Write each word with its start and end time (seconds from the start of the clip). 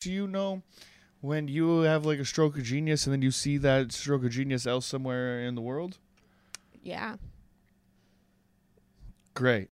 Do 0.00 0.10
you 0.10 0.26
know 0.26 0.62
when 1.20 1.46
you 1.46 1.80
have 1.80 2.06
like 2.06 2.18
a 2.18 2.24
stroke 2.24 2.56
of 2.56 2.64
genius 2.64 3.06
and 3.06 3.12
then 3.12 3.20
you 3.20 3.30
see 3.30 3.58
that 3.58 3.92
stroke 3.92 4.24
of 4.24 4.30
genius 4.30 4.66
else 4.66 4.86
somewhere 4.86 5.40
in 5.42 5.54
the 5.54 5.60
world? 5.60 5.98
Yeah. 6.82 7.16
Great. 9.34 9.68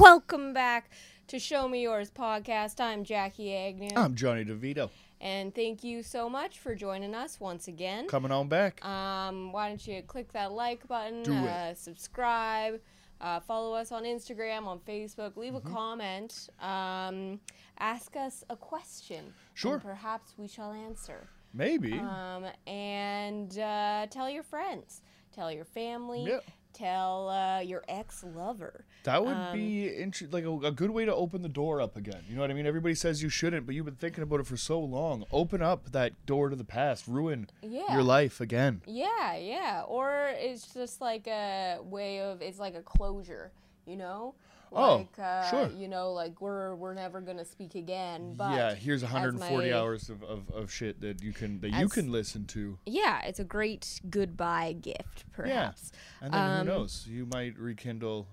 Welcome 0.00 0.54
back 0.54 0.90
to 1.28 1.38
Show 1.38 1.68
Me 1.68 1.82
Yours 1.82 2.10
podcast. 2.10 2.80
I'm 2.80 3.04
Jackie 3.04 3.54
Agnew. 3.54 3.90
I'm 3.94 4.14
Jonny 4.14 4.44
DiVito. 4.46 4.88
and 5.20 5.54
thank 5.54 5.84
you 5.84 6.02
so 6.02 6.28
much 6.30 6.58
for 6.58 6.74
joining 6.74 7.14
us 7.14 7.38
once 7.38 7.68
again. 7.68 8.06
Coming 8.06 8.32
on 8.32 8.48
back. 8.48 8.82
Um, 8.84 9.52
why 9.52 9.68
don't 9.68 9.86
you 9.86 10.00
click 10.02 10.32
that 10.32 10.52
like 10.52 10.88
button, 10.88 11.22
Do 11.22 11.34
uh, 11.34 11.74
subscribe, 11.74 12.80
uh, 13.20 13.40
follow 13.40 13.74
us 13.74 13.92
on 13.92 14.04
Instagram, 14.04 14.66
on 14.66 14.78
Facebook, 14.80 15.36
leave 15.36 15.52
Mm-hmm. 15.52 15.68
a 15.68 15.70
comment, 15.74 16.48
um, 16.60 17.38
ask 17.78 18.16
us 18.16 18.42
a 18.48 18.56
question. 18.56 19.34
Sure. 19.52 19.74
And 19.74 19.82
perhaps 19.82 20.32
we 20.38 20.48
shall 20.48 20.72
answer. 20.72 21.28
Maybe. 21.52 21.92
Um, 21.98 22.46
and 22.66 23.58
uh, 23.58 24.06
tell 24.08 24.30
your 24.30 24.44
friends, 24.44 25.02
tell 25.34 25.52
your 25.52 25.66
family, 25.66 26.24
Yeah. 26.26 26.38
Tell 26.72 27.28
uh, 27.28 27.60
your 27.60 27.82
ex 27.88 28.24
lover. 28.24 28.84
that 29.04 29.24
would 29.24 29.36
um, 29.36 29.52
be 29.56 29.94
inter- 29.96 30.28
like 30.30 30.44
a, 30.44 30.50
a 30.66 30.70
good 30.72 30.90
way 30.90 31.04
to 31.04 31.14
open 31.14 31.42
the 31.42 31.48
door 31.48 31.80
up 31.80 31.96
again. 31.96 32.22
You 32.28 32.34
know 32.36 32.40
what 32.42 32.50
I 32.50 32.54
mean? 32.54 32.66
Everybody 32.66 32.94
says 32.94 33.22
you 33.22 33.28
shouldn't, 33.28 33.66
but 33.66 33.74
you've 33.74 33.84
been 33.86 33.94
thinking 33.94 34.22
about 34.22 34.40
it 34.40 34.46
for 34.46 34.56
so 34.56 34.80
long. 34.80 35.24
Open 35.32 35.62
up 35.62 35.92
that 35.92 36.12
door 36.26 36.48
to 36.48 36.56
the 36.56 36.64
past. 36.64 37.06
Ruin 37.06 37.48
Yeah. 37.62 37.92
your 37.92 38.02
life 38.02 38.40
again. 38.40 38.82
Yeah, 38.86 39.36
yeah. 39.36 39.82
Or 39.86 40.30
it's 40.34 40.72
just 40.72 41.00
like 41.00 41.26
a 41.26 41.78
way 41.82 42.20
of 42.20 42.42
it's 42.42 42.58
like 42.58 42.74
a 42.74 42.82
closure, 42.82 43.52
you 43.86 43.96
know? 43.96 44.34
Oh, 44.72 44.96
Like 44.98 45.18
uh, 45.18 45.50
sure. 45.50 45.70
you 45.76 45.88
know, 45.88 46.12
like 46.12 46.40
we're 46.40 46.74
we're 46.76 46.94
never 46.94 47.20
gonna 47.20 47.44
speak 47.44 47.74
again. 47.74 48.34
But 48.36 48.52
yeah, 48.54 48.74
here's 48.74 49.02
140 49.02 49.70
my- 49.70 49.76
hours 49.76 50.08
of, 50.08 50.22
of, 50.22 50.48
of 50.50 50.70
shit 50.70 51.00
that 51.00 51.22
you 51.22 51.32
can 51.32 51.60
that 51.60 51.72
you 51.72 51.88
can 51.88 52.12
listen 52.12 52.44
to. 52.46 52.78
Yeah, 52.86 53.20
it's 53.24 53.40
a 53.40 53.44
great 53.44 54.00
goodbye 54.08 54.74
gift, 54.80 55.24
perhaps. 55.32 55.90
Yeah. 55.92 56.26
And 56.26 56.34
then 56.34 56.40
Um, 56.40 56.58
who 56.58 56.64
knows? 56.72 57.06
You 57.08 57.26
might 57.26 57.58
rekindle 57.58 58.28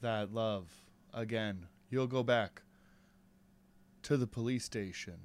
that 0.00 0.32
love 0.32 0.68
again. 1.12 1.66
You'll 1.90 2.06
go 2.06 2.22
back 2.22 2.62
to 4.04 4.16
the 4.16 4.26
police 4.26 4.64
station 4.64 5.18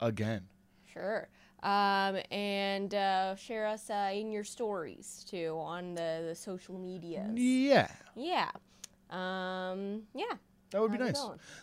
again. 0.00 0.48
Sure. 0.92 1.28
Um, 1.62 2.18
and 2.30 2.94
uh, 2.94 3.34
share 3.36 3.66
us 3.66 3.90
uh, 3.90 4.10
in 4.12 4.30
your 4.30 4.44
stories 4.44 5.24
too 5.28 5.56
on 5.60 5.94
the, 5.94 6.24
the 6.28 6.34
social 6.34 6.78
media. 6.78 7.28
Yeah. 7.34 7.88
Yeah. 8.14 8.50
Um, 9.10 10.02
yeah. 10.14 10.24
That 10.70 10.82
would 10.82 10.92
be 10.92 10.98
nice. 10.98 11.18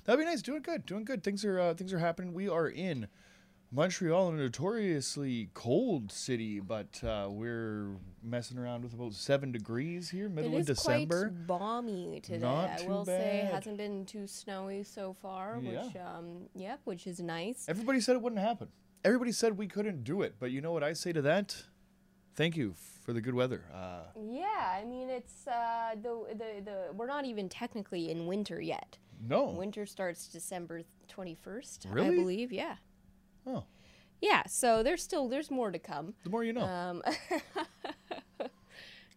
That'd 0.05 0.19
be 0.19 0.25
nice. 0.25 0.41
Doing 0.41 0.61
good. 0.63 0.85
Doing 0.85 1.05
good. 1.05 1.23
Things 1.23 1.45
are 1.45 1.59
uh, 1.59 1.73
things 1.75 1.93
are 1.93 1.99
happening. 1.99 2.33
We 2.33 2.49
are 2.49 2.67
in 2.67 3.07
Montreal, 3.71 4.29
a 4.29 4.33
notoriously 4.33 5.49
cold 5.53 6.11
city, 6.11 6.59
but 6.59 7.03
uh, 7.03 7.27
we're 7.29 7.97
messing 8.23 8.57
around 8.57 8.83
with 8.83 8.93
about 8.93 9.13
seven 9.13 9.51
degrees 9.51 10.09
here, 10.09 10.27
middle 10.29 10.53
it 10.53 10.55
of 10.55 10.59
is 10.61 10.77
December. 10.77 11.29
quite 11.29 11.47
balmy 11.47 12.19
today. 12.23 12.39
Not 12.39 12.69
I 12.69 12.77
too 12.77 12.87
will 12.89 13.05
say 13.05 13.41
bad. 13.43 13.53
hasn't 13.53 13.77
been 13.77 14.05
too 14.05 14.25
snowy 14.27 14.81
so 14.83 15.13
far, 15.21 15.59
Yeah. 15.61 15.85
which 15.85 15.95
um 15.97 16.49
yep, 16.55 16.79
which 16.85 17.05
is 17.05 17.19
nice. 17.19 17.65
Everybody 17.67 17.99
said 17.99 18.15
it 18.15 18.21
wouldn't 18.21 18.41
happen. 18.41 18.69
Everybody 19.03 19.31
said 19.33 19.55
we 19.57 19.67
couldn't 19.67 20.03
do 20.03 20.23
it, 20.23 20.35
but 20.39 20.49
you 20.49 20.61
know 20.61 20.71
what 20.71 20.83
I 20.83 20.93
say 20.93 21.11
to 21.13 21.21
that? 21.23 21.55
Thank 22.35 22.57
you 22.57 22.73
for 23.05 23.13
the 23.13 23.21
good 23.21 23.33
weather. 23.35 23.63
Uh, 23.73 24.01
Yeah, 24.19 24.73
I 24.81 24.83
mean 24.83 25.09
it's 25.09 25.47
uh 25.47 25.95
the 26.01 26.25
the 26.35 26.61
the 26.65 26.77
we're 26.93 27.07
not 27.07 27.23
even 27.25 27.47
technically 27.47 28.09
in 28.11 28.25
winter 28.27 28.59
yet. 28.59 28.97
no. 29.29 29.45
Winter 29.51 29.85
starts 29.85 30.27
December 30.27 30.81
twenty 31.07 31.35
first, 31.35 31.85
I 31.89 32.09
believe. 32.09 32.51
Yeah. 32.51 32.75
Oh, 33.47 33.63
Yeah, 34.21 34.43
so 34.47 34.81
there's 34.83 35.03
still 35.03 35.29
there's 35.29 35.49
more 35.51 35.71
to 35.71 35.79
come. 35.79 36.15
the 36.23 36.29
more 36.31 36.43
you 36.43 36.51
know. 36.53 36.63
Um, 36.65 37.03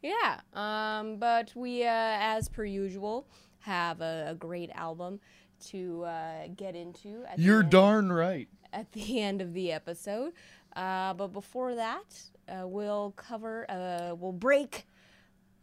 yeah, 0.03 0.41
um, 0.55 1.17
but 1.19 1.53
we, 1.57 1.83
uh, 1.85 1.89
as 1.91 2.49
per 2.49 2.65
usual, 2.65 3.27
have 3.61 4.01
a, 4.01 4.29
a 4.31 4.35
great 4.35 4.71
album 4.75 5.19
to 5.69 6.05
uh, 6.05 6.47
get 6.57 6.77
into. 6.77 7.25
At 7.29 7.39
You're 7.39 7.63
end- 7.63 7.71
darn 7.71 8.13
right. 8.13 8.49
at 8.73 8.93
the 8.93 9.21
end 9.21 9.41
of 9.43 9.55
the 9.55 9.73
episode. 9.73 10.33
Uh, 10.79 11.13
but 11.15 11.33
before 11.33 11.75
that, 11.75 12.23
uh, 12.49 12.67
we'll 12.67 13.13
cover, 13.17 13.67
uh, 13.69 14.15
we'll 14.15 14.33
break 14.33 14.87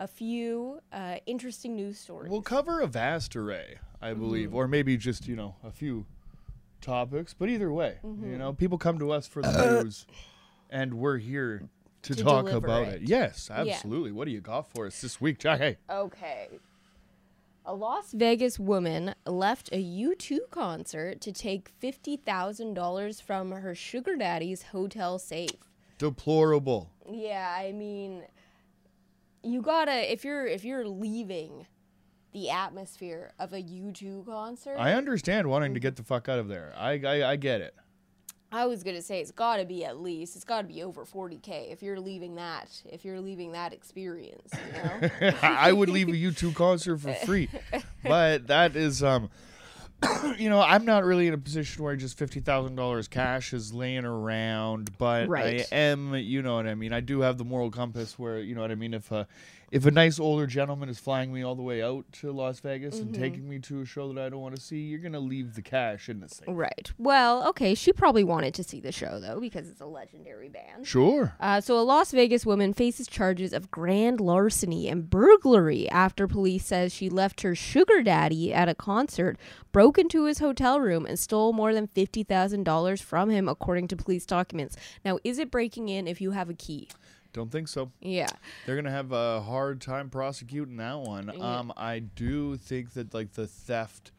a 0.02 0.08
few 0.08 0.82
uh, 0.92 1.16
interesting 1.26 1.74
news 1.76 1.98
stories. 1.98 2.30
We'll 2.30 2.42
cover 2.42 2.82
a 2.82 2.88
vast 2.88 3.36
array, 3.36 3.80
I 4.02 4.14
believe, 4.14 4.50
Mm-hmm. 4.50 4.58
or 4.58 4.68
maybe 4.68 4.98
just 4.98 5.26
you 5.28 5.38
know 5.38 5.56
a 5.64 5.72
few 5.72 6.06
topics. 6.82 7.34
But 7.34 7.48
either 7.50 7.72
way, 7.72 8.00
Mm-hmm. 8.06 8.30
you 8.32 8.38
know, 8.38 8.52
people 8.52 8.78
come 8.78 9.00
to 9.00 9.12
us 9.12 9.26
for 9.26 9.42
the 9.42 9.82
news, 9.84 10.06
and 10.70 10.96
we're 10.96 11.18
here 11.18 11.64
to, 12.04 12.14
To 12.16 12.22
talk 12.24 12.52
about 12.52 12.88
it. 12.90 13.04
it. 13.04 13.10
Yes, 13.10 13.50
absolutely. 13.50 14.12
What 14.12 14.26
do 14.26 14.32
you 14.32 14.42
got 14.42 14.70
for 14.70 14.86
us 14.86 15.00
this 15.02 15.22
week, 15.22 15.40
Jack? 15.40 15.60
Hey, 15.60 15.78
Okay. 15.90 16.50
A 17.68 17.74
Las 17.74 18.12
Vegas 18.12 18.60
woman 18.60 19.16
left 19.26 19.70
a 19.72 19.84
U2 19.84 20.52
concert 20.52 21.20
to 21.22 21.32
take 21.32 21.72
$50,000 21.82 23.22
from 23.24 23.52
her 23.52 23.74
sugar 23.74 24.16
daddy's 24.16 24.62
hotel 24.64 25.18
safe. 25.18 25.50
deplorable. 25.98 26.92
Yeah, 27.12 27.52
I 27.58 27.72
mean 27.72 28.24
you 29.42 29.62
got 29.62 29.86
to 29.86 30.12
if 30.12 30.24
you're 30.24 30.46
if 30.46 30.64
you're 30.64 30.88
leaving 30.88 31.66
the 32.34 32.50
atmosphere 32.50 33.32
of 33.40 33.54
a 33.54 33.62
U2 33.62 34.26
concert, 34.26 34.76
I 34.78 34.94
understand 34.94 35.48
wanting 35.50 35.74
to 35.74 35.80
get 35.80 35.96
the 35.96 36.04
fuck 36.04 36.30
out 36.30 36.38
of 36.40 36.48
there. 36.48 36.74
I 36.78 37.00
I, 37.04 37.32
I 37.32 37.36
get 37.36 37.62
it. 37.62 37.74
I 38.52 38.66
was 38.66 38.84
gonna 38.84 39.02
say 39.02 39.20
it's 39.20 39.32
got 39.32 39.58
to 39.58 39.66
be 39.66 39.84
at 39.84 40.00
least 40.00 40.36
it's 40.36 40.46
got 40.46 40.62
to 40.62 40.68
be 40.68 40.82
over 40.84 41.04
40k 41.06 41.72
if 41.72 41.84
you're 41.84 42.00
leaving 42.00 42.36
that 42.36 42.70
if 42.86 43.04
you're 43.04 43.20
leaving 43.20 43.52
that 43.54 43.74
experience. 43.74 44.52
You 44.54 45.10
know? 45.22 45.34
I 45.42 45.74
would 45.74 45.90
leave 45.90 46.08
a 46.08 46.14
U2 46.14 46.56
concert 46.56 46.98
for 46.98 47.14
free, 47.14 47.50
but 48.04 48.48
that 48.48 48.76
is 48.76 49.04
um. 49.04 49.30
You 50.38 50.50
know, 50.50 50.60
I'm 50.60 50.84
not 50.84 51.06
really 51.06 51.28
in 51.28 51.34
a 51.34 51.38
position 51.38 51.82
where 51.84 51.96
just 51.96 52.18
fifty 52.18 52.42
thousand 52.42 52.76
dollars 52.76 53.08
cash 53.08 53.54
is 53.54 53.74
laying 53.74 54.04
around, 54.04 54.98
but 54.98 55.30
Right. 55.30 55.66
I 55.72 55.76
am. 55.76 56.14
You 56.14 56.42
know 56.42 56.56
what 56.56 56.68
I 56.68 56.76
mean. 56.76 56.92
I 56.92 57.00
do 57.00 57.22
have 57.22 57.38
the 57.38 57.46
moral 57.46 57.72
compass 57.72 58.20
where 58.20 58.40
you 58.40 58.54
know 58.54 58.62
what 58.62 58.72
I 58.72 58.76
mean. 58.76 58.94
If 58.94 59.12
a 59.12 59.26
if 59.76 59.86
a 59.86 59.92
nice 59.92 60.20
older 60.20 60.48
gentleman 60.48 60.88
is 60.90 60.98
flying 60.98 61.34
me 61.34 61.44
all 61.44 61.54
the 61.54 61.62
way 61.62 61.84
out 61.84 62.06
to 62.14 62.32
Las 62.32 62.60
Vegas 62.62 62.96
Mm-hmm. 62.96 63.08
and 63.08 63.16
taking 63.16 63.50
me 63.50 63.60
to 63.60 63.82
a 63.82 63.86
show 63.86 64.12
that 64.14 64.24
I 64.26 64.30
don't 64.30 64.40
want 64.42 64.56
to 64.56 64.62
see, 64.62 64.78
you're 64.78 65.00
gonna 65.00 65.20
leave 65.20 65.54
the 65.56 65.62
cash 65.62 66.08
in 66.08 66.20
the 66.22 66.30
safe. 66.30 66.46
right. 66.48 66.92
Well, 66.98 67.48
okay. 67.50 67.76
She 67.76 67.92
probably 67.92 68.24
wanted 68.24 68.54
to 68.56 68.64
see 68.64 68.80
the 68.80 68.92
show 68.92 69.20
though 69.20 69.40
because 69.40 69.68
it's 69.70 69.82
a 69.82 69.86
legendary 69.86 70.50
band. 70.50 70.88
Sure. 70.88 71.36
Uh, 71.40 71.60
so, 71.62 71.78
a 71.78 71.82
Las 71.84 72.12
Vegas 72.12 72.46
woman 72.46 72.74
faces 72.74 73.08
charges 73.08 73.52
of 73.54 73.70
grand 73.70 74.20
larceny 74.22 74.88
and 74.88 75.10
burglary 75.10 75.90
after 75.90 76.28
police 76.28 76.66
says 76.66 76.94
she 76.94 77.10
left 77.10 77.42
her 77.42 77.54
sugar 77.54 78.02
daddy 78.02 78.54
at 78.54 78.70
a 78.70 78.76
concert, 78.76 79.38
broke 79.72 79.98
into 79.98 80.24
his 80.26 80.40
hotel 80.40 80.80
room, 80.80 81.06
and 81.06 81.20
stole 81.20 81.52
more 81.54 81.74
than 81.74 81.88
fifty 81.88 82.24
thousand 82.24 82.64
dollars 82.64 83.02
from 83.02 83.30
him, 83.30 83.50
according 83.50 83.88
to 83.90 83.96
police 83.98 84.26
documents. 84.26 84.78
Now, 85.04 85.20
is 85.26 85.38
it 85.38 85.52
breaking 85.52 85.90
in 85.90 86.08
if 86.08 86.22
you 86.22 86.32
have 86.32 86.50
a 86.50 86.54
key? 86.54 86.88
Don't 87.36 87.52
think 87.52 87.68
so. 87.68 87.92
Yeah. 88.00 88.30
They're 88.66 88.78
gonna 88.78 88.92
have 88.92 89.12
a 89.12 89.42
hard 89.42 89.82
time 89.82 90.10
prosecuting 90.10 90.78
that 90.78 91.00
one. 91.00 91.30
Yeah. 91.36 91.58
Um, 91.60 91.74
I 91.76 92.00
do 92.00 92.56
think 92.56 92.94
that 92.94 93.14
like 93.14 93.34
the 93.34 93.46
theft 93.46 94.14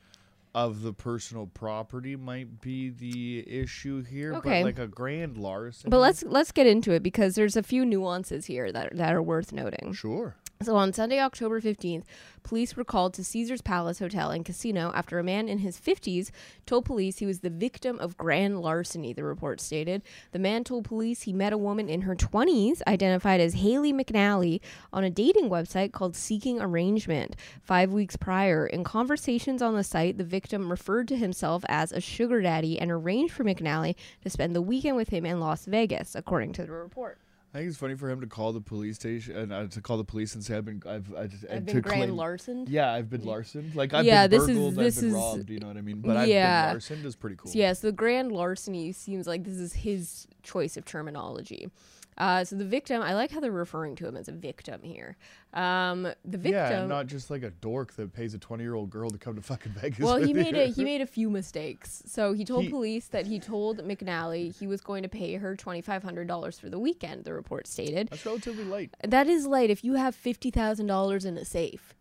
of 0.54 0.82
the 0.82 0.93
personal 0.93 1.47
property 1.47 2.15
might 2.15 2.60
be 2.60 2.91
the 2.91 3.42
issue 3.48 4.03
here, 4.04 4.34
Okay. 4.34 4.60
but 4.63 4.66
like 4.66 4.78
a 4.78 4.86
grand 4.86 5.39
larceny. 5.39 5.91
But 5.91 6.01
let's 6.01 6.22
let's 6.24 6.53
get 6.53 6.66
into 6.66 6.92
it 6.92 7.03
because 7.03 7.34
there's 7.36 7.57
a 7.57 7.63
few 7.63 7.86
nuances 7.86 8.45
here 8.47 8.71
that 8.71 8.95
that 8.97 9.15
are 9.15 9.22
worth 9.22 9.51
noting. 9.51 9.95
sure. 9.95 10.36
So 10.62 10.74
on 10.76 10.94
Sunday, 10.94 11.20
October 11.20 11.60
15th, 11.60 12.04
police 12.42 12.76
were 12.76 12.84
called 12.84 13.12
to 13.14 13.24
Caesar's 13.24 13.60
Palace 13.60 13.98
Hotel 13.98 14.30
and 14.30 14.42
Casino 14.42 14.91
after 14.94 15.18
a 15.18 15.22
man 15.22 15.50
in 15.50 15.58
his 15.58 15.78
50s 15.78 16.30
told 16.64 16.86
police 16.86 17.18
he 17.18 17.26
was 17.26 17.41
the 17.41 17.50
victim 17.50 17.98
of 17.98 18.16
grand 18.16 18.62
larceny, 18.62 19.12
the 19.12 19.22
report 19.22 19.60
stated. 19.60 20.03
The 20.32 20.38
man 20.38 20.64
told 20.64 20.86
police 20.86 21.22
he 21.22 21.32
met 21.34 21.53
a 21.53 21.58
woman 21.58 21.91
in 21.91 22.00
her 22.03 22.16
20s, 22.16 22.80
identified 22.86 23.38
as 23.38 23.54
Haley 23.54 23.92
McNally, 23.92 24.60
on 24.94 25.04
a 25.04 25.10
dating 25.10 25.50
website 25.50 25.92
called 25.92 26.16
Seeking 26.16 26.59
Arrangement. 26.59 27.36
Five 27.62 27.92
weeks 27.92 28.16
prior, 28.16 28.66
in 28.66 28.82
conversations 28.82 29.60
on 29.60 29.76
the 29.76 29.84
site, 29.84 30.16
the 30.16 30.24
victim 30.24 30.70
referred 30.70 31.06
to 31.09 31.16
himself 31.16 31.66
as 31.68 31.92
a 31.92 32.00
sugar 32.00 32.41
daddy 32.41 32.78
and 32.80 32.91
arranged 32.91 33.34
for 33.34 33.44
McNally 33.44 33.94
to 34.22 34.30
spend 34.30 34.56
the 34.56 34.62
weekend 34.62 34.97
with 34.97 35.10
him 35.10 35.26
in 35.26 35.38
Las 35.38 35.66
Vegas, 35.66 36.14
according 36.14 36.54
to 36.54 36.64
the 36.64 36.72
report. 36.72 37.18
I 37.56 37.60
think 37.60 37.70
it's 37.70 37.78
funny 37.78 37.94
for 37.94 38.10
him 38.10 38.20
to 38.20 38.26
call 38.26 38.53
the 38.53 38.60
police 38.60 38.97
station 38.97 39.50
uh, 39.50 39.66
to 39.68 39.80
call 39.80 39.97
the 39.97 40.04
police 40.04 40.34
and 40.34 40.44
say 40.44 40.58
I've 40.58 40.66
been 40.66 40.82
I've 40.86 41.14
I've, 41.16 41.44
I've 41.50 41.64
been 41.64 41.80
grand 41.80 42.14
larcen. 42.14 42.66
Yeah, 42.68 42.92
I've 42.92 43.08
been 43.08 43.22
larcened. 43.22 43.74
Like 43.74 43.94
I've 43.94 44.04
Yeah, 44.04 44.26
been 44.26 44.38
this 44.41 44.48
is- 44.50 44.56
burgled, 44.56 44.74
this 44.74 44.97
I've 44.98 45.00
been 45.04 45.08
is- 45.10 45.14
robbed. 45.16 45.48
You 45.50 45.60
know 45.60 45.68
what 45.68 45.76
I 45.78 45.80
mean? 45.80 46.00
But 46.03 46.28
Yeah. 46.28 46.66
I've 46.66 46.72
been 46.74 46.80
larcened 46.98 47.04
is 47.06 47.16
pretty 47.16 47.36
cool. 47.36 47.50
Yeah, 47.54 47.72
so 47.72 47.86
the 47.86 47.92
grand 47.92 48.30
larceny 48.30 48.92
seems 48.92 49.26
like 49.26 49.44
this 49.44 49.56
is 49.56 49.72
his 49.72 50.26
choice 50.42 50.76
of 50.76 50.84
terminology. 50.84 51.70
Uh, 52.18 52.42
so 52.45 52.57
the 52.57 52.65
victim, 52.65 53.03
I 53.03 53.15
like 53.15 53.30
how 53.30 53.41
they're 53.41 53.53
referring 53.53 53.95
to 53.97 54.07
him 54.09 54.16
as 54.16 54.27
a 54.28 54.33
victim 54.33 54.80
here. 54.83 55.16
Um, 55.53 56.04
the 56.24 56.39
victim. 56.39 56.53
Yeah, 56.53 56.86
not 56.86 57.07
just 57.09 57.30
like 57.30 57.42
a 57.42 57.51
dork 57.51 57.92
that 57.95 58.13
pays 58.15 58.33
a 58.33 58.39
twenty-year-old 58.39 58.89
girl 58.89 59.10
to 59.10 59.18
come 59.18 59.34
to 59.36 59.42
fucking 59.42 59.72
Vegas. 59.80 59.98
well, 59.98 60.16
he 60.16 60.33
made 60.33 60.57
you. 60.57 60.63
a 60.63 60.66
he 60.66 60.83
made 60.84 61.01
a 61.03 61.07
few 61.07 61.28
mistakes. 61.28 62.03
So 62.07 62.33
he 62.33 62.45
told 62.45 62.65
He- 62.65 62.71
police 62.71 63.09
that 63.09 63.27
he 63.27 63.39
told 63.39 63.78
McNally 63.83 64.57
he 64.59 64.66
was 64.66 64.80
going 64.80 65.03
to 65.03 65.09
pay 65.09 65.34
her 65.34 65.57
twenty 65.57 65.83
five 65.83 66.03
hundred 66.03 66.27
dollars 66.27 66.59
for 66.59 66.71
the 66.71 66.78
weekend. 66.78 67.24
The 67.24 67.34
report 67.34 67.66
stated 67.66 68.09
That's 68.09 68.24
relatively 68.24 68.65
light. 68.65 68.95
that 69.07 69.27
is 69.27 69.47
light 69.47 69.69
if 69.71 69.84
you 69.84 69.95
have 69.95 70.15
fifty 70.15 70.51
thousand 70.51 70.86
dollars 70.86 71.24
in 71.27 71.36
a 71.36 71.45
safe. 71.45 71.95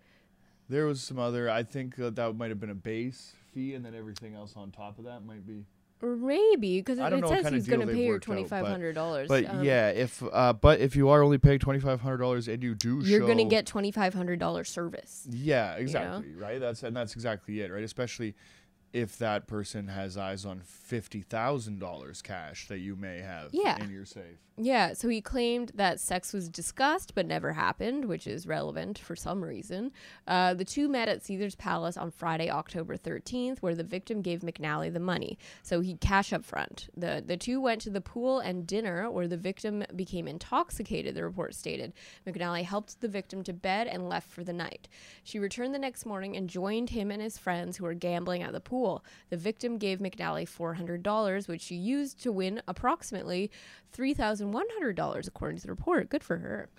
There 0.69 0.85
was 0.85 1.01
some 1.01 1.19
other. 1.19 1.49
I 1.49 1.63
think 1.63 1.99
uh, 1.99 2.09
that 2.11 2.35
might 2.35 2.49
have 2.49 2.59
been 2.59 2.69
a 2.71 2.75
base 2.75 3.33
fee, 3.53 3.73
and 3.75 3.85
then 3.85 3.93
everything 3.93 4.33
else 4.33 4.53
on 4.55 4.71
top 4.71 4.97
of 4.97 5.05
that 5.05 5.25
might 5.25 5.45
be. 5.45 5.65
Maybe 6.01 6.79
because 6.81 6.99
it, 6.99 7.13
it 7.13 7.27
says 7.27 7.51
he's 7.53 7.67
going 7.67 7.79
to 7.79 7.87
pay 7.87 8.05
her 8.05 8.13
worked 8.13 8.25
out, 8.25 8.27
but- 8.27 8.33
twenty 8.33 8.43
five 8.47 8.67
hundred 8.67 8.93
dollars. 8.95 9.27
But 9.27 9.63
yeah, 9.63 9.89
if 9.89 10.21
uh, 10.31 10.53
but 10.53 10.79
if 10.79 10.95
you 10.95 11.09
are 11.09 11.23
only 11.23 11.37
paying 11.37 11.59
twenty-five 11.59 12.01
hundred 12.01 12.17
dollars 12.17 12.47
and 12.47 12.61
you 12.61 12.75
do, 12.75 12.99
you're 13.03 13.21
going 13.21 13.37
to 13.37 13.45
get 13.45 13.65
twenty 13.65 13.91
five 13.91 14.13
hundred 14.13 14.39
dollars 14.39 14.69
service. 14.69 15.25
Yeah, 15.29 15.75
exactly. 15.75 16.33
Right. 16.35 16.59
That's 16.59 16.83
and 16.83 16.95
that's 16.95 17.13
exactly 17.13 17.61
it. 17.61 17.71
Right. 17.71 17.83
Especially 17.83 18.35
if 18.95 19.17
that 19.17 19.45
person 19.45 19.89
has 19.89 20.17
eyes 20.17 20.45
on 20.45 20.61
fifty 20.61 21.21
thousand 21.21 21.79
dollars 21.79 22.21
cash 22.21 22.67
that 22.69 22.79
you 22.79 22.95
may 22.95 23.19
have 23.19 23.49
Yeah. 23.51 23.83
in 23.83 23.91
your 23.91 24.05
safe. 24.05 24.39
Yeah, 24.57 24.93
so 24.93 25.09
he 25.09 25.19
claimed 25.19 25.73
that 25.75 25.99
sex 25.99 26.31
was 26.31 26.47
discussed 26.47 27.13
but 27.13 27.25
never 27.25 27.51
happened, 27.51 28.05
which 28.05 28.25
is 28.25 28.47
relevant 28.47 28.97
for 28.97 29.13
some 29.13 29.43
reason. 29.43 29.91
Uh, 30.25 30.53
the 30.53 30.63
two 30.63 30.87
met 30.87 31.09
at 31.09 31.25
Caesar's 31.25 31.55
Palace 31.55 31.97
on 31.97 32.09
Friday, 32.09 32.49
October 32.49 32.95
13th, 32.95 33.59
where 33.59 33.75
the 33.75 33.83
victim 33.83 34.21
gave 34.21 34.39
McNally 34.39 34.93
the 34.93 34.99
money. 35.01 35.37
So 35.61 35.81
he 35.81 35.95
cash 35.97 36.31
up 36.31 36.45
front. 36.45 36.87
The, 36.95 37.21
the 37.25 37.35
two 37.35 37.59
went 37.59 37.81
to 37.81 37.89
the 37.89 37.99
pool 37.99 38.39
and 38.39 38.65
dinner, 38.65 39.11
where 39.11 39.27
the 39.27 39.35
victim 39.35 39.83
became 39.93 40.25
intoxicated, 40.25 41.15
the 41.15 41.25
report 41.25 41.53
stated. 41.53 41.91
McNally 42.25 42.63
helped 42.63 43.01
the 43.01 43.09
victim 43.09 43.43
to 43.43 43.51
bed 43.51 43.87
and 43.87 44.07
left 44.07 44.29
for 44.29 44.45
the 44.45 44.53
night. 44.53 44.87
She 45.25 45.37
returned 45.37 45.75
the 45.75 45.79
next 45.79 46.05
morning 46.05 46.37
and 46.37 46.49
joined 46.49 46.91
him 46.91 47.11
and 47.11 47.21
his 47.21 47.37
friends 47.37 47.75
who 47.75 47.83
were 47.83 47.93
gambling 47.93 48.41
at 48.41 48.53
the 48.53 48.61
pool. 48.61 48.84
The 49.29 49.37
victim 49.37 49.77
gave 49.77 49.99
McNally 49.99 50.47
$400, 50.47 51.47
which 51.47 51.61
she 51.61 51.75
used 51.75 52.21
to 52.23 52.31
win 52.31 52.61
approximately 52.67 53.51
$3,100, 53.95 55.27
according 55.27 55.57
to 55.57 55.63
the 55.63 55.71
report. 55.71 56.09
Good 56.09 56.23
for 56.23 56.37
her. 56.37 56.69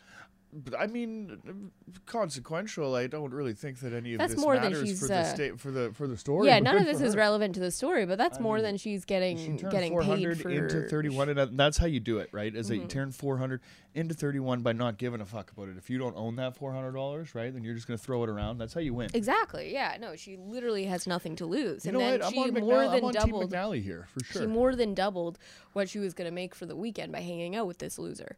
I 0.78 0.86
mean, 0.86 1.70
consequential. 2.06 2.94
I 2.94 3.06
don't 3.06 3.32
really 3.32 3.52
think 3.54 3.80
that 3.80 3.92
any 3.92 4.14
of 4.14 4.18
That's 4.18 4.34
this 4.34 4.40
more 4.42 4.54
than 4.54 4.72
matters 4.72 4.88
she's, 4.88 5.00
for 5.00 5.08
the 5.08 5.16
uh, 5.18 5.24
state 5.24 5.60
for 5.60 5.70
the 5.70 5.90
for 5.92 6.06
the 6.06 6.16
story. 6.16 6.46
yeah, 6.46 6.58
none 6.60 6.76
of 6.78 6.86
this 6.86 7.00
is 7.00 7.14
her. 7.14 7.18
relevant 7.26 7.54
to 7.54 7.60
the 7.60 7.70
story, 7.70 8.06
but 8.06 8.18
that's 8.18 8.38
I 8.38 8.40
more 8.40 8.56
mean, 8.56 8.64
than 8.64 8.76
she's 8.76 9.02
She 9.02 9.06
getting 9.06 9.58
turned 9.58 9.72
getting 9.72 9.98
paid 10.00 10.38
for. 10.40 10.48
into 10.50 10.88
thirty-one, 10.88 11.28
and 11.28 11.58
that's 11.58 11.78
how 11.78 11.86
you 11.86 12.00
do 12.00 12.18
it, 12.18 12.28
right? 12.32 12.54
Is 12.54 12.68
that 12.68 12.76
you 12.76 12.82
Mhm. 12.82 12.88
turn 12.88 13.12
four 13.12 13.38
hundred 13.38 13.60
into 13.94 14.14
thirty-one 14.14 14.62
by 14.62 14.72
not 14.72 14.98
giving 14.98 15.20
a 15.20 15.26
fuck 15.26 15.50
about 15.52 15.68
it. 15.68 15.76
If 15.78 15.88
you 15.90 15.98
don't 15.98 16.16
own 16.16 16.36
that 16.36 16.56
four 16.56 16.72
hundred 16.72 16.92
dollars, 16.92 17.34
right, 17.34 17.52
then 17.52 17.64
you're 17.64 17.74
just 17.74 17.86
gonna 17.86 17.98
throw 17.98 18.22
it 18.24 18.28
around. 18.30 18.58
That's 18.58 18.74
how 18.74 18.80
you 18.80 18.94
win. 18.94 19.10
Exactly. 19.14 19.72
Yeah. 19.72 19.96
No, 20.00 20.16
she 20.16 20.36
literally 20.36 20.84
has 20.84 21.06
nothing 21.06 21.36
to 21.36 21.46
lose, 21.46 21.84
You 21.84 21.90
and 21.90 21.98
know 21.98 22.04
then 22.04 22.20
what? 22.20 22.26
I'm 22.26 22.32
she 22.32 22.38
more 22.38 22.48
McNally. 22.48 22.90
than 22.92 22.98
I'm 22.98 23.04
on 23.04 23.12
doubled. 23.12 23.50
Team 23.50 23.58
McNally 23.60 23.82
here 23.82 24.06
for 24.12 24.24
sure. 24.24 24.42
She 24.42 24.46
more 24.46 24.74
than 24.76 24.94
doubled 24.94 25.38
what 25.72 25.88
she 25.88 25.98
was 25.98 26.14
going 26.14 26.28
to 26.28 26.34
make 26.34 26.54
for 26.54 26.66
the 26.66 26.76
weekend 26.76 27.12
by 27.12 27.20
hanging 27.20 27.54
out 27.56 27.66
with 27.66 27.78
this 27.78 27.98
loser. 27.98 28.36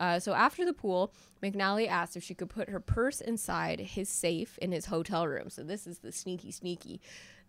Uh, 0.00 0.18
so 0.18 0.32
after 0.32 0.64
the 0.64 0.72
pool, 0.72 1.12
McNally 1.42 1.86
asked 1.86 2.16
if 2.16 2.24
she 2.24 2.34
could 2.34 2.48
put 2.48 2.70
her 2.70 2.80
purse 2.80 3.20
inside 3.20 3.78
his 3.78 4.08
safe 4.08 4.58
in 4.58 4.72
his 4.72 4.86
hotel 4.86 5.28
room. 5.28 5.50
So 5.50 5.62
this 5.62 5.86
is 5.86 5.98
the 5.98 6.10
sneaky, 6.10 6.50
sneaky. 6.50 7.00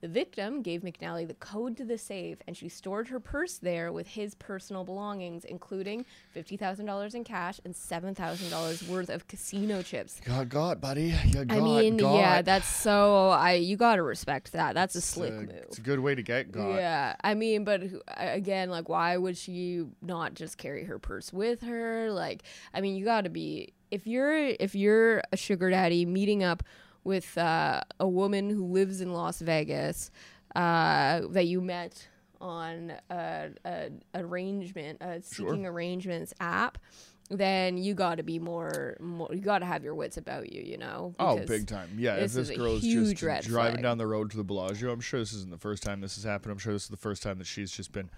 The 0.01 0.07
victim 0.07 0.63
gave 0.63 0.81
McNally 0.81 1.27
the 1.27 1.35
code 1.35 1.77
to 1.77 1.85
the 1.85 1.97
safe, 1.97 2.39
and 2.47 2.57
she 2.57 2.69
stored 2.69 3.09
her 3.09 3.19
purse 3.19 3.59
there 3.59 3.93
with 3.93 4.07
his 4.07 4.33
personal 4.33 4.83
belongings, 4.83 5.45
including 5.45 6.05
fifty 6.31 6.57
thousand 6.57 6.87
dollars 6.87 7.13
in 7.13 7.23
cash 7.23 7.59
and 7.63 7.75
seven 7.75 8.15
thousand 8.15 8.49
dollars 8.49 8.81
worth 8.87 9.09
of 9.09 9.27
casino 9.27 9.83
chips. 9.83 10.19
God, 10.25 10.49
God, 10.49 10.81
buddy. 10.81 11.13
You 11.27 11.45
got, 11.45 11.55
I 11.55 11.59
mean, 11.59 11.99
yeah, 11.99 12.41
that's 12.41 12.67
so. 12.67 13.29
I 13.29 13.53
you 13.53 13.77
got 13.77 13.97
to 13.97 14.03
respect 14.03 14.53
that. 14.53 14.73
That's 14.73 14.95
a 14.95 14.97
It's 14.97 15.05
slick 15.05 15.33
a- 15.33 15.35
move. 15.41 15.49
It's 15.51 15.77
a 15.77 15.81
good 15.81 15.99
way 15.99 16.15
to 16.15 16.23
get 16.23 16.51
got. 16.51 16.69
Yeah, 16.73 17.15
I 17.23 17.35
mean, 17.35 17.63
but 17.63 17.83
again, 18.17 18.71
like, 18.71 18.89
why 18.89 19.17
would 19.17 19.37
she 19.37 19.83
not 20.01 20.33
just 20.33 20.57
carry 20.57 20.83
her 20.85 20.97
purse 20.97 21.31
with 21.31 21.61
her? 21.61 22.09
Like, 22.11 22.41
I 22.73 22.81
mean, 22.81 22.95
you 22.95 23.05
got 23.05 23.25
to 23.25 23.29
be 23.29 23.73
if 23.91 24.07
you're 24.07 24.35
if 24.59 24.73
you're 24.73 25.21
a 25.31 25.37
sugar 25.37 25.69
daddy 25.69 26.07
meeting 26.07 26.43
up 26.43 26.63
with 27.03 27.37
uh, 27.37 27.81
a 27.99 28.07
woman 28.07 28.49
who 28.49 28.65
lives 28.65 29.01
in 29.01 29.13
Las 29.13 29.39
Vegas 29.39 30.11
uh, 30.55 31.21
that 31.29 31.47
you 31.47 31.61
met 31.61 32.07
on 32.39 32.93
a, 33.09 33.49
a 33.65 33.89
arrangement, 34.15 34.97
a 35.01 35.21
seeking 35.21 35.65
arrangements 35.65 36.33
app. 36.39 36.77
Then 37.29 37.77
you 37.77 37.93
got 37.93 38.15
to 38.15 38.23
be 38.23 38.39
more, 38.39 38.97
more. 38.99 39.29
You 39.31 39.39
got 39.39 39.59
to 39.59 39.65
have 39.65 39.85
your 39.85 39.95
wits 39.95 40.17
about 40.17 40.51
you, 40.51 40.61
you 40.63 40.77
know. 40.77 41.15
Oh, 41.17 41.39
big 41.45 41.65
time. 41.65 41.89
Yeah, 41.97 42.15
if 42.15 42.23
this 42.23 42.33
this 42.33 42.49
is 42.49 42.55
a 42.55 42.55
girl 42.57 42.75
is 42.75 42.83
huge 42.83 43.19
just 43.21 43.47
driving 43.47 43.75
flag. 43.75 43.83
down 43.83 43.97
the 43.97 44.07
road 44.07 44.31
to 44.31 44.37
the 44.37 44.43
Bellagio, 44.43 44.91
I'm 44.91 44.99
sure 44.99 45.21
this 45.21 45.31
isn't 45.31 45.49
the 45.49 45.57
first 45.57 45.81
time 45.81 46.01
this 46.01 46.15
has 46.15 46.25
happened. 46.25 46.51
I'm 46.51 46.57
sure 46.57 46.73
this 46.73 46.83
is 46.83 46.89
the 46.89 46.97
first 46.97 47.23
time 47.23 47.37
that 47.37 47.47
she's 47.47 47.71
just 47.71 47.93
been, 47.93 48.09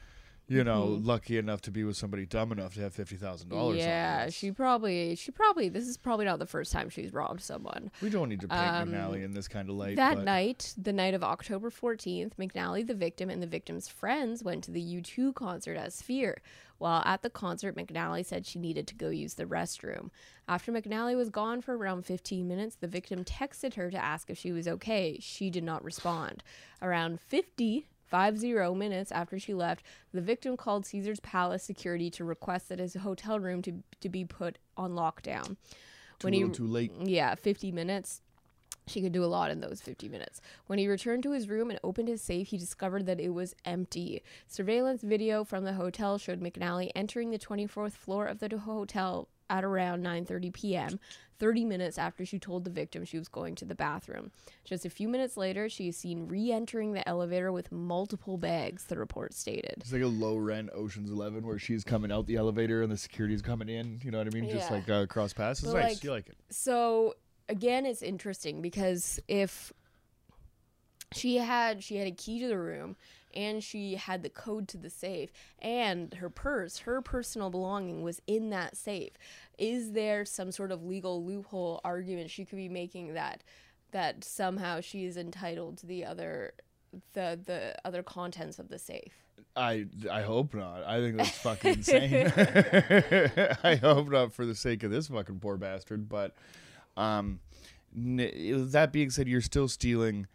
you 0.47 0.63
know, 0.63 0.87
Mhm. 0.87 1.05
lucky 1.05 1.37
enough 1.37 1.61
to 1.61 1.71
be 1.71 1.83
with 1.83 1.95
somebody 1.95 2.25
dumb 2.25 2.51
enough 2.51 2.73
to 2.75 2.81
have 2.81 2.93
$50,000. 2.93 3.77
Yeah, 3.77 4.29
she 4.29 4.51
probably, 4.51 5.15
she 5.15 5.31
probably. 5.31 5.69
This 5.69 5.87
is 5.87 5.97
probably 5.97 6.25
not 6.25 6.39
the 6.39 6.45
first 6.45 6.71
time 6.71 6.89
she's 6.89 7.13
robbed 7.13 7.41
someone. 7.41 7.91
We 8.01 8.09
don't 8.09 8.27
need 8.29 8.41
to 8.41 8.47
paint 8.47 8.61
Um, 8.61 8.91
McNally 8.91 9.23
in 9.23 9.33
this 9.33 9.47
kind 9.47 9.69
of 9.69 9.75
light. 9.75 9.95
that 9.95 10.15
but 10.17 10.25
night, 10.25 10.73
the 10.77 10.91
night 10.93 11.13
of 11.13 11.23
October 11.23 11.69
14th, 11.69 12.35
McNally, 12.37 12.85
the 12.85 12.93
victim, 12.93 13.29
and 13.29 13.41
the 13.41 13.47
victim's 13.47 13.87
friends 13.87 14.43
went 14.43 14.63
to 14.65 14.71
the 14.71 14.81
U2 14.81 15.33
concert 15.33 15.77
at 15.77 15.93
Sphere. 15.93 16.41
While 16.77 17.03
at 17.05 17.21
the 17.21 17.29
concert, 17.29 17.75
McNally 17.77 18.25
said 18.25 18.45
she 18.45 18.59
needed 18.59 18.87
to 18.87 18.95
go 18.95 19.07
use 19.09 19.35
the 19.35 19.45
restroom. 19.45 20.09
After 20.49 20.73
McNally 20.73 21.15
was 21.15 21.29
gone 21.29 21.61
for 21.61 21.77
around 21.77 22.05
15 22.05 22.45
minutes, 22.45 22.75
the 22.75 22.87
victim 22.87 23.23
texted 23.23 23.75
her 23.75 23.89
to 23.89 23.97
ask 23.97 24.29
if 24.29 24.37
she 24.37 24.51
was 24.51 24.67
okay. 24.67 25.17
She 25.21 25.49
did 25.49 25.63
not 25.63 25.81
respond. 25.85 26.43
Around 26.81 27.21
50 27.21 27.87
50 28.13 28.75
minutes 28.75 29.11
after 29.11 29.39
she 29.39 29.53
left, 29.53 29.85
the 30.13 30.21
victim 30.21 30.55
called 30.55 30.85
Caesar's 30.85 31.19
Palace 31.19 31.63
security 31.63 32.09
to 32.11 32.23
request 32.23 32.69
that 32.69 32.79
his 32.79 32.93
hotel 32.93 33.39
room 33.39 33.61
to, 33.63 33.83
to 34.01 34.09
be 34.09 34.23
put 34.23 34.59
on 34.77 34.91
lockdown. 34.91 35.57
too 36.19 36.27
little 36.47 36.67
too 36.67 36.67
late. 36.67 36.91
Yeah, 37.03 37.35
50 37.35 37.71
minutes. 37.71 38.21
She 38.85 39.01
could 39.01 39.13
do 39.13 39.23
a 39.23 39.27
lot 39.27 39.49
in 39.49 39.61
those 39.61 39.81
50 39.81 40.09
minutes. 40.09 40.41
When 40.67 40.77
he 40.77 40.87
returned 40.87 41.23
to 41.23 41.31
his 41.31 41.47
room 41.47 41.69
and 41.69 41.79
opened 41.83 42.09
his 42.09 42.21
safe, 42.21 42.49
he 42.49 42.57
discovered 42.57 43.05
that 43.05 43.19
it 43.19 43.29
was 43.29 43.55
empty. 43.65 44.21
Surveillance 44.47 45.01
video 45.01 45.43
from 45.43 45.63
the 45.63 45.73
hotel 45.73 46.17
showed 46.17 46.41
McNally 46.41 46.91
entering 46.93 47.31
the 47.31 47.39
24th 47.39 47.93
floor 47.93 48.25
of 48.25 48.39
the 48.39 48.57
hotel 48.57 49.29
at 49.49 49.63
around 49.63 50.03
9:30 50.03 50.53
p.m., 50.53 50.99
30 51.39 51.65
minutes 51.65 51.97
after 51.97 52.25
she 52.25 52.39
told 52.39 52.63
the 52.63 52.69
victim 52.69 53.03
she 53.03 53.17
was 53.17 53.27
going 53.27 53.55
to 53.55 53.65
the 53.65 53.75
bathroom. 53.75 54.31
Just 54.63 54.85
a 54.85 54.89
few 54.89 55.07
minutes 55.09 55.35
later, 55.35 55.67
she 55.67 55.89
is 55.89 55.97
seen 55.97 56.27
re-entering 56.27 56.93
the 56.93 57.07
elevator 57.09 57.51
with 57.51 57.71
multiple 57.71 58.37
bags, 58.37 58.85
the 58.85 58.97
report 58.97 59.33
stated. 59.33 59.73
It's 59.77 59.91
like 59.91 60.03
a 60.03 60.07
low 60.07 60.37
rent 60.37 60.69
Ocean's 60.73 61.11
Eleven 61.11 61.45
where 61.45 61.59
she's 61.59 61.83
coming 61.83 62.11
out 62.11 62.27
the 62.27 62.37
elevator 62.37 62.81
and 62.81 62.91
the 62.91 62.97
security's 62.97 63.41
coming 63.41 63.67
in. 63.67 63.99
You 64.03 64.11
know 64.11 64.19
what 64.19 64.27
I 64.27 64.29
mean? 64.29 64.49
Just 64.49 64.71
like 64.71 64.89
uh, 64.89 65.05
cross 65.07 65.33
pass. 65.33 65.61
It's 65.61 65.71
But, 65.73 65.79
nice. 65.81 65.93
like, 65.95 66.03
you 66.03 66.11
like 66.11 66.29
it. 66.29 66.37
so 66.49 67.15
again 67.49 67.85
it's 67.85 68.01
interesting 68.01 68.61
because 68.61 69.19
if 69.27 69.73
she 71.11 71.35
had 71.37 71.83
she 71.83 71.97
had 71.97 72.07
a 72.07 72.11
key 72.11 72.39
to 72.39 72.47
the 72.47 72.57
room 72.57 72.95
and 73.33 73.63
she 73.63 73.95
had 73.95 74.23
the 74.23 74.29
code 74.29 74.67
to 74.67 74.77
the 74.77 74.89
safe 74.89 75.31
and 75.59 76.15
her 76.15 76.29
purse 76.29 76.79
her 76.79 77.01
personal 77.01 77.49
belonging 77.49 78.01
was 78.01 78.21
in 78.27 78.49
that 78.49 78.75
safe 78.77 79.13
is 79.57 79.91
there 79.93 80.25
some 80.25 80.51
sort 80.51 80.71
of 80.71 80.83
legal 80.83 81.23
loophole 81.25 81.81
argument 81.83 82.29
she 82.29 82.45
could 82.45 82.57
be 82.57 82.69
making 82.69 83.13
that 83.13 83.43
that 83.91 84.23
somehow 84.23 84.79
she 84.81 85.05
is 85.05 85.17
entitled 85.17 85.77
to 85.77 85.85
the 85.85 86.03
other 86.05 86.53
the 87.13 87.39
the 87.45 87.75
other 87.85 88.03
contents 88.03 88.59
of 88.59 88.69
the 88.69 88.79
safe 88.79 89.23
I, 89.55 89.85
I 90.11 90.21
hope 90.21 90.53
not. 90.55 90.83
I 90.83 90.99
think 90.99 91.17
that's 91.17 91.37
fucking 91.37 91.73
insane. 91.73 92.33
I 93.63 93.75
hope 93.75 94.09
not 94.09 94.33
for 94.33 94.45
the 94.45 94.55
sake 94.55 94.83
of 94.83 94.89
this 94.91 95.07
fucking 95.09 95.39
poor 95.39 95.57
bastard. 95.57 96.09
But 96.09 96.35
um, 96.97 97.39
n- 97.95 98.69
that 98.71 98.91
being 98.91 99.11
said, 99.11 99.27
you're 99.27 99.41
still 99.41 99.67
stealing, 99.67 100.27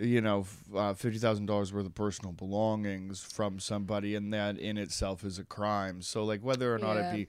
you 0.00 0.20
know, 0.20 0.46
uh, 0.74 0.94
fifty 0.94 1.18
thousand 1.18 1.46
dollars 1.46 1.72
worth 1.72 1.86
of 1.86 1.94
personal 1.94 2.32
belongings 2.32 3.20
from 3.22 3.58
somebody, 3.58 4.14
and 4.14 4.32
that 4.32 4.58
in 4.58 4.78
itself 4.78 5.24
is 5.24 5.38
a 5.38 5.44
crime. 5.44 6.02
So 6.02 6.24
like 6.24 6.40
whether 6.40 6.74
or 6.74 6.78
not 6.78 6.94
Yeah. 6.94 7.10
it 7.10 7.12
be 7.12 7.26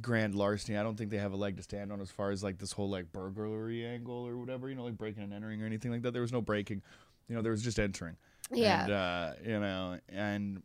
grand 0.00 0.34
larceny, 0.34 0.76
I 0.78 0.82
don't 0.82 0.96
think 0.96 1.10
they 1.10 1.18
have 1.18 1.32
a 1.32 1.36
leg 1.36 1.56
to 1.56 1.62
stand 1.62 1.90
on 1.92 2.00
as 2.00 2.10
far 2.10 2.30
as 2.30 2.42
like 2.42 2.58
this 2.58 2.72
whole 2.72 2.90
like 2.90 3.10
burglary 3.12 3.84
angle 3.86 4.26
or 4.26 4.36
whatever. 4.36 4.68
You 4.68 4.74
know, 4.74 4.84
like 4.84 4.98
breaking 4.98 5.22
and 5.22 5.32
entering 5.32 5.62
or 5.62 5.66
anything 5.66 5.90
like 5.90 6.02
that. 6.02 6.12
There 6.12 6.22
was 6.22 6.32
no 6.32 6.40
breaking. 6.42 6.82
You 7.28 7.36
know, 7.36 7.42
there 7.42 7.52
was 7.52 7.62
just 7.62 7.78
entering. 7.78 8.16
yeah 8.52 8.82
And, 8.82 8.90
uh, 8.90 9.32
you 9.46 9.60
know, 9.60 9.98
and 10.08 10.62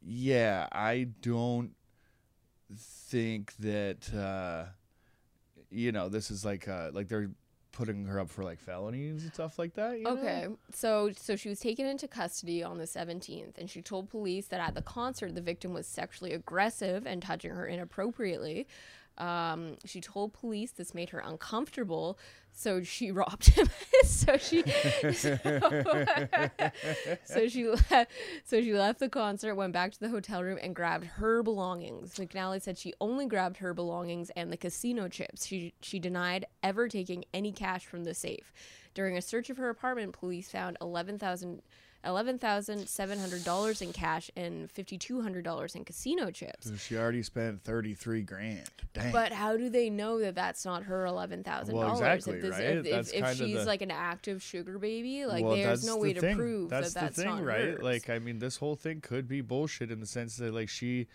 yeah, 0.00 0.68
I 0.72 1.08
don't 1.20 1.72
think 2.76 3.54
that 3.58 4.12
uh, 4.14 4.66
you 5.70 5.92
know 5.92 6.08
this 6.08 6.30
is 6.30 6.44
like 6.44 6.68
uh, 6.68 6.90
like 6.92 7.08
they're 7.08 7.30
putting 7.72 8.04
her 8.06 8.20
up 8.20 8.28
for 8.28 8.44
like 8.44 8.60
felonies 8.60 9.22
and 9.22 9.32
stuff 9.34 9.58
like 9.58 9.74
that. 9.74 9.98
you 9.98 10.04
know? 10.04 10.10
Okay, 10.10 10.46
so 10.72 11.10
so 11.16 11.36
she 11.36 11.48
was 11.48 11.58
taken 11.58 11.86
into 11.86 12.06
custody 12.06 12.62
on 12.62 12.78
the 12.78 12.84
17th, 12.84 13.58
and 13.58 13.68
she 13.68 13.82
told 13.82 14.10
police 14.10 14.46
that 14.48 14.60
at 14.60 14.74
the 14.74 14.82
concert 14.82 15.34
the 15.34 15.40
victim 15.40 15.72
was 15.72 15.86
sexually 15.86 16.32
aggressive 16.32 17.06
and 17.06 17.22
touching 17.22 17.50
her 17.50 17.66
inappropriately. 17.66 18.66
Um, 19.18 19.76
she 19.84 20.00
told 20.00 20.32
police 20.32 20.70
this 20.72 20.94
made 20.94 21.10
her 21.10 21.18
uncomfortable, 21.18 22.18
so 22.50 22.82
she 22.82 23.10
robbed 23.12 23.48
him. 23.48 23.68
so 24.04 24.36
she 24.36 24.62
so 27.24 27.48
she 27.48 27.68
left, 27.68 28.10
so 28.44 28.60
she 28.60 28.74
left 28.74 28.98
the 29.00 29.08
concert, 29.08 29.54
went 29.54 29.72
back 29.72 29.92
to 29.92 30.00
the 30.00 30.08
hotel 30.08 30.42
room, 30.42 30.58
and 30.62 30.74
grabbed 30.74 31.04
her 31.04 31.42
belongings. 31.42 32.14
McNally 32.14 32.60
said 32.62 32.78
she 32.78 32.94
only 33.00 33.26
grabbed 33.26 33.58
her 33.58 33.74
belongings 33.74 34.30
and 34.30 34.52
the 34.52 34.56
casino 34.56 35.08
chips. 35.08 35.46
She 35.46 35.74
she 35.80 35.98
denied 35.98 36.46
ever 36.62 36.88
taking 36.88 37.24
any 37.34 37.52
cash 37.52 37.84
from 37.86 38.04
the 38.04 38.14
safe. 38.14 38.52
During 38.94 39.16
a 39.16 39.22
search 39.22 39.50
of 39.50 39.56
her 39.56 39.68
apartment, 39.68 40.12
police 40.12 40.50
found 40.50 40.76
eleven 40.80 41.18
thousand. 41.18 41.62
$11,700 42.04 43.82
in 43.82 43.92
cash 43.92 44.30
and 44.36 44.72
$5,200 44.72 45.76
in 45.76 45.84
casino 45.84 46.30
chips. 46.30 46.68
So 46.68 46.76
she 46.76 46.96
already 46.96 47.22
spent 47.22 47.62
thirty 47.62 47.94
three 47.94 48.22
grand. 48.22 48.68
Dang. 48.94 49.12
But 49.12 49.32
how 49.32 49.56
do 49.56 49.68
they 49.68 49.90
know 49.90 50.18
that 50.20 50.34
that's 50.34 50.64
not 50.64 50.84
her 50.84 51.06
eleven 51.06 51.42
thousand 51.42 51.74
Well, 51.76 51.88
dollars? 51.96 52.00
exactly, 52.00 52.34
if, 52.36 52.42
this, 52.42 52.50
right? 52.52 52.62
if, 52.62 52.86
if, 52.86 53.14
if 53.14 53.36
she's 53.36 53.58
the- 53.60 53.64
like 53.64 53.82
an 53.82 53.90
active 53.90 54.42
sugar 54.42 54.78
baby, 54.78 55.26
like 55.26 55.44
Well, 55.44 55.56
there's 55.56 55.86
no 55.86 55.94
the 55.94 56.00
way 56.00 56.12
to 56.12 56.20
thing. 56.20 56.36
prove 56.36 56.70
that's 56.70 56.94
that 56.94 57.00
that's 57.00 57.16
the 57.16 57.22
thing, 57.22 57.30
not 57.36 57.44
right? 57.44 57.60
hers. 57.60 57.82
Like, 57.82 58.10
I 58.10 58.18
mean, 58.18 58.38
this 58.38 58.56
whole 58.56 58.76
thing 58.76 59.00
could 59.00 59.28
be 59.28 59.40
bullshit 59.40 59.90
in 59.90 60.00
the 60.00 60.06
sense 60.06 60.36
that 60.36 60.52
like 60.52 60.68
she 60.68 61.06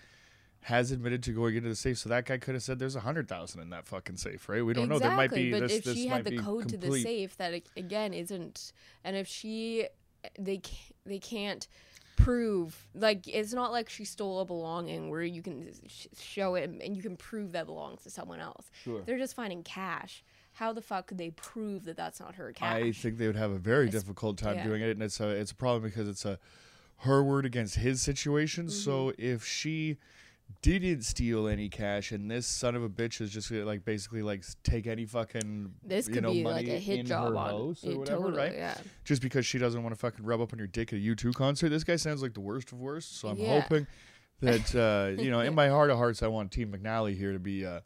has 0.61 0.91
admitted 0.91 1.23
to 1.23 1.31
going 1.31 1.55
into 1.55 1.69
the 1.69 1.75
safe, 1.75 1.97
so 1.99 2.09
that 2.09 2.25
guy 2.25 2.37
could 2.37 2.55
have 2.55 2.63
said 2.63 2.79
there's 2.79 2.95
a 2.95 2.99
hundred 3.01 3.27
thousand 3.27 3.61
in 3.61 3.69
that 3.69 3.85
fucking 3.85 4.17
safe, 4.17 4.49
right? 4.49 4.65
We 4.65 4.73
don't 4.73 4.89
know. 4.89 4.99
There 4.99 5.11
might 5.11 5.31
be 5.31 5.51
but 5.51 5.61
this. 5.61 5.73
if 5.77 5.83
this 5.85 5.95
she 5.95 6.07
had 6.07 6.25
the 6.25 6.37
code 6.37 6.67
to 6.69 6.77
the 6.77 6.91
safe, 6.99 7.37
that 7.37 7.53
again 7.77 8.13
isn't, 8.13 8.73
and 9.03 9.15
if 9.15 9.27
she, 9.27 9.85
they 10.37 10.57
can't, 10.57 10.95
they 11.05 11.19
can't 11.19 11.67
prove 12.17 12.87
like 12.95 13.27
it's 13.27 13.53
not 13.53 13.71
like 13.71 13.87
she 13.89 14.03
stole 14.03 14.39
a 14.39 14.45
belonging 14.45 15.09
where 15.11 15.21
you 15.21 15.43
can 15.43 15.69
sh- 15.87 16.07
show 16.19 16.55
it 16.55 16.67
and 16.67 16.97
you 16.97 17.01
can 17.03 17.15
prove 17.15 17.51
that 17.51 17.67
belongs 17.67 18.01
to 18.03 18.09
someone 18.09 18.39
else. 18.39 18.71
Sure. 18.83 19.01
They're 19.05 19.19
just 19.19 19.35
finding 19.35 19.63
cash. 19.63 20.23
How 20.53 20.73
the 20.73 20.81
fuck 20.81 21.07
could 21.07 21.19
they 21.19 21.29
prove 21.29 21.85
that 21.85 21.95
that's 21.95 22.19
not 22.19 22.33
her 22.35 22.51
cash? 22.51 22.75
I 22.75 22.91
think 22.91 23.19
they 23.19 23.27
would 23.27 23.35
have 23.35 23.51
a 23.51 23.59
very 23.59 23.89
difficult 23.89 24.39
time 24.39 24.55
yeah. 24.55 24.63
doing 24.63 24.81
it, 24.81 24.89
and 24.89 25.03
it's 25.03 25.19
a 25.19 25.29
it's 25.29 25.51
a 25.51 25.55
problem 25.55 25.83
because 25.83 26.07
it's 26.07 26.25
a 26.25 26.39
her 27.01 27.23
word 27.23 27.45
against 27.45 27.75
his 27.75 28.01
situation. 28.01 28.69
So 28.71 29.11
Mm-hmm. 29.11 29.21
if 29.21 29.45
she 29.45 29.97
didn't 30.61 31.03
steal 31.03 31.47
any 31.47 31.69
cash, 31.69 32.11
and 32.11 32.29
this 32.29 32.45
son 32.47 32.75
of 32.75 32.83
a 32.83 32.89
bitch 32.89 33.21
is 33.21 33.31
just 33.31 33.49
gonna, 33.49 33.65
like 33.65 33.85
basically 33.85 34.21
like 34.21 34.43
take 34.63 34.87
any 34.87 35.05
fucking 35.05 35.71
this 35.83 36.07
you 36.07 36.15
could 36.15 36.23
know 36.23 36.31
be 36.31 36.43
money 36.43 36.67
like 36.67 36.67
a 36.67 36.79
hit 36.79 36.99
in 36.99 37.05
job 37.05 37.29
her 37.33 37.37
on 37.37 37.49
house 37.49 37.83
or 37.83 37.91
it, 37.91 37.97
whatever, 37.97 38.17
totally, 38.23 38.37
right? 38.37 38.53
Yeah. 38.53 38.77
Just 39.05 39.21
because 39.21 39.45
she 39.45 39.57
doesn't 39.57 39.81
want 39.83 39.93
to 39.95 39.99
fucking 39.99 40.25
rub 40.25 40.41
up 40.41 40.53
on 40.53 40.59
your 40.59 40.67
dick 40.67 40.91
at 40.93 40.99
a 40.99 41.01
U2 41.01 41.33
concert. 41.33 41.69
This 41.69 41.83
guy 41.83 41.95
sounds 41.95 42.21
like 42.21 42.33
the 42.33 42.41
worst 42.41 42.71
of 42.71 42.79
worst. 42.79 43.19
So 43.19 43.27
I'm 43.29 43.37
Yeah. 43.37 43.61
hoping 43.61 43.87
that 44.41 44.75
uh, 44.75 45.21
you 45.21 45.29
know, 45.31 45.39
in 45.41 45.53
my 45.55 45.69
heart 45.69 45.89
of 45.89 45.97
hearts, 45.97 46.21
I 46.23 46.27
want 46.27 46.51
Team 46.51 46.71
McNally 46.71 47.17
here 47.17 47.33
to 47.33 47.39
be. 47.39 47.65
Uh, 47.65 47.81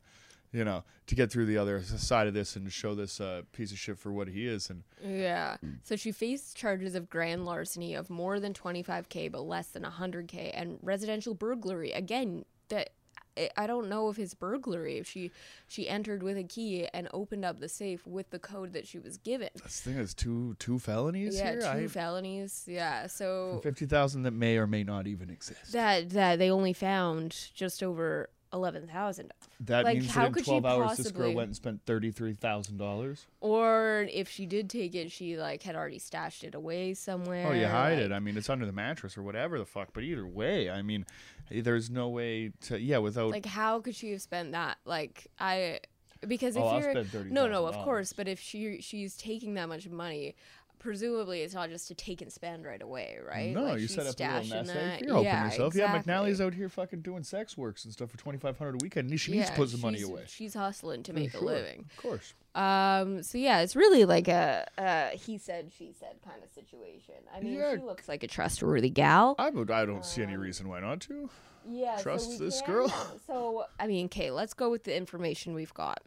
you 0.54 0.64
know, 0.66 0.84
to 1.08 1.16
get 1.16 1.32
through 1.32 1.46
the 1.46 1.58
other 1.58 1.82
side 1.84 2.28
of 2.28 2.34
this 2.34 2.56
and 2.56 2.72
show 2.72 2.94
this 2.96 3.22
uh, 3.22 3.42
piece 3.54 3.72
of 3.72 3.78
shit 3.80 3.98
for 3.98 4.12
what 4.12 4.28
he 4.28 4.48
is, 4.48 4.70
and 4.70 4.84
Yeah. 5.04 5.58
So 5.84 5.96
she 5.96 6.12
faced 6.12 6.56
charges 6.58 6.94
of 6.96 7.10
grand 7.10 7.46
larceny 7.46 7.94
of 7.96 8.10
more 8.10 8.40
than 8.40 8.54
25k 8.54 9.32
but 9.32 9.42
less 9.42 9.68
than 9.70 9.84
100k 9.84 10.52
and 10.54 10.78
residential 10.82 11.34
burglary. 11.34 11.92
Again, 11.92 12.46
that 12.70 12.90
I- 13.38 13.50
I 13.56 13.66
don't 13.66 13.88
know 13.88 14.10
if 14.10 14.20
it's 14.20 14.34
burglary 14.34 14.98
if 14.98 15.08
she 15.08 15.32
she 15.70 15.88
entered 15.88 16.22
with 16.22 16.36
a 16.38 16.44
key 16.44 16.86
and 16.94 17.08
opened 17.14 17.46
up 17.46 17.62
the 17.62 17.70
safe 17.70 18.06
with 18.06 18.30
the 18.30 18.40
code 18.40 18.74
that 18.74 18.86
she 18.86 19.00
was 19.00 19.16
given. 19.16 19.48
this 19.64 19.80
thing 19.80 19.96
is 19.98 20.14
two 20.14 20.56
two 20.60 20.78
felonies 20.80 21.38
Yeah, 21.38 21.52
here. 21.52 21.62
two 21.62 21.68
I, 21.86 21.88
felonies. 21.88 22.66
Yeah. 22.68 23.08
So 23.08 23.62
fifty 23.64 23.86
thousand 23.86 24.24
that 24.24 24.32
may 24.32 24.58
or 24.58 24.68
may 24.68 24.84
not 24.84 25.08
even 25.08 25.30
exist. 25.30 25.72
that 25.72 26.10
that 26.10 26.40
they 26.40 26.52
only 26.52 26.74
found 26.74 27.52
just 27.54 27.82
over 27.82 28.30
11,000 28.54 29.32
That 29.62 29.84
like, 29.86 29.98
means 29.98 30.12
how 30.12 30.30
that 30.30 30.38
in 30.38 30.44
twelve 30.44 30.66
hours, 30.66 30.98
this 30.98 31.12
girl 31.12 31.22
possibly- 31.22 31.36
went 31.36 31.48
and 31.48 31.56
spent 31.56 31.82
thirty 31.86 32.12
three 32.12 32.34
thousand 32.34 32.78
dollars. 32.78 33.28
or 33.40 34.08
if 34.12 34.30
she 34.30 34.46
did 34.46 34.70
take 34.70 34.96
it 34.96 35.12
she 35.12 35.38
like 35.38 35.64
had 35.64 35.76
already 35.76 36.00
stashed 36.00 36.44
it 36.44 36.56
away 36.56 36.94
somewhere. 36.94 37.48
Oh, 37.48 37.54
you 37.54 37.68
hide 37.68 37.94
like- 37.98 38.06
it. 38.06 38.12
I 38.12 38.20
mean, 38.20 38.38
it's 38.38 38.50
under 38.50 38.66
the 38.66 38.72
mattress 38.72 39.18
or 39.18 39.24
whatever 39.24 39.58
the 39.58 39.66
fuck. 39.66 39.90
But 39.94 40.04
either 40.04 40.26
way, 40.28 40.70
I 40.70 40.82
mean, 40.82 41.06
there's 41.50 41.90
no 41.90 42.10
way 42.10 42.52
to. 42.62 42.80
Yeah, 42.80 42.98
without. 42.98 43.32
like 43.32 43.46
how 43.46 43.80
could 43.80 43.96
she 43.96 44.12
have 44.12 44.22
spent 44.22 44.52
that 44.52 44.78
like 44.86 45.28
i 45.40 45.80
because 46.28 46.56
oh, 46.56 46.78
if 46.78 46.86
oh, 46.86 47.04
you're 47.14 47.24
no 47.26 47.48
no 47.48 47.66
of 47.66 47.76
course 47.80 48.14
but 48.14 48.28
if 48.28 48.40
she 48.40 48.80
she's 48.82 49.18
taking 49.18 49.56
that 49.56 49.68
much 49.68 49.88
money 49.90 50.36
presumably 50.82 51.42
it's 51.42 51.54
not 51.54 51.70
just 51.70 51.88
to 51.88 51.96
take 51.96 52.22
and 52.22 52.32
spend 52.34 52.66
right 52.66 52.82
away 52.82 53.18
right 53.26 53.54
No, 53.54 53.64
Like, 53.64 53.80
you 53.82 53.88
set 53.88 54.08
up 54.08 54.20
a 54.20 54.24
little 54.24 54.58
nest 54.58 54.72
egg 54.72 54.76
that. 54.76 55.00
for 55.00 55.06
your 55.06 55.14
helping 55.14 55.26
yeah, 55.32 55.46
yourself. 55.46 55.74
exactly. 55.76 56.12
Yeah, 56.14 56.18
McNally's 56.20 56.42
out 56.42 56.54
here 56.54 56.70
fucking 56.70 57.02
doing 57.02 57.24
sex 57.24 57.56
works 57.58 57.86
and 57.86 57.94
stuff 57.94 58.10
for 58.10 58.18
twenty 58.18 58.40
five 58.40 58.58
hundred 58.58 58.76
a 58.82 58.84
weekend. 58.84 59.10
and 59.12 59.20
She 59.22 59.32
needs 59.32 59.50
to 59.50 59.56
put 59.56 59.70
some 59.70 59.82
money 59.82 60.02
away. 60.02 60.24
she's 60.28 60.54
hustling 60.56 61.04
to 61.04 61.14
For 61.14 61.20
make 61.20 61.34
a 61.36 61.40
living 61.46 61.86
Of 61.98 62.02
course. 62.04 62.34
um 62.56 63.22
so 63.24 63.38
yeah 63.38 63.60
it's 63.62 63.76
really 63.76 64.06
like 64.06 64.28
a, 64.28 64.68
a 64.78 65.10
he 65.18 65.38
said 65.38 65.72
she 65.78 65.94
said 65.98 66.16
kind 66.28 66.44
of 66.44 66.50
situation 66.52 67.16
i 67.34 67.40
mean 67.40 67.54
Yeah. 67.54 67.76
she 67.76 67.82
looks 67.82 68.10
like 68.10 68.24
a 68.24 68.28
trustworthy 68.28 68.90
gal 68.90 69.36
I 69.40 69.50
would. 69.52 69.72
I 69.72 69.86
don't 69.86 70.04
see 70.06 70.22
any 70.24 70.36
reason 70.36 70.68
why 70.68 70.80
not 70.82 71.00
to. 71.02 71.30
yeah 71.70 71.98
Trust 72.02 72.32
we 72.32 72.38
this 72.46 72.62
can- 72.62 72.74
girl? 72.74 72.90
so 73.28 73.66
i 73.80 73.88
mean 73.88 74.06
okay 74.08 74.32
let's 74.32 74.54
go 74.54 74.70
with 74.72 74.84
the 74.84 74.96
information 74.98 75.54
we've 75.54 75.74
got 75.74 76.02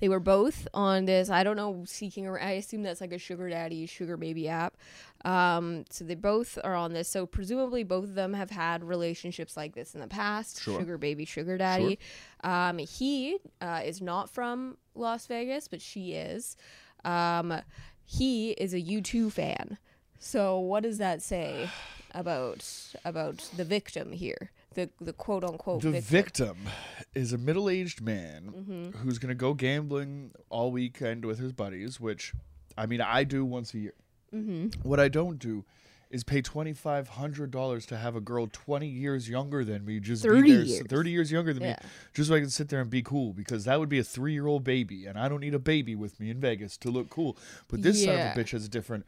they 0.00 0.08
were 0.08 0.20
both 0.20 0.66
on 0.74 1.04
this 1.04 1.30
i 1.30 1.42
don't 1.42 1.56
know 1.56 1.82
seeking 1.86 2.28
i 2.28 2.52
assume 2.52 2.82
that's 2.82 3.00
like 3.00 3.12
a 3.12 3.18
sugar 3.18 3.48
daddy 3.48 3.86
sugar 3.86 4.16
baby 4.16 4.48
app. 4.48 4.76
Um 5.24 5.84
so 5.90 6.04
they 6.04 6.14
both 6.14 6.58
are 6.62 6.74
on 6.74 6.92
this. 6.92 7.08
So 7.08 7.26
presumably 7.26 7.82
both 7.82 8.04
of 8.04 8.14
them 8.14 8.34
have 8.34 8.50
had 8.50 8.84
relationships 8.84 9.56
like 9.56 9.74
this 9.74 9.94
in 9.94 10.00
the 10.00 10.06
past. 10.06 10.62
Sure. 10.62 10.78
sugar 10.78 10.98
baby 10.98 11.24
sugar 11.24 11.58
daddy. 11.58 11.98
Um 12.44 12.78
he 12.78 13.38
uh, 13.60 13.82
is 13.84 14.00
not 14.00 14.30
from 14.30 14.76
las 14.94 15.26
vegas 15.26 15.68
but 15.68 15.80
she 15.80 16.12
is. 16.12 16.56
Um 17.04 17.62
he 18.04 18.52
is 18.52 18.72
a 18.74 18.80
u2 18.80 19.32
fan. 19.32 19.78
So 20.18 20.58
what 20.58 20.82
does 20.82 20.98
that 20.98 21.22
say 21.22 21.70
about 22.14 22.64
about 23.04 23.38
the 23.56 23.64
victim 23.64 24.12
here 24.12 24.50
the 24.74 24.90
the 25.00 25.12
quote 25.12 25.44
unquote 25.44 25.82
The 25.82 25.90
victim. 26.00 26.56
victim 26.56 26.56
is 27.14 27.32
a 27.32 27.38
middle 27.38 27.68
aged 27.70 28.00
man 28.00 28.52
Mm-hmm. 28.56 28.98
who's 28.98 29.18
going 29.18 29.30
to 29.30 29.34
go 29.34 29.54
gambling 29.54 30.32
all 30.50 30.70
weekend 30.70 31.24
with 31.24 31.38
his 31.38 31.52
buddies, 31.52 31.98
which, 32.00 32.32
I 32.76 32.86
mean, 32.86 33.00
I 33.00 33.24
do 33.24 33.44
once 33.44 33.72
a 33.74 33.78
year. 33.78 33.94
Mm-hmm. 34.34 34.86
What 34.88 35.00
I 35.00 35.08
don't 35.08 35.38
do 35.38 35.64
is 36.10 36.24
pay 36.24 36.40
$2,500 36.40 37.86
to 37.86 37.96
have 37.96 38.16
a 38.16 38.20
girl 38.20 38.46
20 38.50 38.86
years 38.86 39.28
younger 39.28 39.64
than 39.64 39.84
me 39.84 40.00
just 40.00 40.22
30 40.22 40.42
be 40.42 40.52
there, 40.52 40.62
years. 40.64 40.86
30 40.88 41.10
years 41.10 41.32
younger 41.32 41.52
than 41.52 41.62
Yeah. 41.62 41.70
me, 41.82 41.88
just 42.14 42.28
so 42.28 42.34
I 42.34 42.40
can 42.40 42.50
sit 42.50 42.68
there 42.68 42.80
and 42.80 42.88
be 42.90 43.02
cool 43.02 43.32
because 43.32 43.64
that 43.64 43.78
would 43.78 43.88
be 43.88 43.98
a 43.98 44.04
three 44.04 44.32
year 44.32 44.46
old 44.46 44.64
baby, 44.64 45.06
and 45.06 45.18
I 45.18 45.28
don't 45.28 45.40
need 45.40 45.54
a 45.54 45.58
baby 45.58 45.94
with 45.94 46.18
me 46.20 46.30
in 46.30 46.40
Vegas 46.40 46.76
to 46.78 46.90
look 46.90 47.10
cool. 47.10 47.36
But 47.68 47.82
this 47.82 48.02
son 48.04 48.14
of 48.14 48.20
a 48.20 48.40
bitch 48.40 48.50
has 48.52 48.64
a 48.64 48.68
different, 48.68 49.06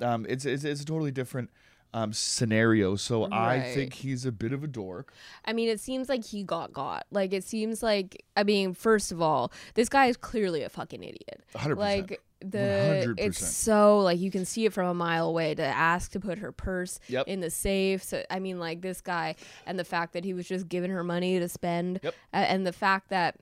um, 0.00 0.26
it's, 0.28 0.44
it's, 0.44 0.64
it's 0.64 0.82
a 0.82 0.84
totally 0.84 1.10
different. 1.10 1.50
Um, 1.94 2.14
scenario, 2.14 2.96
so 2.96 3.30
I 3.30 3.60
think 3.74 3.92
he's 3.92 4.24
a 4.24 4.32
bit 4.32 4.52
of 4.54 4.64
a 4.64 4.66
dork. 4.66 5.12
I 5.44 5.52
mean, 5.52 5.68
it 5.68 5.78
seems 5.78 6.08
like 6.08 6.24
he 6.24 6.42
got 6.42 6.72
got. 6.72 7.04
Like, 7.10 7.34
it 7.34 7.44
seems 7.44 7.82
like, 7.82 8.24
I 8.34 8.44
mean, 8.44 8.72
first 8.72 9.12
of 9.12 9.20
all, 9.20 9.52
this 9.74 9.90
guy 9.90 10.06
is 10.06 10.16
clearly 10.16 10.62
a 10.62 10.70
fucking 10.70 11.02
idiot. 11.02 11.44
100%. 11.54 11.76
Like, 11.76 12.22
the, 12.40 13.14
it's 13.18 13.40
100%. 13.42 13.44
so, 13.44 13.98
like, 14.00 14.18
you 14.18 14.30
can 14.30 14.46
see 14.46 14.64
it 14.64 14.72
from 14.72 14.86
a 14.88 14.94
mile 14.94 15.28
away 15.28 15.54
to 15.54 15.62
ask 15.62 16.12
to 16.12 16.18
put 16.20 16.38
her 16.38 16.50
purse 16.50 16.98
Yep. 17.08 17.28
in 17.28 17.40
the 17.40 17.50
safe. 17.50 18.02
So, 18.02 18.24
I 18.30 18.38
mean, 18.38 18.58
like, 18.58 18.80
this 18.80 19.02
guy, 19.02 19.34
and 19.66 19.78
the 19.78 19.84
fact 19.84 20.14
that 20.14 20.24
he 20.24 20.32
was 20.32 20.48
just 20.48 20.70
giving 20.70 20.90
her 20.90 21.04
money 21.04 21.38
to 21.38 21.48
spend, 21.48 22.00
Yep. 22.02 22.14
and 22.32 22.66
the 22.66 22.72
fact 22.72 23.10
that 23.10 23.36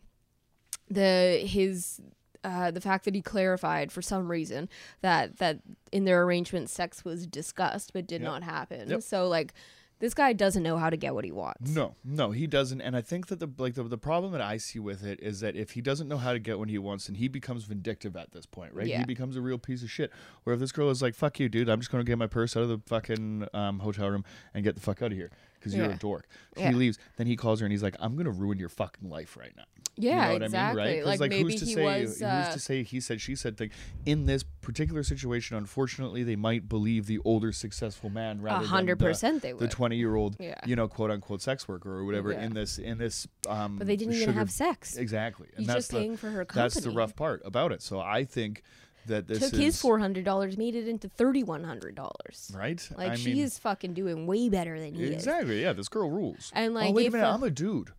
the, 0.90 1.40
his, 1.46 2.00
uh, 2.44 2.70
the 2.70 2.80
fact 2.80 3.04
that 3.04 3.14
he 3.14 3.22
clarified 3.22 3.92
for 3.92 4.02
some 4.02 4.30
reason 4.30 4.68
that 5.02 5.38
that 5.38 5.58
in 5.92 6.04
their 6.04 6.22
arrangement 6.22 6.70
sex 6.70 7.04
was 7.04 7.26
discussed 7.26 7.92
but 7.92 8.06
did 8.06 8.22
Yep. 8.22 8.30
not 8.30 8.42
happen. 8.42 8.88
Yep. 8.88 9.02
So 9.02 9.28
like 9.28 9.52
this 9.98 10.14
guy 10.14 10.32
doesn't 10.32 10.62
know 10.62 10.78
how 10.78 10.88
to 10.88 10.96
get 10.96 11.12
what 11.14 11.26
he 11.26 11.30
wants. 11.30 11.70
No, 11.72 11.94
no, 12.02 12.30
he 12.30 12.46
doesn't. 12.46 12.80
And 12.80 12.96
I 12.96 13.02
think 13.02 13.26
that 13.26 13.38
the 13.38 13.48
like 13.58 13.74
the, 13.74 13.82
the 13.82 13.98
problem 13.98 14.32
that 14.32 14.40
I 14.40 14.56
see 14.56 14.78
with 14.78 15.04
it 15.04 15.20
is 15.22 15.40
that 15.40 15.54
if 15.56 15.72
he 15.72 15.82
doesn't 15.82 16.08
know 16.08 16.16
how 16.16 16.32
to 16.32 16.38
get 16.38 16.58
what 16.58 16.70
he 16.70 16.78
wants, 16.78 17.06
then 17.08 17.16
he 17.16 17.28
becomes 17.28 17.64
vindictive 17.64 18.16
at 18.16 18.32
this 18.32 18.46
point, 18.46 18.72
right? 18.72 18.86
Yeah. 18.86 19.00
He 19.00 19.04
becomes 19.04 19.36
a 19.36 19.42
real 19.42 19.58
piece 19.58 19.82
of 19.82 19.90
shit. 19.90 20.10
Where 20.44 20.54
if 20.54 20.60
this 20.60 20.72
girl 20.72 20.88
is 20.88 21.02
like, 21.02 21.14
"Fuck 21.14 21.38
you, 21.38 21.50
dude, 21.50 21.68
I'm 21.68 21.80
just 21.80 21.90
gonna 21.92 22.04
get 22.04 22.16
my 22.16 22.26
purse 22.28 22.56
out 22.56 22.62
of 22.62 22.70
the 22.70 22.80
fucking 22.86 23.46
um, 23.52 23.80
hotel 23.80 24.08
room 24.08 24.24
and 24.54 24.64
get 24.64 24.74
the 24.74 24.80
fuck 24.80 25.02
out 25.02 25.12
of 25.12 25.18
here 25.18 25.30
because 25.58 25.74
you're 25.74 25.90
a 25.90 25.96
dork," 25.96 26.26
Yeah. 26.56 26.70
he 26.70 26.74
leaves. 26.76 26.98
Then 27.18 27.26
he 27.26 27.36
calls 27.36 27.60
her 27.60 27.66
and 27.66 27.70
he's 27.72 27.82
like, 27.82 27.96
"I'm 28.00 28.16
gonna 28.16 28.30
ruin 28.30 28.58
your 28.58 28.70
fucking 28.70 29.10
life 29.10 29.36
right 29.36 29.52
now." 29.54 29.64
Yeah, 29.96 30.10
you 30.10 30.16
know 30.28 30.32
what 30.34 30.42
exactly. 30.44 30.82
I 30.82 30.86
mean, 30.86 30.96
right? 30.98 31.06
Like, 31.06 31.20
like 31.20 31.30
maybe 31.30 31.52
who's 31.52 31.60
to 31.60 31.66
he 31.66 31.74
say 31.74 31.84
was, 32.02 32.12
who's 32.14 32.22
uh, 32.22 32.50
to 32.52 32.58
say 32.58 32.82
he 32.82 33.00
said 33.00 33.20
she 33.20 33.34
said 33.34 33.56
thing 33.58 33.70
in 34.06 34.24
this 34.26 34.42
particular 34.42 35.02
situation? 35.02 35.56
Unfortunately, 35.56 36.22
they 36.22 36.36
might 36.36 36.68
believe 36.68 37.06
the 37.06 37.18
older 37.24 37.52
successful 37.52 38.08
man 38.08 38.40
rather 38.40 38.64
A 38.64 38.68
hundred 38.68 38.98
than 38.98 39.04
the- 39.06 39.10
percent 39.10 39.42
they 39.42 39.52
would 39.52 39.60
the 39.62 39.68
twenty 39.68 39.96
year 39.96 40.14
old, 40.14 40.36
Yeah. 40.40 40.54
you 40.64 40.74
know, 40.76 40.88
quote 40.88 41.10
unquote 41.10 41.42
sex 41.42 41.68
worker 41.68 41.90
or 41.92 42.04
whatever 42.04 42.32
Yeah. 42.32 42.44
in 42.44 42.54
this 42.54 42.78
in 42.78 42.96
this. 42.98 43.26
Um, 43.48 43.76
but 43.76 43.86
they 43.86 43.96
didn't 43.96 44.14
even 44.14 44.32
have 44.34 44.50
sex. 44.50 44.96
Exactly, 44.96 45.48
and 45.56 45.66
that's 45.66 45.76
just 45.78 45.90
the 45.90 45.98
paying 45.98 46.16
for 46.16 46.30
her 46.30 46.44
company. 46.44 46.62
that's 46.62 46.80
the 46.80 46.90
rough 46.90 47.14
part 47.14 47.42
about 47.44 47.72
it. 47.72 47.82
So 47.82 48.00
I 48.00 48.24
think 48.24 48.62
that 49.06 49.26
this 49.26 49.40
Took 49.40 49.54
is 49.54 49.58
his 49.58 49.80
four 49.80 49.98
hundred 49.98 50.24
dollars, 50.24 50.56
made 50.56 50.74
it 50.76 50.86
into 50.88 51.08
thirty 51.08 51.42
one 51.42 51.64
hundred 51.64 51.94
dollars. 51.94 52.50
right. 52.56 52.86
Like 52.96 53.12
I 53.12 53.14
she 53.16 53.34
mean, 53.34 53.42
is 53.42 53.58
fucking 53.58 53.92
doing 53.94 54.26
way 54.26 54.48
better 54.48 54.78
than 54.80 54.94
he 54.94 55.04
is. 55.04 55.10
exactly. 55.10 55.60
Yeah, 55.62 55.72
this 55.74 55.88
girl 55.88 56.10
rules. 56.10 56.50
And, 56.54 56.74
like, 56.74 56.90
oh 56.90 56.92
wait 56.92 57.08
a 57.08 57.10
minute, 57.10 57.26
uh, 57.26 57.34
I'm 57.34 57.42
a 57.42 57.50
dude. 57.50 57.90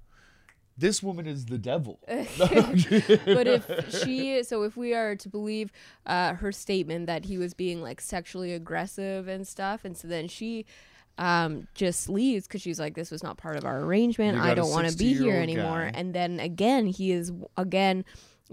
This 0.77 1.03
woman 1.03 1.27
is 1.27 1.45
the 1.45 1.57
devil. 1.57 1.99
but 2.07 3.47
if 3.47 4.03
she 4.03 4.43
so 4.43 4.63
if 4.63 4.75
we 4.77 4.93
are 4.93 5.15
to 5.15 5.29
believe 5.29 5.71
uh, 6.05 6.33
her 6.35 6.51
statement 6.51 7.07
that 7.07 7.25
he 7.25 7.37
was 7.37 7.53
being 7.53 7.81
like 7.81 8.01
sexually 8.01 8.53
aggressive 8.53 9.27
and 9.27 9.47
stuff 9.47 9.85
and 9.85 9.97
so 9.97 10.07
then 10.07 10.27
she 10.27 10.65
um, 11.17 11.67
just 11.73 12.09
leaves 12.09 12.47
because 12.47 12.61
she's 12.61 12.79
like 12.79 12.95
this 12.95 13.11
was 13.11 13.21
not 13.21 13.37
part 13.37 13.57
of 13.57 13.65
our 13.65 13.81
arrangement 13.81 14.39
i 14.39 14.53
don't 14.53 14.71
want 14.71 14.89
to 14.89 14.97
be 14.97 15.13
here 15.13 15.35
anymore 15.35 15.83
guy. 15.83 15.91
and 15.93 16.13
then 16.15 16.39
again 16.39 16.87
he 16.87 17.11
is 17.11 17.31
again 17.57 18.03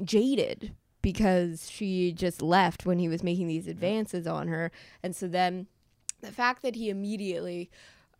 jaded 0.02 0.74
because 1.00 1.70
she 1.70 2.12
just 2.12 2.42
left 2.42 2.84
when 2.84 2.98
he 2.98 3.08
was 3.08 3.22
making 3.22 3.46
these 3.46 3.68
advances 3.68 4.26
on 4.26 4.48
her 4.48 4.70
and 5.02 5.14
so 5.14 5.26
then 5.28 5.66
the 6.20 6.32
fact 6.32 6.62
that 6.62 6.74
he 6.74 6.90
immediately 6.90 7.70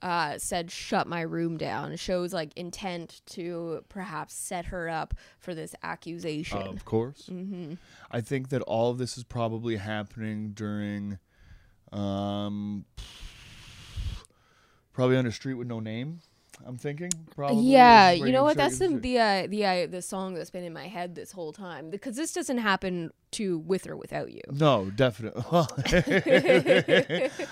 uh, 0.03 0.39
said 0.39 0.71
shut 0.71 1.07
my 1.07 1.21
room 1.21 1.57
down 1.57 1.97
shows 1.97 2.33
like 2.33 2.53
intent 2.57 3.21
to 3.27 3.85
perhaps 3.89 4.35
set 4.35 4.67
her 4.67 4.89
up 4.89 5.15
for 5.39 5.55
this 5.55 5.75
accusation 5.83 6.59
Of 6.69 6.85
course. 6.85 7.29
Mm-hmm. 7.31 7.75
I 8.11 8.21
think 8.21 8.51
that 8.51 8.63
all 8.63 8.91
of 8.91 8.99
this 8.99 9.19
is 9.19 9.25
probably 9.25 9.77
happening 9.77 10.53
during, 10.53 11.19
um, 11.93 12.85
probably 14.93 15.17
on 15.17 15.27
a 15.27 15.33
street 15.33 15.55
with 15.55 15.69
no 15.69 15.81
name. 15.81 16.21
I'm 16.67 16.77
thinking 16.77 17.11
probably. 17.35 17.63
yeah, 17.65 18.11
you 18.11 18.33
know 18.33 18.43
what? 18.43 18.57
That's 18.57 18.79
the 18.79 18.89
the 18.89 19.19
uh, 19.19 19.47
the 19.47 19.65
uh, 19.65 19.87
the 19.87 20.03
song 20.03 20.35
that's 20.35 20.51
been 20.51 20.65
in 20.65 20.73
my 20.73 20.89
head 20.89 21.15
this 21.15 21.31
whole 21.31 21.53
time 21.53 21.89
because 21.89 22.17
this 22.17 22.33
doesn't 22.33 22.59
happen 22.59 23.13
to 23.33 23.59
with 23.59 23.87
or 23.87 23.97
without 23.97 24.33
you. 24.33 24.41
No, 24.51 24.91
definitely. 24.91 25.43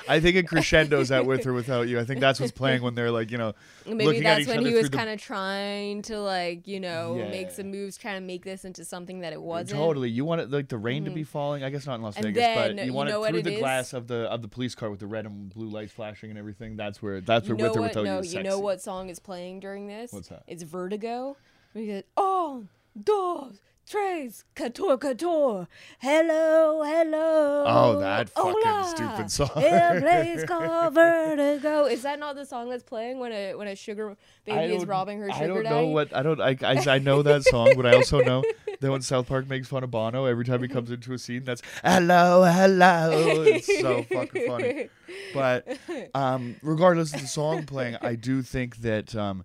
I 0.09 0.21
think 0.21 0.37
it 0.37 0.49
crescendos 0.49 1.11
at 1.11 1.27
with 1.27 1.47
or 1.47 1.53
without 1.53 1.89
you. 1.89 2.01
I 2.01 2.05
think 2.05 2.21
that's 2.21 2.41
what's 2.41 2.53
playing 2.53 2.83
when 2.83 2.95
they're 2.95 3.11
like, 3.11 3.31
you 3.31 3.39
know, 3.39 3.55
Maybe 3.85 4.05
looking 4.05 4.27
at 4.27 4.39
that's 4.39 4.49
when 4.49 4.65
he 4.65 4.75
was 4.75 4.89
kind 4.89 5.11
of 5.11 5.21
trying 5.21 6.03
to 6.03 6.21
like 6.21 6.67
you 6.67 6.81
know 6.81 7.15
make 7.31 7.51
some 7.51 7.71
moves, 7.71 7.97
trying 7.97 8.17
to 8.21 8.27
make 8.27 8.45
this 8.45 8.65
into 8.65 8.85
something 8.85 9.21
that 9.21 9.33
it 9.33 9.39
mm, 9.39 9.43
wasn't. 9.43 9.79
Totally. 9.79 10.11
You 10.11 10.25
want 10.25 10.41
it 10.41 10.51
like 10.51 10.69
the 10.69 10.79
rain 10.79 11.05
to 11.05 11.11
be 11.11 11.21
mm-hmm. 11.21 11.29
falling. 11.29 11.63
I 11.63 11.71
guess 11.71 11.87
not 11.87 11.97
in 11.97 12.03
Las 12.03 12.17
And 12.17 12.27
Vegas, 12.27 12.43
then, 12.43 12.77
but 12.77 12.83
you 12.83 12.87
you 12.87 12.93
want 12.93 13.11
know 13.11 13.25
it 13.25 13.31
through 13.31 13.43
the 13.43 13.55
is? 13.55 13.61
glass 13.61 13.93
of 13.93 14.07
the 14.07 14.21
of 14.31 14.43
the 14.43 14.49
police 14.49 14.75
car 14.75 14.91
with 14.91 15.01
the 15.01 15.07
red 15.07 15.27
and 15.27 15.53
blue 15.53 15.69
lights 15.69 15.93
flashing 15.93 16.31
and 16.31 16.39
everything. 16.39 16.77
That's 16.77 17.03
where 17.03 17.21
that's 17.21 17.49
You 17.49 17.55
where 17.55 17.67
know 17.67 17.71
with 17.73 17.79
or 17.79 17.83
without 17.83 18.05
No, 18.05 18.15
you. 18.15 18.21
Is 18.21 18.35
you 18.35 18.43
know 18.43 18.59
what 18.59 18.81
song 18.81 19.09
is 19.11 19.19
playing 19.19 19.61
during 19.61 19.87
this? 19.87 20.13
What's 20.13 20.29
that? 20.29 20.43
It's 20.47 20.63
Vertigo. 20.63 21.37
We 21.75 21.87
get 21.87 22.07
on 22.17 22.71
dos 23.05 23.61
tres 23.87 24.45
couture 24.55 24.99
couture. 24.99 25.69
Hello, 26.01 26.83
hello. 26.83 27.65
Oh, 27.67 27.99
that 28.01 28.29
fucking 28.31 28.55
Hola, 28.65 28.89
stupid 28.89 29.31
song. 29.31 29.51
In 29.57 29.75
a 29.75 30.01
place 30.01 30.45
called 30.45 30.95
Vertigo. 30.95 31.85
Is 31.85 32.03
that 32.03 32.19
not 32.19 32.37
the 32.37 32.45
song 32.45 32.69
that's 32.69 32.83
playing 32.83 33.19
when 33.19 33.33
a 33.33 33.55
when 33.55 33.69
a 33.69 33.77
sugar 33.77 34.17
baby 34.45 34.75
is 34.75 34.85
robbing 34.85 35.19
her 35.21 35.31
sugar 35.31 35.45
I 35.45 35.47
don't 35.47 35.63
daddy? 35.63 35.75
know 35.75 35.87
what 35.89 36.15
I 36.15 36.23
don't. 36.23 36.41
I, 36.41 36.57
I 36.63 36.95
I 36.97 36.99
know 36.99 37.23
that 37.23 37.45
song, 37.45 37.73
but 37.77 37.87
I 37.87 37.95
also 37.95 38.21
know 38.21 38.43
that 38.81 38.91
when 38.91 39.03
South 39.03 39.29
Park 39.29 39.49
makes 39.49 39.69
fun 39.69 39.85
of 39.85 39.91
Bono 39.91 40.25
every 40.25 40.45
time 40.45 40.63
he 40.63 40.69
comes 40.69 40.91
into 40.91 41.13
a 41.13 41.19
scene, 41.19 41.45
that's 41.45 41.63
hello, 41.85 42.45
hello. 42.45 43.43
It's 43.43 43.81
so 43.81 44.03
fucking 44.03 44.47
funny. 44.47 44.89
But 45.33 45.79
um, 46.15 46.57
regardless 46.63 47.15
of 47.15 47.21
the 47.21 47.27
song 47.27 47.65
playing, 47.67 47.97
I 48.03 48.17
do 48.17 48.43
think 48.43 48.79
that 48.79 49.15
um, 49.15 49.45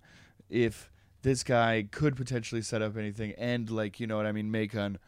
if 0.50 0.90
this 1.22 1.42
guy 1.44 1.86
could 1.90 2.16
potentially 2.16 2.62
set 2.62 2.82
up 2.82 2.96
anything 2.96 3.32
and 3.38 3.70
like 3.70 4.00
you 4.00 4.06
know 4.06 4.16
what 4.16 4.26
I 4.26 4.32
mean, 4.32 4.50
make 4.50 4.74
on 4.76 4.98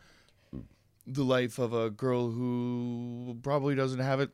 the 1.06 1.22
life 1.24 1.58
of 1.58 1.72
a 1.74 1.90
girl 1.90 2.30
who 2.30 3.36
probably 3.42 3.74
doesn't 3.74 4.00
have 4.00 4.20
it 4.20 4.30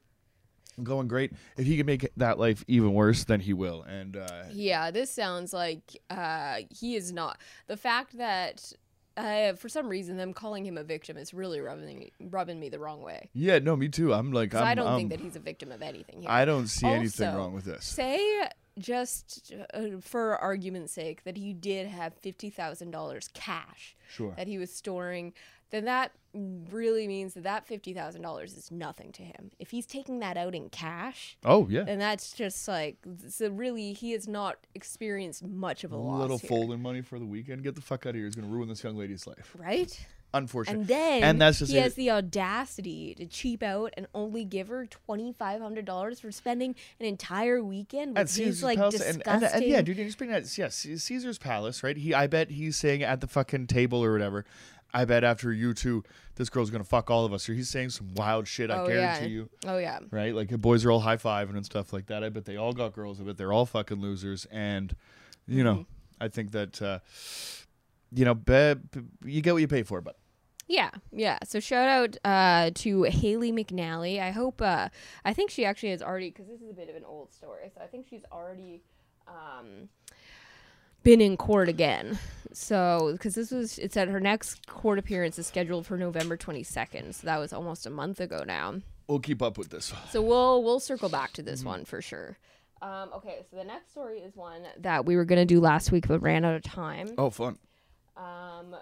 going 0.82 1.08
great. 1.08 1.32
If 1.56 1.66
he 1.66 1.76
can 1.76 1.86
make 1.86 2.08
that 2.16 2.38
life 2.38 2.64
even 2.68 2.94
worse, 2.94 3.24
then 3.24 3.40
he 3.40 3.52
will. 3.52 3.82
And 3.82 4.16
uh, 4.16 4.44
Yeah, 4.52 4.90
this 4.90 5.10
sounds 5.10 5.52
like 5.52 5.96
uh, 6.08 6.60
he 6.70 6.94
is 6.96 7.12
not. 7.12 7.38
The 7.66 7.76
fact 7.76 8.16
that 8.18 8.72
uh, 9.16 9.54
for 9.54 9.68
some 9.68 9.88
reason 9.88 10.16
them 10.16 10.32
calling 10.32 10.64
him 10.64 10.78
a 10.78 10.84
victim 10.84 11.16
is 11.16 11.34
really 11.34 11.60
rubbing 11.60 12.10
rubbing 12.20 12.60
me 12.60 12.68
the 12.68 12.78
wrong 12.78 13.02
way. 13.02 13.28
Yeah, 13.34 13.58
no, 13.58 13.76
me 13.76 13.88
too. 13.88 14.14
I'm 14.14 14.32
like, 14.32 14.54
I'm, 14.54 14.64
I 14.64 14.74
don't 14.74 14.86
I'm- 14.86 14.96
think 14.98 15.10
that 15.10 15.20
he's 15.20 15.36
a 15.36 15.40
victim 15.40 15.72
of 15.72 15.82
anything 15.82 16.20
here. 16.22 16.30
I 16.30 16.44
don't 16.44 16.68
see 16.68 16.86
anything 16.86 17.34
wrong 17.34 17.52
with 17.52 17.64
this. 17.64 17.84
Say 17.84 18.48
just 18.80 19.52
uh, 19.74 20.00
for 20.00 20.36
argument's 20.36 20.92
sake 20.92 21.22
that 21.24 21.36
he 21.36 21.52
did 21.52 21.86
have 21.86 22.14
fifty 22.14 22.50
thousand 22.50 22.90
dollars 22.90 23.28
cash 23.34 23.94
Sure. 24.08 24.34
that 24.36 24.46
he 24.48 24.58
was 24.58 24.72
storing. 24.72 25.32
Then 25.70 25.84
that 25.84 26.10
really 26.34 27.06
means 27.06 27.34
that 27.34 27.44
that 27.44 27.64
fifty 27.66 27.92
thousand 27.94 28.22
dollars 28.22 28.56
is 28.56 28.72
nothing 28.72 29.12
to 29.12 29.22
him. 29.22 29.52
If 29.60 29.70
he's 29.70 29.86
taking 29.86 30.18
that 30.18 30.36
out 30.36 30.54
in 30.54 30.68
cash, 30.68 31.36
Oh 31.44 31.68
yeah, 31.68 31.84
then 31.84 31.98
that's 32.00 32.32
just 32.32 32.66
like 32.66 32.96
so. 33.28 33.50
Really, 33.50 33.92
he 33.92 34.10
has 34.12 34.26
not 34.26 34.56
experienced 34.74 35.44
much 35.44 35.84
of 35.84 35.92
a 35.92 35.94
a 35.94 35.98
loss. 35.98 36.20
little 36.20 36.38
here, 36.38 36.48
folding 36.48 36.82
money 36.82 37.02
for 37.02 37.20
the 37.20 37.24
weekend. 37.24 37.62
Get 37.62 37.76
the 37.76 37.80
fuck 37.82 38.04
out 38.06 38.10
of 38.10 38.16
here. 38.16 38.26
It's 38.26 38.34
gonna 38.34 38.48
ruin 38.48 38.68
this 38.68 38.82
young 38.82 38.96
lady's 38.96 39.26
life. 39.28 39.54
right? 39.56 40.06
Unfortunately. 40.32 40.80
And 40.82 40.88
then 40.88 41.22
And 41.24 41.40
that's 41.40 41.58
just 41.58 41.72
he 41.72 41.78
it. 41.78 41.82
has 41.82 41.94
the 41.94 42.10
audacity 42.10 43.14
to 43.16 43.26
cheap 43.26 43.62
out 43.62 43.92
and 43.96 44.06
only 44.14 44.44
give 44.44 44.68
her 44.68 44.86
twenty 44.86 45.32
five 45.32 45.60
hundred 45.60 45.84
dollars 45.84 46.20
for 46.20 46.30
spending 46.30 46.74
an 47.00 47.06
entire 47.06 47.62
weekend 47.62 48.16
at 48.16 48.22
with 48.22 48.30
Caesar's 48.30 48.62
like 48.62 48.78
Palace, 48.78 48.94
disgusting. 48.94 49.22
and, 49.26 49.42
and, 49.44 49.54
and 49.54 49.64
yeah, 49.64 49.82
dude, 49.82 49.96
you're 49.98 50.10
speaking 50.10 50.34
at 50.34 50.56
yes, 50.58 50.76
Caesar's 50.76 51.38
Palace, 51.38 51.82
right? 51.82 51.96
He, 51.96 52.14
I 52.14 52.26
bet 52.28 52.50
he's 52.50 52.76
saying 52.76 53.02
at 53.02 53.20
the 53.20 53.26
fucking 53.26 53.66
table 53.66 54.04
or 54.04 54.12
whatever. 54.12 54.44
I 54.92 55.04
bet 55.04 55.22
after 55.22 55.50
U2, 55.50 56.04
this 56.34 56.50
girl's 56.50 56.70
gonna 56.70 56.82
fuck 56.82 57.10
all 57.10 57.24
of 57.24 57.32
us. 57.32 57.48
Or 57.48 57.54
he's 57.54 57.68
saying 57.68 57.90
some 57.90 58.12
wild 58.14 58.48
shit. 58.48 58.70
I 58.70 58.78
oh 58.78 58.86
guarantee 58.86 59.26
yeah. 59.26 59.30
you. 59.30 59.48
Oh 59.66 59.78
yeah. 59.78 59.98
right? 60.10 60.34
Like 60.34 60.48
the 60.48 60.58
boys 60.58 60.84
are 60.84 60.90
all 60.90 61.00
high 61.00 61.16
fiving 61.16 61.56
and 61.56 61.64
stuff 61.64 61.92
like 61.92 62.06
that. 62.06 62.24
I 62.24 62.28
bet 62.28 62.44
they 62.44 62.56
all 62.56 62.72
got 62.72 62.92
girls. 62.92 63.20
I 63.20 63.24
bet 63.24 63.36
they're 63.36 63.52
all 63.52 63.66
fucking 63.66 64.00
losers. 64.00 64.46
And 64.50 64.94
you 65.46 65.64
know, 65.64 65.74
Mm-hmm. 65.74 65.82
I 66.22 66.28
think 66.28 66.50
that 66.52 66.82
uh, 66.82 66.98
you 68.12 68.24
know, 68.24 68.34
be, 68.34 68.74
be- 68.74 69.32
you 69.32 69.40
get 69.40 69.52
what 69.54 69.60
you 69.62 69.68
pay 69.68 69.82
for. 69.84 70.00
But 70.00 70.16
Yeah, 70.72 70.90
yeah. 71.10 71.38
So 71.44 71.58
shout 71.58 71.88
out 71.88 72.16
uh, 72.24 72.70
to 72.76 73.02
Haley 73.02 73.50
McNally. 73.50 74.20
I 74.20 74.30
hope. 74.30 74.62
Uh, 74.62 74.88
I 75.24 75.32
think 75.34 75.50
she 75.50 75.64
actually 75.64 75.90
has 75.90 76.00
already 76.00 76.30
because 76.30 76.46
this 76.46 76.60
is 76.60 76.70
a 76.70 76.74
bit 76.74 76.88
of 76.88 76.94
an 76.94 77.02
old 77.04 77.32
story. 77.32 77.70
So 77.74 77.80
I 77.82 77.86
think 77.88 78.06
she's 78.08 78.22
already 78.30 78.80
um, 79.26 79.88
been 81.02 81.20
in 81.20 81.36
court 81.36 81.68
again. 81.68 82.18
So 82.52 83.10
because 83.12 83.34
this 83.34 83.50
was, 83.50 83.78
it 83.80 83.92
said 83.92 84.08
her 84.08 84.20
next 84.20 84.64
court 84.68 84.98
appearance 85.00 85.38
is 85.40 85.46
scheduled 85.48 85.86
for 85.86 85.96
November 85.96 86.36
twenty 86.36 86.62
second. 86.62 87.16
So 87.16 87.26
that 87.26 87.38
was 87.38 87.52
almost 87.52 87.84
a 87.86 87.90
month 87.90 88.20
ago 88.20 88.44
now. 88.46 88.76
we'll 89.08 89.18
keep 89.18 89.42
up 89.42 89.58
with 89.58 89.70
this. 89.70 89.92
So 90.10 90.22
we'll 90.22 90.62
we'll 90.62 90.78
circle 90.80 91.08
back 91.08 91.32
to 91.32 91.42
Mm-hmm. 91.42 91.50
this 91.50 91.64
one 91.64 91.84
for 91.84 92.00
sure. 92.00 92.38
Um, 92.80 93.10
okay, 93.16 93.44
so 93.50 93.56
the 93.56 93.64
next 93.64 93.90
story 93.90 94.18
is 94.20 94.36
one 94.36 94.62
that 94.78 95.04
we 95.04 95.16
were 95.16 95.24
gonna 95.24 95.44
do 95.46 95.58
last 95.60 95.90
week 95.90 96.06
but 96.06 96.20
ran 96.22 96.44
out 96.44 96.54
of 96.54 96.62
time. 96.62 97.08
Oh, 97.18 97.28
fun. 97.30 97.58
Um, 98.16 98.76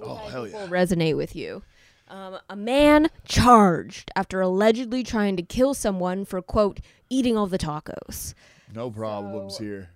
Oh, 0.00 0.14
hell 0.16 0.46
yeah. 0.46 0.62
Will 0.62 0.68
resonate 0.68 1.16
with 1.16 1.34
you. 1.36 1.62
Um, 2.08 2.38
a 2.48 2.56
man 2.56 3.08
charged 3.26 4.10
after 4.16 4.40
allegedly 4.40 5.02
trying 5.02 5.36
to 5.36 5.42
kill 5.42 5.74
someone 5.74 6.24
for 6.24 6.40
quote 6.40 6.80
eating 7.10 7.36
all 7.36 7.46
the 7.46 7.58
tacos. 7.58 8.34
No 8.74 8.90
problems 8.90 9.58
So- 9.58 9.64
here. 9.64 9.90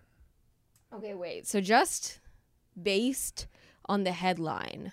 Okay, 0.94 1.14
wait. 1.14 1.46
So 1.46 1.60
just 1.62 2.18
based 2.80 3.46
on 3.86 4.04
the 4.04 4.12
headline, 4.12 4.92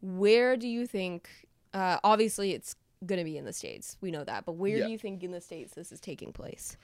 where 0.00 0.56
do 0.56 0.66
you 0.68 0.86
think? 0.86 1.28
Uh, 1.72 1.98
obviously, 2.02 2.52
it's 2.52 2.74
gonna 3.06 3.24
be 3.24 3.36
in 3.38 3.44
the 3.44 3.52
states. 3.52 3.96
We 4.00 4.10
know 4.10 4.24
that, 4.24 4.44
but 4.44 4.52
where 4.52 4.76
Yeah. 4.78 4.86
do 4.86 4.92
you 4.92 4.98
think 4.98 5.22
in 5.22 5.30
the 5.30 5.40
states 5.40 5.74
this 5.74 5.92
is 5.92 6.00
taking 6.00 6.32
place? 6.32 6.76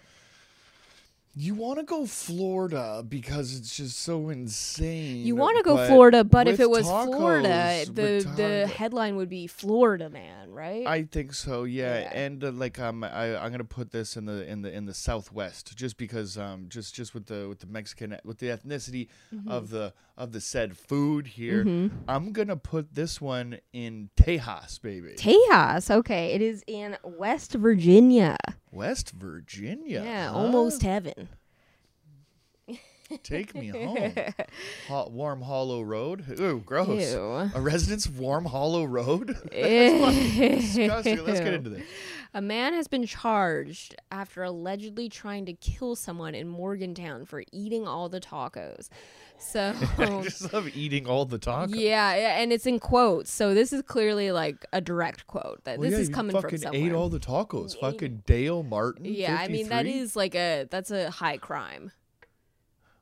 You 1.34 1.54
want 1.54 1.78
to 1.78 1.84
go 1.84 2.04
Florida 2.04 3.04
because 3.08 3.56
it's 3.56 3.76
just 3.76 3.98
so 4.00 4.28
insane. 4.28 5.24
You 5.24 5.36
want 5.36 5.56
to 5.58 5.62
go 5.62 5.76
but 5.76 5.86
Florida, 5.86 6.24
but 6.24 6.48
if 6.48 6.58
it 6.58 6.68
was 6.68 6.84
tacos, 6.86 7.04
Florida, 7.16 7.84
the 7.86 8.28
the 8.36 8.66
headline 8.66 9.14
would 9.16 9.28
be 9.28 9.46
Florida 9.46 10.10
man, 10.10 10.50
right? 10.50 10.84
I 10.86 11.04
think 11.04 11.32
so, 11.34 11.62
yeah. 11.62 12.00
Yeah. 12.00 12.10
And 12.12 12.42
uh, 12.42 12.50
like 12.50 12.80
um, 12.80 13.04
I, 13.04 13.36
I'm 13.36 13.52
gonna 13.52 13.62
put 13.62 13.92
this 13.92 14.16
in 14.16 14.24
the 14.26 14.48
in 14.50 14.62
the 14.62 14.72
in 14.72 14.86
the 14.86 14.94
Southwest, 14.94 15.76
just 15.76 15.96
because 15.96 16.36
um, 16.36 16.66
just 16.68 16.94
just 16.94 17.14
with 17.14 17.26
the 17.26 17.48
with 17.48 17.60
the 17.60 17.66
Mexican 17.68 18.18
with 18.24 18.38
the 18.38 18.46
ethnicity 18.48 19.06
Mm-hmm. 19.32 19.50
of 19.50 19.70
the 19.70 19.92
of 20.18 20.32
the 20.32 20.40
said 20.40 20.76
food 20.76 21.28
here, 21.28 21.64
mm-hmm. 21.64 21.96
I'm 22.08 22.32
gonna 22.32 22.56
put 22.56 22.94
this 22.94 23.20
one 23.20 23.60
in 23.72 24.10
Tejas, 24.16 24.82
baby, 24.82 25.14
Tejas. 25.16 25.90
Okay, 25.90 26.32
it 26.32 26.42
is 26.42 26.64
in 26.66 26.96
West 27.02 27.54
Virginia. 27.54 28.36
West 28.70 29.12
Virginia. 29.12 30.02
Yeah, 30.04 30.30
huh? 30.30 30.38
almost 30.38 30.82
heaven. 30.82 31.28
Take 33.22 33.54
me 33.54 33.68
home. 33.68 34.12
Hot, 34.88 35.12
warm 35.12 35.42
Hollow 35.42 35.82
Road. 35.82 36.24
Ooh, 36.38 36.62
gross. 36.64 37.12
Ew. 37.12 37.50
A 37.54 37.60
residence 37.60 38.06
of 38.06 38.18
Warm 38.18 38.44
Hollow 38.44 38.84
Road. 38.84 39.36
Disgusting. 39.50 41.24
Let's 41.24 41.40
get 41.40 41.54
into 41.54 41.70
this. 41.70 41.86
A 42.34 42.42
man 42.42 42.74
has 42.74 42.88
been 42.88 43.06
charged 43.06 43.96
after 44.10 44.42
allegedly 44.42 45.08
trying 45.08 45.46
to 45.46 45.54
kill 45.54 45.96
someone 45.96 46.34
in 46.34 46.46
Morgantown 46.46 47.24
for 47.24 47.42
eating 47.52 47.88
all 47.88 48.10
the 48.10 48.20
tacos. 48.20 48.90
So, 49.40 49.72
I 49.98 50.22
just 50.22 50.52
love 50.52 50.68
eating 50.76 51.06
all 51.06 51.24
the 51.24 51.38
tacos. 51.38 51.74
yeah, 51.74 52.14
yeah, 52.16 52.40
and 52.40 52.52
it's 52.52 52.66
in 52.66 52.80
quotes. 52.80 53.30
So 53.32 53.54
this 53.54 53.72
is 53.72 53.82
clearly 53.82 54.32
like 54.32 54.66
a 54.72 54.80
direct 54.80 55.26
quote 55.26 55.62
that 55.64 55.78
Well, 55.78 55.88
this 55.88 55.96
yeah, 55.98 56.02
is 56.02 56.08
coming 56.08 56.32
fucking 56.34 56.50
from 56.50 56.58
somewhere. 56.58 56.80
ate 56.86 56.92
all 56.92 57.08
the 57.08 57.20
tacos. 57.20 57.78
Fucking 57.78 58.24
Dale 58.26 58.62
Martin. 58.62 59.04
yeah, 59.04 59.36
I 59.38 59.48
mean 59.48 59.68
that 59.68 59.86
is 59.86 60.16
like 60.16 60.34
a 60.34 60.66
that's 60.70 60.90
a 60.90 61.10
high 61.10 61.36
crime. 61.38 61.92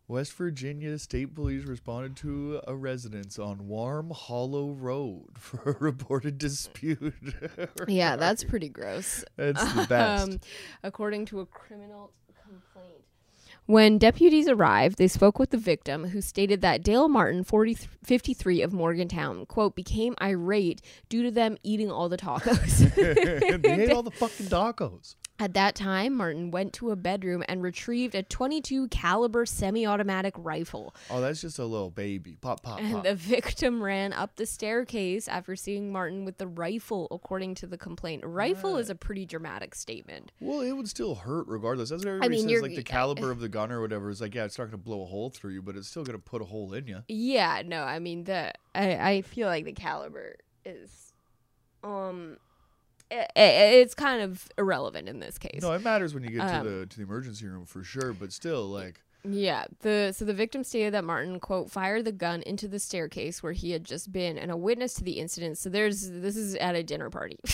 West 0.09 0.35
Virginia 0.35 0.97
State 0.99 1.35
Police 1.35 1.65
responded 1.65 2.15
to 2.19 2.61
a 2.69 2.77
residence 2.77 3.41
on 3.41 3.67
Warm 3.67 4.11
Hollow 4.15 4.71
Road 4.71 5.31
for 5.39 5.73
a 5.73 5.77
reported 5.81 6.39
dispute. 6.39 7.13
Yeah, 7.89 8.15
that's 8.23 8.45
pretty 8.45 8.69
gross. 8.69 9.25
That's 9.37 9.73
the 9.73 9.85
best. 9.89 10.29
Um, 10.31 10.41
according 10.85 11.25
to 11.27 11.41
a 11.41 11.47
criminal 11.47 12.13
complaint. 12.41 13.03
When 13.67 13.99
deputies 13.99 14.47
arrived, 14.49 14.97
they 14.97 15.09
spoke 15.09 15.41
with 15.41 15.51
the 15.51 15.59
victim, 15.59 16.09
who 16.11 16.21
stated 16.21 16.61
that 16.61 16.85
Dale 16.85 17.09
Martin, 17.09 17.43
40, 17.43 17.75
53 18.05 18.63
of 18.63 18.73
Morgantown, 18.73 19.45
quote, 19.45 19.75
became 19.75 20.15
irate 20.23 20.81
due 21.09 21.25
to 21.25 21.33
them 21.33 21.57
eating 21.65 21.91
all 21.91 22.09
the 22.09 22.17
tacos. 22.17 22.95
they 23.63 23.83
ate 23.83 23.91
all 23.91 24.05
the 24.05 24.11
fucking 24.13 24.47
tacos. 24.47 25.17
At 25.39 25.53
that 25.55 25.75
time, 25.75 26.15
Martin 26.15 26.51
went 26.51 26.73
to 26.75 26.91
a 26.91 26.97
bedroom 26.97 27.45
and 27.47 27.63
retrieved 27.63 28.15
a 28.15 28.23
22 28.23 28.89
caliber 28.89 29.45
semi-automatic 29.45 30.33
rifle. 30.39 30.95
Oh, 31.11 31.21
that's 31.21 31.43
just 31.43 31.59
a 31.59 31.65
little 31.65 31.91
baby. 31.91 32.39
Pop, 32.41 32.63
pop, 32.63 32.81
And 32.81 32.95
pop. 32.95 33.05
the 33.05 33.15
victim 33.15 33.83
ran 33.83 34.15
up 34.15 34.37
the 34.37 34.47
staircase 34.47 35.29
after 35.29 35.55
seeing 35.55 35.93
Martin 35.93 36.25
with 36.25 36.39
the 36.39 36.47
rifle, 36.47 37.07
according 37.11 37.55
to 37.57 37.67
the 37.67 37.77
complaint. 37.77 38.25
Rifle 38.25 38.79
is 38.79 38.89
a 38.89 38.95
pretty 38.95 39.27
dramatic 39.27 39.75
statement. 39.75 40.33
Well, 40.41 40.61
it 40.61 40.73
would 40.73 40.89
still 40.89 41.17
hurt 41.17 41.47
regardless. 41.49 41.91
That's 41.91 42.05
what 42.05 42.13
everybody 42.13 42.37
mean, 42.37 42.49
says. 42.49 42.63
Like 42.63 42.75
the 42.75 42.83
caliber 42.83 43.31
of 43.31 43.41
the 43.41 43.49
gun 43.51 43.71
or 43.71 43.83
whatever 43.83 44.09
is 44.09 44.23
like, 44.23 44.35
yeah, 44.35 44.45
it's 44.45 44.59
not 44.59 44.65
going 44.65 44.71
to 44.73 44.79
blow 44.79 45.03
a 45.03 45.07
hole 45.07 45.29
through 45.29 45.53
you, 45.53 45.63
but 45.63 45.77
it's 45.77 45.89
still 45.89 46.05
going 46.05 46.19
to 46.19 46.25
put 46.25 46.41
a 46.41 46.47
hole 46.47 46.73
in 46.73 46.87
you. 46.87 47.03
Yeah, 47.09 47.63
no, 47.65 47.83
I 47.83 47.99
mean 47.99 48.25
the 48.25 48.53
I, 48.75 48.97
I 49.11 49.23
feel 49.23 49.49
like 49.49 49.65
the 49.65 49.73
caliber 49.73 50.37
is 50.65 51.13
um 51.85 52.39
it's 53.11 53.95
kind 53.95 54.23
of 54.23 54.49
irrelevant 54.59 55.09
in 55.09 55.21
this 55.21 55.39
case. 55.39 55.63
No, 55.63 55.73
it 55.73 55.83
matters 55.83 56.15
when 56.15 56.23
you 56.25 56.31
get 56.31 56.41
Um, 56.41 56.65
to 56.65 56.71
the 56.71 56.87
to 56.87 56.97
the 56.97 57.03
emergency 57.05 57.47
room 57.47 57.65
for 57.65 57.83
sure. 57.85 58.13
But 58.13 58.33
still, 58.33 58.67
like, 58.69 59.01
Yeah, 59.25 59.67
the 59.81 60.13
so 60.17 60.25
the 60.25 60.35
victim 60.35 60.65
stated 60.65 60.95
that 60.95 61.05
Martin 61.05 61.39
quote 61.41 61.71
fired 61.71 62.05
the 62.05 62.13
gun 62.13 62.43
into 62.43 62.69
the 62.69 62.79
staircase 62.79 63.43
where 63.43 63.53
he 63.53 63.71
had 63.73 63.85
just 63.85 64.13
been, 64.13 64.39
and 64.39 64.51
a 64.51 64.57
witness 64.57 64.95
to 64.95 65.05
the 65.05 65.19
incident. 65.21 65.59
So 65.59 65.69
there's 65.71 66.09
this 66.11 66.37
is 66.37 66.55
at 66.57 66.75
a 66.75 66.83
dinner 66.83 67.11
party. 67.11 67.39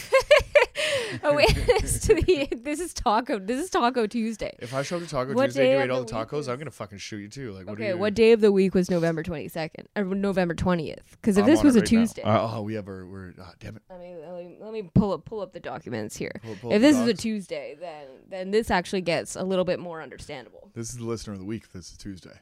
a 1.23 1.35
witness 1.35 2.01
to 2.07 2.15
the 2.15 2.49
this 2.63 2.81
is 2.81 2.93
taco 2.95 3.39
this 3.39 3.63
is 3.63 3.71
Taco 3.71 4.07
Tuesday. 4.07 4.55
if 4.59 4.73
I 4.75 4.83
show 4.83 4.97
up 4.97 5.03
to 5.03 5.09
Taco 5.09 5.35
What 5.35 5.47
Tuesday 5.47 5.65
day 5.65 5.73
and 5.73 5.79
you 5.79 5.85
ate 5.85 5.91
all 5.91 6.05
the 6.05 6.13
tacos, 6.13 6.41
is- 6.41 6.49
I'm 6.49 6.59
gonna 6.59 6.71
fucking 6.71 6.99
shoot 6.99 7.19
you 7.19 7.29
too. 7.29 7.53
Like, 7.53 7.67
what 7.67 7.77
do 7.79 7.83
Okay, 7.85 7.93
you? 7.93 7.99
what 7.99 8.15
day 8.15 8.33
of 8.33 8.41
the 8.41 8.51
week 8.53 8.75
was 8.75 8.91
November 8.91 9.23
twenty 9.23 9.49
second 9.49 9.89
or 9.97 10.05
November 10.05 10.55
twentieth? 10.55 11.03
Because 11.21 11.37
if 11.39 11.45
I'm 11.45 11.51
this 11.51 11.63
was 11.63 11.77
a 11.77 11.81
right. 11.81 11.89
Tuesday, 11.89 12.23
Uh, 12.23 12.57
oh, 12.57 12.63
we 12.63 12.75
have 12.75 12.89
our. 12.89 13.07
We're. 13.07 13.33
Oh, 13.41 13.51
damn 13.61 13.77
it. 13.77 13.83
let 13.91 14.01
me, 14.01 14.17
let 14.17 14.35
me 14.35 14.57
let 14.61 14.73
me 14.73 14.91
pull 14.95 15.13
up 15.13 15.25
pull 15.25 15.41
up 15.41 15.53
the 15.53 15.61
documents 15.61 16.17
here. 16.17 16.33
Pull- 16.43 16.57
pull 16.57 16.73
if 16.73 16.81
this 16.81 16.97
is 16.97 17.07
a. 17.07 17.15
Tuesday, 17.15 17.77
then 17.79 18.07
then 18.29 18.51
this 18.51 18.71
actually 18.71 19.03
gets 19.03 19.37
a 19.37 19.43
little 19.45 19.65
bit 19.65 19.79
more 19.79 20.03
understandable. 20.03 20.71
This 20.75 20.91
is 20.91 20.97
the 20.99 21.05
listener 21.05 21.35
of 21.35 21.39
the 21.39 21.45
week. 21.47 21.73
This 21.73 21.91
is 21.93 21.97
Tuesday. 21.99 22.39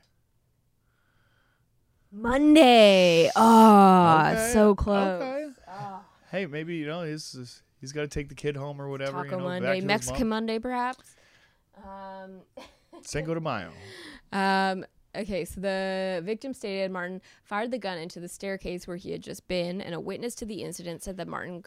Monday. 2.13 3.31
Ah, 3.37 4.31
Okay, 4.33 4.53
so 4.53 4.75
close. 4.75 5.23
Okay. 5.23 5.47
Hey, 6.31 6.47
maybe 6.47 6.77
you 6.77 6.87
know 6.87 7.03
he's 7.03 7.63
he's- 7.81 7.91
he's 7.91 7.93
got 7.93 8.03
to 8.03 8.09
take 8.09 8.29
the 8.29 8.35
kid 8.35 8.57
home 8.57 8.81
or 8.81 8.89
whatever. 8.89 9.25
Taco 9.25 9.37
you 9.37 9.43
know, 9.43 9.49
back 9.49 9.59
to 9.59 9.65
Monday, 9.67 9.81
Mexican 9.81 10.29
mom. 10.29 10.37
Monday, 10.45 10.59
perhaps. 10.59 11.17
Um, 11.77 12.41
Cinco 13.03 13.35
de 13.35 13.41
Mayo. 13.41 13.71
um, 14.33 14.85
okay, 15.17 15.45
so 15.47 15.61
the 15.61 16.21
victim 16.25 16.53
stated 16.53 16.91
Martin 16.91 17.23
fired 17.43 17.71
the 17.71 17.79
gun 17.79 17.97
into 17.99 18.21
the 18.21 18.29
staircase 18.29 18.87
where 18.87 18.97
he 18.99 19.11
had 19.13 19.23
just 19.23 19.49
been, 19.49 19.81
and 19.81 19.95
a 19.95 20.01
witness 20.01 20.35
to 20.37 20.45
the 20.45 20.63
incident 20.63 21.03
said 21.03 21.17
that 21.17 21.27
Martin, 21.29 21.65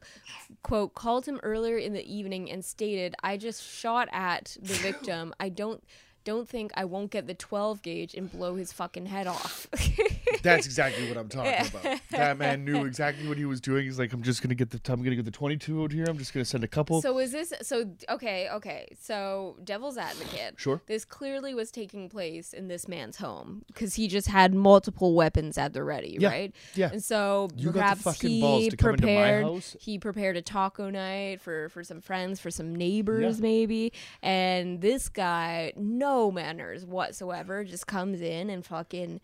quote, 0.62 0.94
called 0.94 1.26
him 1.26 1.40
earlier 1.44 1.78
in 1.78 1.94
the 1.94 2.06
evening 2.14 2.52
and 2.52 2.64
stated, 2.64 3.16
"I 3.24 3.38
just 3.38 3.64
shot 3.64 4.08
at 4.12 4.56
the 4.62 4.74
victim. 4.82 5.34
I 5.40 5.50
don't." 5.50 5.84
Don't 6.26 6.48
think 6.48 6.72
I 6.78 6.86
won't 6.86 7.12
get 7.12 7.28
the 7.28 7.34
12 7.34 7.82
gauge 7.82 8.14
and 8.14 8.32
blow 8.32 8.56
his 8.56 8.72
fucking 8.72 9.08
head 9.08 9.28
off. 9.28 9.68
That's 10.42 10.66
exactly 10.66 11.08
what 11.08 11.18
I'm 11.18 11.30
talking 11.30 11.68
about. 11.68 12.00
That 12.12 12.38
man 12.38 12.66
knew 12.66 12.86
exactly 12.86 13.28
what 13.28 13.38
he 13.38 13.46
was 13.46 13.60
doing. 13.62 13.86
He's 13.86 14.00
like, 14.00 14.14
I'm 14.14 14.24
just 14.24 14.42
gonna 14.42 14.56
get 14.56 14.70
the 14.70 14.80
I'm 14.92 15.04
gonna 15.04 15.16
get 15.16 15.26
the 15.26 15.32
22 15.32 15.84
out 15.84 15.92
here. 15.92 16.06
I'm 16.08 16.18
just 16.18 16.34
gonna 16.34 16.46
send 16.46 16.64
a 16.64 16.68
couple. 16.68 17.02
So 17.02 17.18
is 17.20 17.32
this 17.32 17.54
so 17.62 17.86
okay, 18.10 18.50
okay. 18.54 18.88
So 19.00 19.58
devil's 19.64 19.98
advocate. 19.98 20.56
Sure. 20.58 20.82
This 20.88 21.06
clearly 21.06 21.54
was 21.54 21.72
taking 21.72 22.10
place 22.10 22.54
in 22.54 22.68
this 22.68 22.88
man's 22.88 23.18
home 23.18 23.64
because 23.68 23.96
he 23.96 24.08
just 24.08 24.28
had 24.28 24.54
multiple 24.54 25.14
weapons 25.16 25.58
at 25.58 25.74
the 25.74 25.84
ready, 25.84 26.18
Yeah, 26.20 26.30
right? 26.30 26.56
yeah. 26.76 26.90
And 26.92 27.04
so 27.04 27.50
You 27.56 27.68
got 27.68 27.74
the 27.74 27.80
perhaps 27.80 28.02
fucking 28.04 28.30
he 28.30 28.42
balls 28.42 28.68
to 28.70 28.78
come 28.78 28.90
into 28.92 29.08
my 29.08 29.14
prepared 29.14 29.44
house? 29.46 29.76
he 29.80 29.98
prepared 30.00 30.38
a 30.38 30.42
taco 30.42 30.90
night 30.90 31.42
for 31.42 31.70
for 31.70 31.84
some 31.84 32.02
friends, 32.02 32.40
for 32.40 32.52
some 32.52 32.76
neighbors 32.76 33.38
Yeah. 33.38 33.42
maybe. 33.42 33.94
And 34.22 34.82
this 34.82 35.10
guy, 35.10 35.74
no 35.76 36.32
manners 36.32 36.86
whatsoever, 36.86 37.64
just 37.64 37.88
comes 37.88 38.22
in 38.22 38.50
and 38.50 38.66
fucking 38.66 39.22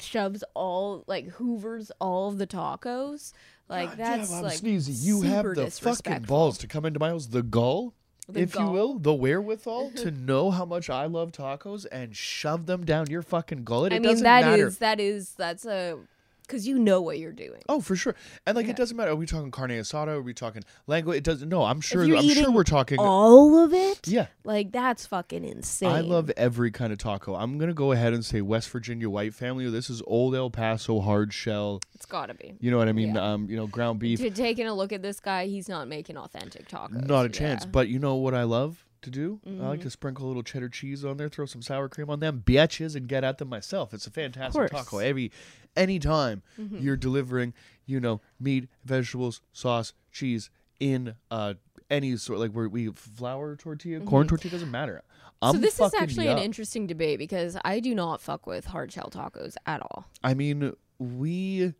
shoves 0.00 0.44
all 0.54 1.04
like 1.06 1.28
hoovers 1.28 1.90
all 2.00 2.28
of 2.28 2.38
the 2.38 2.46
tacos. 2.46 3.32
Like 3.68 3.90
God 3.90 3.98
that's 3.98 4.28
damn, 4.30 4.38
I'm 4.38 4.44
like 4.44 4.60
sneezy. 4.60 5.04
You 5.04 5.22
have 5.22 5.44
the 5.54 5.70
fucking 5.70 6.22
balls 6.22 6.58
to 6.58 6.66
come 6.68 6.84
into 6.84 7.00
my 7.00 7.08
house, 7.08 7.26
the 7.26 7.42
gall, 7.42 7.94
The 8.28 8.40
if 8.40 8.54
you 8.54 8.66
will, 8.66 8.98
the 8.98 9.12
wherewithal 9.14 9.90
to 9.96 10.10
know 10.10 10.50
how 10.50 10.64
much 10.64 10.88
I 10.88 11.06
love 11.06 11.32
tacos 11.32 11.86
and 11.90 12.14
shove 12.14 12.66
them 12.66 12.84
down 12.84 13.10
your 13.10 13.22
fucking 13.22 13.64
gullet. 13.64 13.92
I 13.92 13.96
it 13.96 14.02
mean, 14.02 14.10
doesn't 14.10 14.24
that 14.24 14.44
matter. 14.44 14.66
is 14.68 14.78
that 14.78 15.00
is 15.00 15.32
that's 15.34 15.66
a 15.66 15.98
because 16.46 16.66
you 16.66 16.78
know 16.78 17.00
what 17.00 17.18
you're 17.18 17.32
doing. 17.32 17.60
Oh, 17.68 17.80
for 17.80 17.96
sure. 17.96 18.14
And 18.46 18.56
like, 18.56 18.66
Yeah. 18.66 18.72
it 18.72 18.76
doesn't 18.76 18.96
matter. 18.96 19.10
Are 19.10 19.16
we 19.16 19.26
talking 19.26 19.50
carne 19.50 19.70
asada? 19.70 20.08
Are 20.08 20.22
we 20.22 20.34
talking 20.34 20.62
lengua? 20.86 21.16
It 21.16 21.24
doesn't. 21.24 21.48
No, 21.48 21.64
I'm 21.64 21.80
sure. 21.80 22.02
I'm 22.02 22.28
sure 22.28 22.50
we're 22.50 22.64
talking. 22.64 22.98
All 22.98 23.58
of 23.64 23.72
it, 23.72 24.06
yeah. 24.06 24.26
like 24.44 24.72
that's 24.72 25.06
fucking 25.06 25.44
insane. 25.44 25.90
I 25.90 26.00
love 26.00 26.30
every 26.36 26.70
kind 26.70 26.92
of 26.92 26.98
taco. 26.98 27.34
I'm 27.34 27.58
gonna 27.58 27.74
go 27.74 27.92
ahead 27.92 28.12
and 28.12 28.24
say 28.24 28.40
West 28.40 28.70
Virginia 28.70 29.10
white 29.10 29.34
family. 29.34 29.68
This 29.70 29.90
is 29.90 30.02
old 30.06 30.34
El 30.34 30.50
Paso 30.50 31.00
hard 31.00 31.32
shell. 31.32 31.80
It's 31.94 32.06
gotta 32.06 32.34
be. 32.34 32.56
You 32.60 32.70
know 32.70 32.78
what 32.78 32.88
I 32.88 32.92
mean? 32.92 33.14
Yeah. 33.14 33.32
Um, 33.32 33.48
you 33.50 33.56
know, 33.56 33.66
ground 33.66 33.98
beef. 33.98 34.20
To 34.20 34.30
taking 34.30 34.66
a 34.66 34.74
look 34.74 34.92
at 34.92 35.02
this 35.02 35.20
guy, 35.20 35.46
he's 35.46 35.68
not 35.68 35.88
making 35.88 36.16
authentic 36.16 36.68
tacos. 36.68 37.06
Not 37.06 37.26
a 37.26 37.28
chance. 37.28 37.62
Yeah. 37.62 37.64
Mm-hmm. 37.64 37.70
But 37.72 37.88
you 37.88 37.98
know 37.98 38.14
what 38.16 38.34
I 38.34 38.44
love 38.44 38.84
to 39.02 39.10
do? 39.10 39.40
I 39.46 39.68
like 39.68 39.82
to 39.82 39.90
sprinkle 39.90 40.26
a 40.26 40.28
little 40.28 40.42
cheddar 40.42 40.68
cheese 40.68 41.04
on 41.04 41.16
there, 41.16 41.28
throw 41.28 41.46
some 41.46 41.62
sour 41.62 41.88
cream 41.88 42.10
on 42.10 42.20
them 42.20 42.42
bitches, 42.44 42.96
and 42.96 43.06
get 43.06 43.24
at 43.24 43.38
them 43.38 43.48
myself. 43.48 43.94
It's 43.94 44.06
a 44.06 44.10
fantastic. 44.10 44.60
Mm-hmm. 44.62 44.76
taco. 44.76 44.98
Every 44.98 45.30
anytime 45.76 46.42
you're 46.56 46.96
delivering, 46.96 47.54
you 47.84 48.00
know, 48.00 48.20
meat, 48.40 48.68
vegetables, 48.84 49.40
sauce, 49.52 49.92
cheese 50.12 50.50
in 50.80 51.14
uh 51.30 51.54
any 51.88 52.16
sort 52.16 52.38
like 52.40 52.52
where 52.52 52.68
we 52.68 52.88
flour 52.92 53.56
tortilla, 53.56 54.00
corn 54.04 54.26
tortilla 54.26 54.50
doesn't 54.52 54.70
matter. 54.70 55.02
I'm 55.42 55.54
Mm-hmm. 55.54 55.56
so 55.56 55.60
this 55.60 55.80
is 55.80 55.94
actually 56.00 56.28
an 56.28 56.38
interesting 56.38 56.86
debate 56.86 57.18
because 57.18 57.58
I 57.64 57.78
do 57.80 57.94
not 57.94 58.22
fuck 58.22 58.46
with 58.46 58.64
hard 58.64 58.90
shell 58.90 59.10
tacos 59.12 59.54
at 59.66 59.82
all. 59.82 60.06
I 60.24 60.32
mean, 60.32 60.72
we 60.98 61.74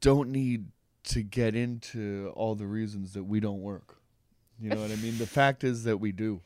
don't 0.00 0.30
need 0.30 0.66
to 1.04 1.22
get 1.22 1.54
into 1.54 2.32
all 2.34 2.54
the 2.54 2.66
reasons 2.66 3.12
that 3.14 3.24
we 3.24 3.40
don't 3.40 3.60
work. 3.62 3.96
You 4.60 4.70
know 4.70 4.80
what 4.80 4.90
I 4.90 4.96
mean? 4.96 5.18
The 5.18 5.26
fact 5.26 5.62
is 5.64 5.84
that 5.84 5.98
we 5.98 6.12
do. 6.12 6.40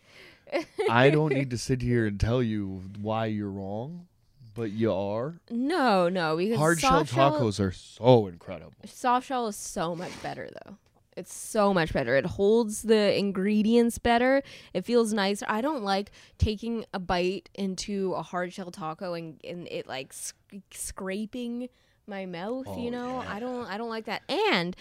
I 0.91 1.09
don't 1.11 1.33
need 1.33 1.51
to 1.51 1.59
sit 1.59 1.81
here 1.83 2.07
and 2.07 2.21
tell 2.21 2.43
you 2.43 2.83
why 3.01 3.27
you're 3.27 3.51
wrong, 3.51 4.07
but 4.55 4.71
you 4.71 4.93
are. 4.93 5.41
No, 5.51 6.09
no, 6.09 6.37
because 6.37 6.59
Hard 6.59 6.81
shell 6.81 7.05
tacos 7.05 7.61
are 7.61 7.73
so 7.73 8.27
incredible. 8.27 8.73
soft 8.85 9.27
shell 9.27 9.47
is 9.49 9.57
so 9.57 9.95
much 9.95 10.13
better 10.23 10.49
though. 10.65 10.77
It's 11.15 11.35
so 11.35 11.75
much 11.75 11.93
better. 11.93 12.17
It 12.17 12.25
holds 12.25 12.83
the 12.83 13.17
ingredients 13.19 13.99
better. 13.99 14.43
It 14.73 14.87
feels 14.87 15.13
nicer. 15.13 15.45
I 15.47 15.61
don't 15.61 15.83
like 15.83 16.11
taking 16.39 16.87
a 16.95 16.99
bite 16.99 17.51
into 17.55 18.15
a 18.15 18.23
hard 18.23 18.53
shell 18.55 18.71
taco 18.71 19.13
and, 19.13 19.39
and 19.45 19.69
it 19.71 19.87
like 19.87 20.15
sc- 20.15 20.35
scraping 20.71 21.69
my 22.07 22.27
mouth, 22.27 22.67
Oh, 22.69 22.79
you 22.79 22.91
know? 22.91 23.23
yeah. 23.23 23.33
I 23.35 23.41
don't 23.41 23.67
I 23.67 23.79
don't 23.79 23.89
like 23.91 24.07
that. 24.07 24.23
And 24.29 24.75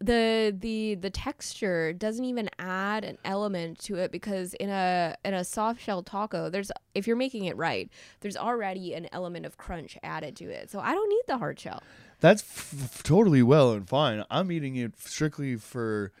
the 0.00 0.54
the 0.56 0.94
the 0.96 1.10
texture 1.10 1.92
doesn't 1.92 2.24
even 2.24 2.48
add 2.58 3.04
an 3.04 3.18
element 3.24 3.78
to 3.80 3.96
it 3.96 4.12
because 4.12 4.54
in 4.54 4.68
a 4.68 5.16
in 5.24 5.34
a 5.34 5.42
soft 5.42 5.80
shell 5.82 6.02
taco 6.04 6.48
there's 6.48 6.70
if 6.94 7.06
you're 7.08 7.16
making 7.16 7.46
it 7.46 7.56
right 7.56 7.90
there's 8.20 8.36
already 8.36 8.94
an 8.94 9.08
element 9.12 9.44
of 9.44 9.56
crunch 9.56 9.98
added 10.04 10.36
to 10.36 10.44
it 10.44 10.70
so 10.70 10.78
i 10.78 10.92
don't 10.92 11.08
need 11.08 11.22
the 11.26 11.36
hard 11.38 11.58
shell 11.58 11.82
That's 12.20 12.42
f- 12.42 13.02
totally 13.02 13.42
well 13.42 13.72
and 13.72 13.88
fine. 13.88 14.22
I'm 14.30 14.52
eating 14.52 14.76
it 14.76 14.92
strictly 15.00 15.56
for 15.56 16.12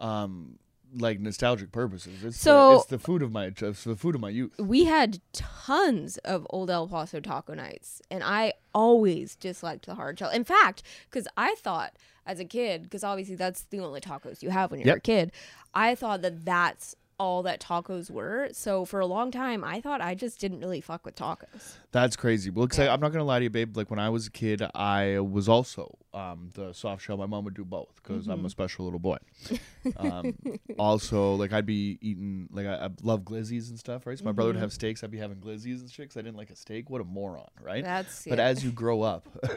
um 0.00 0.58
like 0.98 1.20
nostalgic 1.20 1.72
purposes. 1.72 2.24
It's 2.24 2.40
So- 2.40 2.70
the, 2.72 2.76
it's 2.78 2.86
the 2.86 2.98
food 2.98 3.22
of 3.22 3.32
my 3.32 3.46
it's 3.56 3.84
the 3.84 3.96
food 3.96 4.14
of 4.14 4.20
my 4.20 4.28
youth. 4.30 4.58
we 4.58 4.84
had 4.84 5.20
tons 5.32 6.16
of 6.18 6.46
old 6.50 6.70
El 6.70 6.88
Paso 6.88 7.20
taco 7.20 7.54
nights, 7.54 8.00
and 8.10 8.22
I 8.24 8.54
always 8.74 9.36
disliked 9.36 9.86
the 9.86 9.94
hard 9.94 10.18
shell. 10.18 10.30
In 10.30 10.44
fact, 10.44 10.82
because 11.10 11.26
I 11.36 11.54
thought 11.58 11.92
as 12.26 12.38
a 12.40 12.44
kid, 12.44 12.82
because 12.84 13.02
obviously 13.04 13.34
that's 13.34 13.62
the 13.70 13.80
only 13.80 14.00
tacos 14.00 14.42
you 14.42 14.50
have 14.50 14.70
when 14.70 14.80
you're 14.80 14.88
Yep. 14.88 14.96
a 14.98 15.00
kid, 15.00 15.32
I 15.74 15.94
thought 15.94 16.22
that 16.22 16.44
that's 16.44 16.94
all 17.20 17.42
that 17.42 17.60
tacos 17.60 18.10
were. 18.10 18.48
So 18.52 18.84
for 18.86 18.98
a 18.98 19.06
long 19.06 19.30
time, 19.30 19.62
I 19.62 19.80
thought 19.80 20.00
I 20.00 20.14
just 20.14 20.40
didn't 20.40 20.60
really 20.60 20.80
fuck 20.80 21.04
with 21.04 21.16
tacos. 21.16 21.76
That's 21.92 22.16
crazy. 22.16 22.48
Well, 22.50 22.66
because 22.66 22.88
I'm 22.88 23.00
not 23.00 23.12
gonna 23.12 23.24
lie 23.24 23.38
to 23.40 23.44
you, 23.44 23.50
babe. 23.50 23.76
Like 23.76 23.90
when 23.90 23.98
I 23.98 24.08
was 24.08 24.26
a 24.26 24.30
kid, 24.30 24.62
I 24.74 25.18
was 25.20 25.48
also 25.48 25.98
um, 26.14 26.50
the 26.54 26.72
soft 26.72 27.02
shell. 27.02 27.16
My 27.18 27.26
mom 27.26 27.44
would 27.44 27.54
do 27.54 27.64
both 27.64 27.94
because 28.02 28.26
I'm 28.26 28.38
Mm-hmm. 28.38 28.46
a 28.46 28.50
special 28.50 28.84
little 28.86 28.98
boy. 29.00 29.18
Um, 29.96 30.34
also, 30.78 31.34
like 31.36 31.52
I'd 31.54 31.64
be 31.64 31.98
eating 32.02 32.48
like 32.52 32.66
I, 32.66 32.74
I 32.86 32.88
love 33.02 33.20
glizzies 33.22 33.70
and 33.70 33.78
stuff, 33.78 34.06
right? 34.06 34.18
So 34.18 34.24
my 34.26 34.32
brother 34.32 34.48
would 34.50 34.56
Mm-hmm. 34.56 34.62
have 34.62 34.72
steaks. 34.74 35.02
I'd 35.02 35.10
be 35.10 35.16
having 35.18 35.38
glizzies 35.38 35.80
and 35.80 35.90
shit 35.90 36.10
'cause 36.10 36.16
I 36.18 36.22
didn't 36.22 36.36
like 36.36 36.50
a 36.50 36.56
steak. 36.56 36.90
What 36.90 37.00
a 37.00 37.04
moron, 37.04 37.48
right? 37.62 37.82
That's 37.84 38.24
But 38.28 38.38
yeah. 38.38 38.44
as 38.44 38.62
you 38.62 38.72
grow 38.72 39.00
up, 39.02 39.26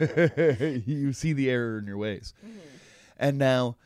you 0.86 1.12
see 1.12 1.32
the 1.34 1.50
error 1.50 1.78
in 1.78 1.86
your 1.86 1.98
ways. 1.98 2.32
Mm-hmm. 2.44 2.58
And 3.18 3.38
now, 3.38 3.76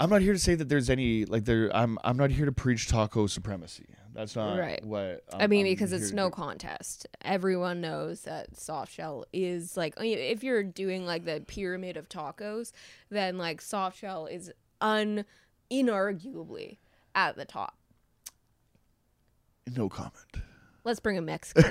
I'm 0.00 0.10
not 0.10 0.22
here 0.22 0.32
to 0.32 0.38
say 0.38 0.54
that 0.54 0.68
there's 0.68 0.88
any 0.90 1.24
like 1.24 1.44
there. 1.44 1.74
I'm 1.76 1.98
I'm 2.04 2.16
not 2.16 2.30
here 2.30 2.46
to 2.46 2.52
preach 2.52 2.88
taco 2.88 3.26
supremacy. 3.26 3.86
That's 4.14 4.34
not 4.36 4.58
Right. 4.58 4.84
what 4.84 5.22
I 5.32 5.40
I'm- 5.42 5.50
mean, 5.50 5.66
I'm 5.66 5.72
because 5.72 5.92
it's 5.92 6.12
no 6.12 6.28
do. 6.28 6.34
contest. 6.34 7.06
Everyone 7.24 7.80
knows 7.80 8.22
that 8.22 8.56
soft 8.56 8.92
shell 8.92 9.24
is 9.32 9.76
like 9.76 9.94
I 9.98 10.02
mean, 10.02 10.18
if 10.18 10.42
you're 10.44 10.62
doing 10.62 11.04
like 11.06 11.24
the 11.24 11.42
pyramid 11.46 11.96
of 11.96 12.08
tacos, 12.08 12.72
then 13.10 13.38
like 13.38 13.60
soft 13.60 13.98
shell 13.98 14.26
is 14.26 14.52
un 14.80 15.24
inarguably 15.70 16.78
at 17.14 17.36
the 17.36 17.44
top. 17.44 17.76
no 19.76 19.88
comment. 19.88 20.14
Let's 20.84 21.00
bring 21.00 21.18
a 21.18 21.22
Mexican. 21.22 21.70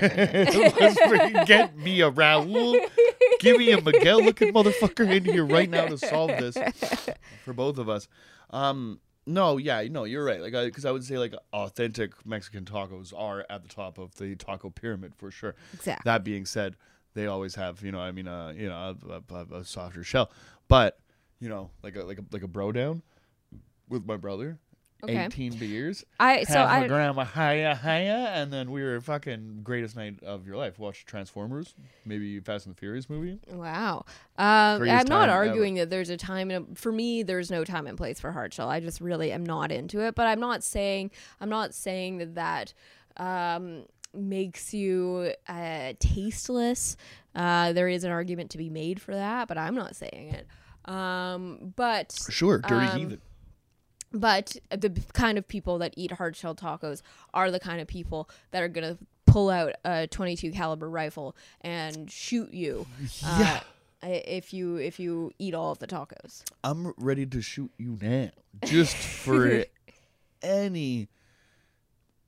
Let's 0.78 1.08
bring- 1.08 1.44
get 1.44 1.76
me 1.76 2.02
a 2.02 2.10
Raul. 2.10 2.78
Give 3.40 3.58
me 3.58 3.72
a 3.72 3.80
Miguel 3.80 4.22
looking 4.22 4.52
motherfucker 4.52 5.10
in 5.14 5.24
here 5.24 5.44
right 5.44 5.68
now 5.68 5.86
to 5.86 5.98
solve 5.98 6.28
this 6.28 6.56
for 7.44 7.52
both 7.52 7.78
of 7.78 7.88
us. 7.88 8.08
Um, 8.50 9.00
no, 9.26 9.58
yeah, 9.58 9.82
no, 9.90 10.04
you're 10.04 10.24
right. 10.24 10.40
Like, 10.40 10.52
because 10.52 10.84
I, 10.84 10.90
would 10.90 11.04
say 11.04 11.18
like 11.18 11.34
authentic 11.52 12.26
Mexican 12.26 12.64
tacos 12.64 13.12
are 13.16 13.44
at 13.50 13.62
the 13.62 13.68
top 13.68 13.98
of 13.98 14.14
the 14.16 14.34
taco 14.36 14.70
pyramid 14.70 15.14
for 15.14 15.30
sure. 15.30 15.54
exactly. 15.74 16.02
That 16.04 16.24
being 16.24 16.46
said, 16.46 16.76
they 17.14 17.26
always 17.26 17.54
have, 17.56 17.82
you 17.82 17.92
know, 17.92 18.00
I 18.00 18.12
mean, 18.12 18.28
uh, 18.28 18.54
you 18.56 18.68
know, 18.68 18.96
a, 19.10 19.34
a, 19.34 19.58
a 19.58 19.64
softer 19.64 20.04
shell, 20.04 20.30
but 20.68 20.98
you 21.40 21.48
know, 21.48 21.70
like 21.82 21.96
a 21.96 22.02
like 22.02 22.18
a 22.18 22.24
like 22.32 22.42
a 22.42 22.48
bro 22.48 22.72
down 22.72 23.02
with 23.88 24.06
my 24.06 24.16
brother. 24.16 24.58
Okay. 25.04 25.26
18 25.26 25.54
beers. 25.58 26.04
I 26.18 26.42
so 26.42 26.54
half 26.54 26.82
a 26.82 26.84
I 26.84 26.88
gram 26.88 27.18
of 27.18 27.28
higher, 27.28 27.74
higher, 27.74 28.30
and 28.34 28.52
then 28.52 28.70
we 28.72 28.82
were 28.82 29.00
fucking 29.00 29.60
greatest 29.62 29.94
night 29.94 30.20
of 30.24 30.46
your 30.46 30.56
life. 30.56 30.78
Watch 30.78 31.04
Transformers, 31.04 31.74
maybe 32.04 32.40
Fast 32.40 32.66
and 32.66 32.74
the 32.74 32.78
Furious 32.78 33.08
movie. 33.08 33.38
wow. 33.52 34.04
Um, 34.36 34.82
I'm 34.88 35.06
not 35.06 35.28
arguing 35.28 35.74
that 35.76 35.90
there's 35.90 36.10
a 36.10 36.16
time 36.16 36.50
and 36.50 36.72
a, 36.72 36.74
for 36.74 36.90
me. 36.90 37.22
There's 37.22 37.50
no 37.50 37.64
time 37.64 37.86
and 37.86 37.96
place 37.96 38.18
for 38.18 38.32
hard 38.32 38.52
shell. 38.52 38.68
I 38.68 38.80
just 38.80 39.00
really 39.00 39.30
am 39.30 39.44
not 39.46 39.70
into 39.70 40.00
it. 40.00 40.16
But 40.16 40.26
I'm 40.26 40.40
not 40.40 40.64
saying 40.64 41.12
I'm 41.40 41.48
not 41.48 41.74
saying 41.74 42.18
that 42.18 42.34
that 42.34 42.74
um, 43.16 43.84
makes 44.12 44.74
you 44.74 45.32
uh, 45.48 45.92
tasteless. 46.00 46.96
Uh, 47.34 47.72
there 47.72 47.88
is 47.88 48.02
an 48.02 48.10
argument 48.10 48.50
to 48.50 48.58
be 48.58 48.68
made 48.68 49.00
for 49.00 49.14
that, 49.14 49.46
but 49.46 49.58
I'm 49.58 49.74
not 49.76 49.94
saying 49.94 50.34
it. 50.34 50.46
Um, 50.90 51.74
but 51.76 52.18
Sure, 52.30 52.58
dirty 52.58 52.86
Um, 52.86 52.98
heathen. 52.98 53.20
But 54.12 54.56
the 54.70 54.90
kind 55.12 55.38
of 55.38 55.46
people 55.46 55.78
that 55.78 55.94
eat 55.96 56.12
hard 56.12 56.34
shell 56.36 56.54
tacos 56.54 57.02
are 57.34 57.50
the 57.50 57.60
kind 57.60 57.80
of 57.80 57.86
people 57.88 58.28
that 58.52 58.62
are 58.62 58.68
gonna 58.68 58.96
pull 59.26 59.50
out 59.50 59.74
a 59.84 60.06
22 60.06 60.50
caliber 60.52 60.88
rifle 60.88 61.36
and 61.60 62.10
shoot 62.10 62.52
you 62.54 62.86
uh, 63.24 63.36
Yeah. 63.40 63.60
i- 64.02 64.22
if 64.26 64.52
you 64.54 64.76
if 64.76 64.98
you 64.98 65.32
eat 65.38 65.52
all 65.54 65.70
of 65.72 65.78
the 65.78 65.86
tacos 65.86 66.42
I'm 66.64 66.94
ready 66.96 67.26
to 67.26 67.42
shoot 67.42 67.70
you 67.78 67.98
now, 68.00 68.30
just 68.64 68.96
for 69.24 69.64
any. 70.42 71.08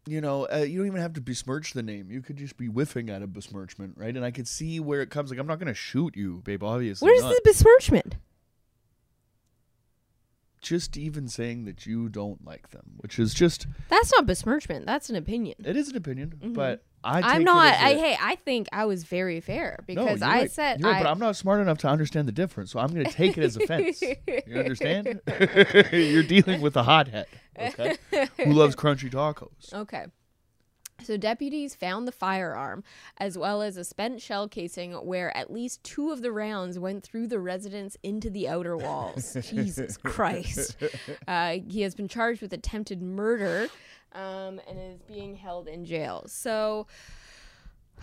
You 0.07 0.21
know, 0.23 0.49
uh, 0.51 0.59
you 0.59 0.79
don't 0.79 0.87
even 0.88 1.01
have 1.03 1.12
to 1.12 1.21
besmirch 1.21 1.73
the 1.75 1.83
name. 1.83 2.11
You 2.11 2.23
could 2.23 2.37
just 2.37 2.57
be 2.57 2.66
whiffing 2.66 3.11
at 3.11 3.23
a 3.23 3.27
besmirchment, 3.27 3.95
right? 3.97 4.16
And 4.16 4.25
I 4.25 4.31
could 4.31 4.49
see 4.49 4.81
where 4.81 5.03
it 5.03 5.11
comes. 5.11 5.31
Like, 5.31 5.38
I'm 5.38 5.47
not 5.47 5.59
gonna 5.59 5.75
shoot 5.75 6.16
you, 6.16 6.40
babe. 6.45 6.64
Obviously, 6.64 7.07
where's 7.07 7.21
not. 7.23 7.35
the 7.35 7.40
besmirchment 7.45 8.16
Just 10.61 10.96
even 10.96 11.29
saying 11.29 11.64
that 11.64 11.87
you 11.87 12.09
don't 12.09 12.44
like 12.44 12.70
them, 12.70 12.92
which 12.99 13.18
is 13.18 13.33
just 13.35 13.66
that's 13.88 14.12
not 14.12 14.27
besmirchment 14.27 14.87
that's 14.87 15.09
an 15.09 15.16
opinion 15.16 15.55
it 15.64 15.77
is 15.77 15.88
an 15.88 15.96
opinion, 15.96 16.35
mm-hmm. 16.37 16.53
but 16.53 16.85
I. 17.03 17.23
Take 17.23 17.31
i'm 17.31 17.40
it 17.40 17.44
not 17.44 17.75
as 17.75 17.81
i 17.81 17.94
hey 17.94 18.16
i 18.20 18.35
think 18.37 18.68
i 18.73 18.85
was 18.85 19.05
very 19.05 19.40
fair 19.40 19.79
No, 19.81 19.85
because 19.87 20.20
you're 20.20 20.29
i 20.29 20.40
right. 20.40 20.51
said 20.51 20.81
You're 20.81 20.90
right, 20.90 21.01
I, 21.01 21.03
but 21.03 21.11
I'm 21.11 21.18
not 21.18 21.35
smart 21.37 21.61
enough 21.61 21.79
to 21.79 21.88
understand 21.88 22.29
the 22.29 22.33
difference, 22.33 22.73
so 22.73 22.79
I'm 22.79 22.88
going 22.88 23.07
to 23.07 23.12
take 23.12 23.38
it 23.38 23.44
as 23.44 23.57
offense. 23.57 24.03
You 24.03 24.59
understand? 24.59 25.20
You're 25.92 26.23
dealing 26.23 26.61
with 26.61 26.77
a 26.77 26.83
hothead, 26.83 27.27
okay, 27.59 27.96
who 28.44 28.53
loves 28.53 28.77
crunchy 28.83 29.11
tacos. 29.11 29.73
Okay. 29.73 30.07
So 31.02 31.16
deputies 31.16 31.74
found 31.74 32.06
the 32.06 32.12
firearm 32.12 32.84
as 33.18 33.36
well 33.36 33.62
as 33.62 33.76
a 33.76 33.84
spent 33.84 34.20
shell 34.20 34.48
casing 34.48 34.92
where 34.92 35.36
at 35.36 35.52
least 35.52 35.82
two 35.84 36.10
of 36.10 36.22
the 36.22 36.32
rounds 36.32 36.78
went 36.78 37.02
through 37.02 37.26
the 37.28 37.38
residence 37.38 37.96
into 38.02 38.30
the 38.30 38.48
outer 38.48 38.76
walls. 38.76 39.36
Jesus 39.50 39.96
Christ. 39.96 40.76
Uh, 41.26 41.58
he 41.68 41.82
has 41.82 41.94
been 41.94 42.08
charged 42.08 42.42
with 42.42 42.52
attempted 42.52 43.02
murder 43.02 43.68
um, 44.12 44.60
and 44.68 44.78
is 44.78 45.00
being 45.02 45.36
held 45.36 45.68
in 45.68 45.84
jail. 45.84 46.24
So 46.26 46.86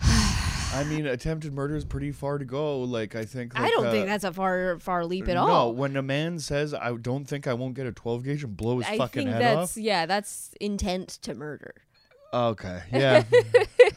I 0.00 0.84
mean, 0.84 1.06
attempted 1.06 1.52
murder 1.52 1.76
is 1.76 1.84
pretty 1.84 2.12
far 2.12 2.38
to 2.38 2.44
go. 2.44 2.80
Like, 2.80 3.14
I 3.14 3.24
think. 3.24 3.58
I 3.58 3.70
don't 3.70 3.86
uh, 3.86 3.90
think 3.90 4.06
that's 4.06 4.24
a 4.24 4.32
far 4.32 4.78
far 4.78 5.04
leap 5.04 5.28
at 5.28 5.34
no, 5.34 5.46
all. 5.46 5.72
No, 5.72 5.78
when 5.78 5.96
a 5.96 6.02
man 6.02 6.38
says, 6.38 6.74
"I 6.74 6.92
don't 6.94 7.24
think 7.24 7.46
I 7.46 7.54
won't 7.54 7.74
get 7.74 7.86
a 7.86 7.92
12 7.92 8.24
gauge 8.24 8.44
and 8.44 8.56
blow 8.56 8.78
his 8.78 8.86
I 8.86 8.98
fucking 8.98 9.24
think 9.24 9.30
head 9.30 9.42
that's 9.42 9.76
off," 9.76 9.82
yeah, 9.82 10.06
that's 10.06 10.54
intent 10.60 11.08
to 11.22 11.34
murder. 11.34 11.74
Okay, 12.32 12.82
yeah, 12.92 13.24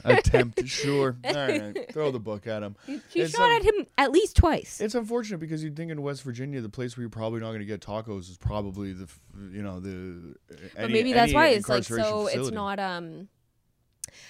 attempt, 0.03 0.65
sure, 0.67 1.17
all 1.23 1.33
right, 1.33 1.75
throw 1.91 2.11
the 2.11 2.19
book 2.19 2.47
at 2.47 2.63
him. 2.63 2.75
She 3.09 3.19
It's, 3.21 3.31
shot 3.33 3.49
um, 3.49 3.57
at 3.57 3.63
him 3.63 3.87
at 3.97 4.11
least 4.11 4.35
twice. 4.35 4.79
It's 4.81 4.95
unfortunate 4.95 5.39
because 5.39 5.63
you'd 5.63 5.75
think 5.75 5.91
in 5.91 6.01
West 6.01 6.23
Virginia, 6.23 6.61
the 6.61 6.69
place 6.69 6.95
where 6.97 7.01
you're 7.03 7.09
probably 7.09 7.39
not 7.39 7.47
going 7.47 7.59
to 7.59 7.65
get 7.65 7.81
tacos 7.81 8.29
is 8.29 8.37
probably 8.37 8.93
the, 8.93 9.03
f- 9.03 9.19
you 9.51 9.61
know, 9.61 9.79
the. 9.79 10.35
but 10.75 10.91
maybe 10.91 11.13
that's 11.13 11.29
any 11.31 11.35
why 11.35 11.47
it's 11.49 11.67
like 11.69 11.77
incarceration 11.79 12.05
so 12.09 12.21
it's 12.27 12.35
facility. 12.35 12.55
not 12.55 12.79
um 12.79 13.27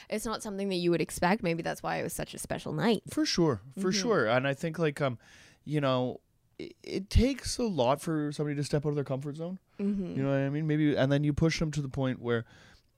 it's 0.10 0.26
not 0.26 0.44
something 0.44 0.70
that 0.70 0.76
you 0.76 0.92
would 0.92 1.02
expect 1.02 1.42
maybe 1.42 1.64
that's 1.64 1.82
why 1.82 1.98
it 1.98 2.04
was 2.04 2.14
such 2.14 2.34
a 2.34 2.38
special 2.38 2.72
night 2.74 3.02
For 3.10 3.26
sure, 3.26 3.62
for 3.80 3.90
Mm-hmm. 3.90 4.00
sure, 4.02 4.28
and 4.28 4.48
I 4.48 4.54
think 4.54 4.78
like 4.78 5.02
um, 5.02 5.18
you 5.66 5.80
know, 5.82 6.20
it, 6.60 6.76
it 6.84 7.10
takes 7.10 7.58
a 7.58 7.64
lot 7.64 8.02
for 8.02 8.32
somebody 8.32 8.56
to 8.56 8.64
step 8.64 8.86
out 8.86 8.90
of 8.90 8.96
their 8.96 9.04
comfort 9.04 9.38
zone. 9.38 9.58
mm-hmm. 9.80 10.16
You 10.18 10.24
know 10.24 10.30
what 10.30 10.38
I 10.40 10.50
mean? 10.50 10.68
Maybe, 10.68 10.96
and 10.96 11.12
then 11.12 11.24
you 11.24 11.34
push 11.34 11.60
them 11.60 11.72
to 11.72 11.82
the 11.82 11.88
point 11.90 12.20
where, 12.22 12.46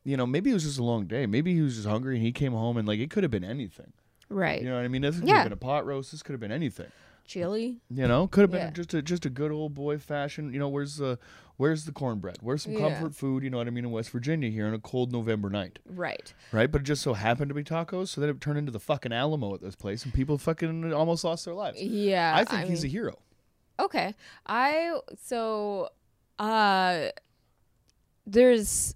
you 0.04 0.18
know, 0.18 0.26
maybe 0.26 0.50
it 0.50 0.54
was 0.54 0.64
just 0.64 0.80
a 0.80 0.84
long 0.84 1.06
day. 1.06 1.26
Maybe 1.26 1.54
he 1.54 1.62
was 1.62 1.76
just 1.76 1.88
hungry 1.88 2.16
and 2.16 2.26
he 2.26 2.32
came 2.32 2.52
home 2.54 2.78
and 2.78 2.88
like 2.88 3.00
it 3.00 3.10
could 3.10 3.24
have 3.24 3.32
been 3.32 3.44
anything. 3.44 3.94
right 4.30 4.62
You 4.62 4.70
know 4.70 4.76
what 4.78 4.86
I 4.86 4.88
mean? 4.88 5.02
This 5.04 5.20
could 5.20 5.28
Yeah. 5.28 5.36
have 5.38 5.44
been 5.46 5.54
a 5.54 5.58
pot 5.58 5.86
roast. 5.86 6.12
This 6.12 6.24
could 6.24 6.34
have 6.34 6.40
been 6.40 6.52
anything. 6.52 6.92
chili 7.26 7.80
You 7.90 8.06
know, 8.06 8.28
could 8.28 8.42
have 8.42 8.52
been 8.52 8.60
Yeah. 8.68 8.72
just 8.72 8.94
a 8.94 9.02
just 9.02 9.26
a 9.26 9.30
good 9.30 9.50
old 9.52 9.74
boy 9.74 9.98
fashion. 9.98 10.52
You 10.52 10.60
know, 10.60 10.68
where's 10.68 10.98
the 10.98 11.18
where's 11.56 11.86
the 11.86 11.94
cornbread? 11.94 12.40
Where's 12.42 12.64
some 12.64 12.74
Yeah. 12.74 12.80
comfort 12.80 13.16
food? 13.16 13.44
You 13.44 13.50
know 13.50 13.58
what 13.60 13.68
I 13.68 13.70
mean? 13.70 13.86
In 13.86 13.92
West 13.92 14.10
Virginia 14.10 14.50
here 14.50 14.66
on 14.68 14.74
a 14.74 14.80
cold 14.80 15.12
November 15.14 15.50
night, 15.50 15.80
right 15.86 16.34
right? 16.52 16.70
But 16.70 16.82
it 16.82 16.84
just 16.84 17.02
so 17.02 17.14
happened 17.14 17.48
to 17.50 17.56
be 17.56 17.64
tacos, 17.64 18.10
so 18.10 18.20
then 18.20 18.30
it 18.30 18.42
turned 18.42 18.58
into 18.58 18.72
the 18.74 18.80
fucking 18.80 19.14
Alamo 19.14 19.54
at 19.56 19.62
this 19.62 19.76
place, 19.76 20.04
and 20.04 20.14
people 20.14 20.38
fucking 20.38 20.92
almost 20.94 21.24
lost 21.24 21.46
their 21.46 21.54
lives. 21.54 21.82
yeah 21.82 22.34
I 22.36 22.44
think 22.44 22.66
he's 22.70 22.84
mean, 22.84 22.90
a 22.90 22.92
hero. 22.92 23.20
okay 23.80 24.14
i 24.46 25.00
so 25.22 25.90
uh 26.40 27.08
there's 28.26 28.96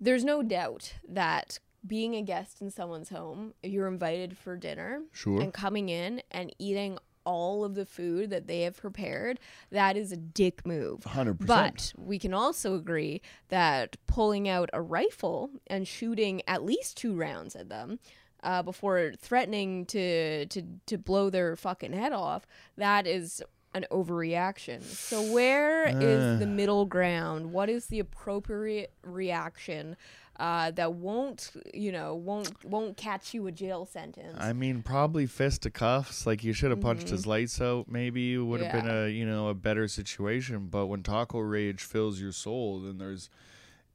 there's 0.00 0.24
no 0.24 0.42
doubt 0.42 0.94
that 1.08 1.58
being 1.86 2.14
a 2.14 2.22
guest 2.22 2.60
in 2.60 2.70
someone's 2.70 3.08
home 3.10 3.54
you're 3.62 3.88
invited 3.88 4.36
for 4.36 4.56
dinner 4.56 5.02
Sure. 5.12 5.40
and 5.40 5.52
coming 5.54 5.88
in 5.88 6.22
and 6.30 6.54
eating 6.58 6.98
all 7.24 7.64
of 7.64 7.74
the 7.74 7.84
food 7.86 8.30
that 8.30 8.46
they 8.46 8.62
have 8.62 8.76
prepared 8.78 9.38
that 9.70 9.96
is 9.96 10.10
a 10.10 10.16
dick 10.16 10.66
move 10.66 11.04
Hundred 11.04 11.38
percent. 11.38 11.92
But 11.96 12.02
we 12.04 12.18
can 12.18 12.32
also 12.34 12.74
agree 12.74 13.20
that 13.48 13.96
pulling 14.06 14.48
out 14.48 14.70
a 14.72 14.80
rifle 14.82 15.50
and 15.66 15.86
shooting 15.86 16.42
at 16.46 16.64
least 16.64 16.96
two 16.96 17.14
rounds 17.14 17.54
at 17.54 17.68
them 17.68 17.98
uh, 18.42 18.62
before 18.62 19.12
threatening 19.18 19.84
to, 19.86 20.46
to 20.46 20.62
to 20.86 20.96
blow 20.96 21.28
their 21.28 21.56
fucking 21.56 21.92
head 21.92 22.12
off, 22.12 22.46
that 22.78 23.06
is 23.06 23.42
an 23.74 23.86
overreaction. 23.90 24.82
So 24.82 25.22
where 25.32 25.86
is 25.86 26.40
the 26.40 26.46
middle 26.46 26.86
ground? 26.86 27.52
What 27.52 27.68
is 27.68 27.86
the 27.86 28.00
appropriate 28.00 28.92
reaction 29.04 29.96
uh, 30.38 30.70
that 30.72 30.94
won't, 30.94 31.50
you 31.74 31.92
know, 31.92 32.14
won't 32.14 32.64
won't 32.64 32.96
catch 32.96 33.34
you 33.34 33.46
a 33.46 33.52
jail 33.52 33.84
sentence? 33.86 34.36
I 34.40 34.52
mean, 34.54 34.82
probably 34.82 35.26
fisticuffs. 35.26 36.26
Like 36.26 36.42
you 36.42 36.52
should 36.52 36.70
have 36.70 36.80
punched 36.80 37.06
Mm-hmm. 37.06 37.14
his 37.16 37.26
lights 37.26 37.60
out. 37.60 37.86
Maybe 37.90 38.34
it 38.34 38.38
would 38.38 38.60
have 38.60 38.72
been 38.72 38.90
a 38.90 39.08
you 39.08 39.26
know 39.26 39.48
a 39.48 39.54
better 39.54 39.86
situation. 39.86 40.68
But 40.70 40.86
when 40.86 41.02
taco 41.02 41.38
rage 41.40 41.82
fills 41.82 42.20
your 42.20 42.32
soul, 42.32 42.80
then 42.80 42.98
there's 42.98 43.28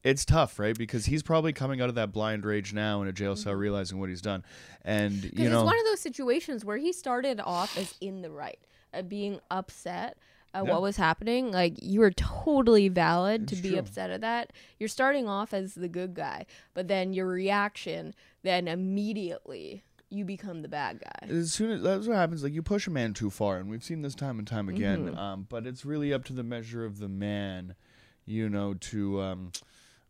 it's 0.04 0.24
tough, 0.24 0.60
right? 0.60 0.78
Because 0.78 1.08
he's 1.08 1.24
probably 1.24 1.52
coming 1.52 1.82
out 1.82 1.90
of 1.90 1.96
that 1.96 2.12
blind 2.12 2.46
rage 2.46 2.74
now 2.74 3.02
in 3.02 3.08
a 3.08 3.12
jail 3.12 3.36
cell, 3.36 3.54
realizing 3.56 4.00
what 4.00 4.08
he's 4.10 4.22
done, 4.22 4.44
and 4.84 5.24
you 5.34 5.50
know, 5.50 5.62
it's 5.62 5.66
one 5.66 5.80
of 5.80 5.86
those 5.86 6.00
situations 6.00 6.64
where 6.64 6.78
he 6.78 6.94
started 6.94 7.42
off 7.44 7.76
as 7.76 7.96
in 8.02 8.22
the 8.22 8.30
right, 8.30 8.60
uh, 8.62 8.68
being 9.04 9.40
upset 9.52 10.18
at 10.54 10.66
Yeah. 10.66 10.72
what 10.72 10.82
was 10.82 10.98
happening. 10.98 11.52
Like 11.52 11.82
you 11.82 12.00
were 12.00 12.12
totally 12.12 12.88
valid 12.90 13.48
to 13.50 13.56
be 13.56 13.72
true. 13.72 13.80
upset 13.80 14.10
at 14.10 14.22
that. 14.22 14.54
You're 14.80 14.90
starting 14.90 15.28
off 15.28 15.54
as 15.54 15.76
the 15.76 15.88
good 15.90 16.14
guy, 16.14 16.46
but 16.74 16.88
then 16.88 17.14
your 17.14 17.28
reaction, 17.28 18.14
then 18.44 18.68
immediately 18.68 19.84
you 20.10 20.24
become 20.24 20.62
the 20.62 20.68
bad 20.70 21.02
guy. 21.02 21.28
as 21.28 21.52
soon 21.52 21.72
as 21.72 21.82
that's 21.82 22.08
what 22.08 22.16
happens, 22.16 22.44
like 22.44 22.54
you 22.54 22.62
push 22.62 22.88
a 22.88 22.92
man 22.92 23.14
too 23.14 23.30
far, 23.30 23.58
and 23.58 23.70
we've 23.70 23.84
seen 23.84 24.02
this 24.02 24.16
time 24.16 24.38
and 24.40 24.48
time 24.48 24.70
again. 24.70 25.08
Mm-hmm. 25.08 25.18
Um, 25.18 25.46
but 25.50 25.66
it's 25.68 25.84
really 25.84 26.14
up 26.14 26.24
to 26.26 26.34
the 26.34 26.44
measure 26.44 26.86
of 26.86 27.00
the 27.00 27.10
man, 27.10 27.76
you 28.26 28.48
know, 28.48 28.76
to 28.76 29.20
um, 29.22 29.52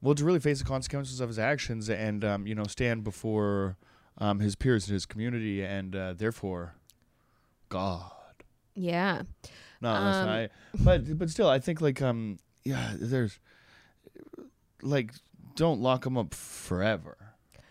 well, 0.01 0.13
to 0.13 0.23
really 0.23 0.39
face 0.41 0.59
the 0.59 0.65
consequences 0.65 1.19
of 1.21 1.29
his 1.29 1.39
actions 1.39 1.89
and 1.89 2.23
um, 2.23 2.45
you 2.45 2.53
know, 2.53 2.65
stand 2.65 3.03
before 3.03 3.77
um, 4.19 4.39
his 4.41 4.55
peers 4.55 4.87
in 4.87 4.93
his 4.93 5.05
community, 5.05 5.63
and 5.63 5.95
uh, 5.95 6.13
therefore, 6.13 6.75
God. 7.69 8.11
Yeah. 8.75 9.23
Unless 9.81 10.15
Um, 10.15 10.29
I, 10.29 10.49
but 10.79 11.17
but 11.17 11.29
still, 11.29 11.47
I 11.47 11.59
think 11.59 11.81
like 11.81 12.01
um, 12.01 12.39
yeah, 12.63 12.93
there's 12.95 13.39
like 14.81 15.11
don't 15.55 15.81
lock 15.81 16.05
him 16.05 16.17
up 16.17 16.33
forever. 16.33 17.17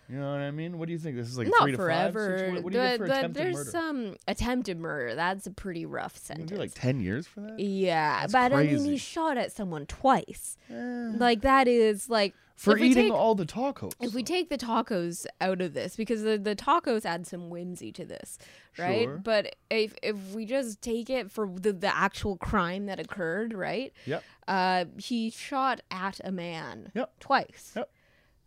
You 0.08 0.18
know 0.20 0.30
what 0.32 0.40
I 0.40 0.50
mean? 0.50 0.78
What 0.78 0.86
do 0.86 0.92
you 0.92 0.98
think? 0.98 1.16
This 1.16 1.28
is 1.28 1.38
like 1.38 1.48
Not 1.48 1.62
three 1.62 1.72
to 1.72 1.78
forever. 1.78 2.30
five. 2.30 2.38
Six, 2.40 2.52
what, 2.52 2.64
what 2.64 2.72
do 2.74 2.78
you 2.78 2.84
get 2.84 2.98
for 2.98 3.06
but, 3.06 3.08
but 3.12 3.18
attempted 3.18 3.42
there's 3.42 3.54
murder? 3.56 3.70
some 3.70 4.16
attempted 4.28 4.78
murder. 4.78 5.14
That's 5.14 5.46
a 5.46 5.50
pretty 5.50 5.86
rough 5.86 6.14
You 6.16 6.20
sentence. 6.26 6.50
do 6.50 6.56
like 6.56 6.72
ten 6.74 7.00
years 7.00 7.26
for 7.26 7.40
that? 7.40 7.58
yeah, 7.58 8.20
That's 8.20 8.32
but 8.32 8.52
I 8.52 8.64
mean, 8.64 8.84
he 8.84 8.98
shot 8.98 9.38
at 9.38 9.50
someone 9.52 9.86
twice. 9.86 10.58
Eh. 10.70 11.12
Like 11.16 11.40
that 11.40 11.68
is 11.68 12.10
like 12.10 12.34
for 12.56 12.78
eating 12.78 13.04
take- 13.04 13.12
all 13.12 13.34
the 13.34 13.44
tacos. 13.46 13.92
If 14.00 14.14
we 14.14 14.22
take 14.22 14.48
the 14.48 14.58
tacos 14.58 15.26
out 15.40 15.60
of 15.60 15.74
this, 15.74 15.96
because 15.96 16.22
the, 16.22 16.38
the 16.38 16.54
tacos 16.54 17.04
add 17.04 17.26
some 17.26 17.50
whimsy 17.50 17.90
to 17.92 18.04
this, 18.04 18.38
right? 18.78 19.02
Sure. 19.04 19.16
But 19.18 19.56
if 19.70 19.94
if 20.02 20.16
we 20.34 20.44
just 20.46 20.80
take 20.80 21.10
it 21.10 21.30
for 21.30 21.48
the, 21.48 21.72
the 21.72 21.94
actual 21.94 22.36
crime 22.36 22.86
that 22.86 22.98
occurred, 23.00 23.52
right? 23.54 23.92
Yep. 24.06 24.22
Uh, 24.46 24.84
he 24.98 25.30
shot 25.30 25.80
at 25.90 26.20
a 26.24 26.30
man 26.30 26.90
Yep. 26.94 27.18
twice. 27.20 27.72
Yep. 27.76 27.90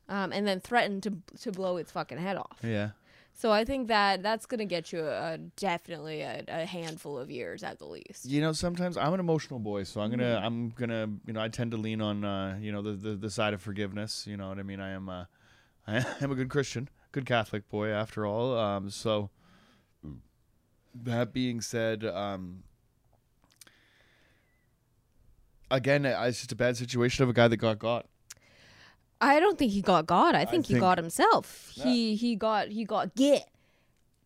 Um, 0.09 0.31
and 0.31 0.47
then 0.47 0.61
threatened 0.61 1.03
to 1.03 1.13
to 1.41 1.51
blow 1.51 1.77
its 1.77 1.91
fucking 1.91 2.17
head 2.17 2.37
off. 2.37 2.59
Yeah. 2.63 2.91
So 3.37 3.51
I 3.51 3.65
think 3.65 3.87
that 3.89 4.23
that's 4.23 4.47
gonna 4.47 4.65
get 4.65 4.91
you 4.91 5.01
a, 5.05 5.33
a 5.33 5.37
definitely 5.37 6.21
a, 6.21 6.43
a 6.47 6.65
handful 6.65 7.19
of 7.19 7.29
years 7.29 7.63
at 7.63 7.77
the 7.77 7.85
least. 7.85 8.25
You 8.25 8.41
know, 8.41 8.51
sometimes 8.51 8.97
I'm 8.97 9.13
an 9.13 9.19
emotional 9.19 9.59
boy, 9.59 9.83
so 9.83 10.01
I'm 10.01 10.09
Mm-hmm. 10.09 10.19
gonna, 10.19 10.41
I'm 10.43 10.69
gonna, 10.71 11.07
you 11.25 11.33
know, 11.33 11.39
I 11.41 11.47
tend 11.49 11.71
to 11.71 11.77
lean 11.77 12.01
on, 12.01 12.25
uh, 12.25 12.57
you 12.59 12.71
know, 12.71 12.81
the, 12.81 12.93
the 12.93 13.15
the 13.15 13.29
side 13.29 13.53
of 13.53 13.61
forgiveness. 13.61 14.25
You 14.27 14.37
know 14.37 14.49
what 14.49 14.59
I 14.59 14.63
mean? 14.63 14.79
I 14.79 14.89
am, 14.91 15.07
uh, 15.07 15.25
I 15.87 16.03
am 16.19 16.31
a 16.31 16.35
good 16.35 16.49
Christian, 16.49 16.89
good 17.11 17.25
Catholic 17.25 17.69
boy, 17.69 17.89
after 17.89 18.25
all. 18.25 18.57
Um, 18.57 18.89
so 18.89 19.29
that 20.93 21.31
being 21.33 21.61
said, 21.61 22.03
um, 22.05 22.63
again, 25.69 26.05
it's 26.05 26.39
just 26.39 26.51
a 26.51 26.55
bad 26.55 26.77
situation 26.77 27.23
of 27.23 27.29
a 27.29 27.33
guy 27.33 27.47
that 27.47 27.57
got 27.57 27.79
got. 27.79 28.07
I 29.19 29.39
don't 29.39 29.57
think 29.57 29.71
he 29.71 29.81
got 29.81 30.05
God. 30.05 30.35
I 30.35 30.45
think 30.45 30.65
he 30.67 30.73
think- 30.73 30.81
got 30.81 30.97
himself. 30.97 31.71
He 31.73 32.15
he 32.15 32.35
got 32.35 32.69
he 32.69 32.85
got 32.85 33.15
get. 33.15 33.47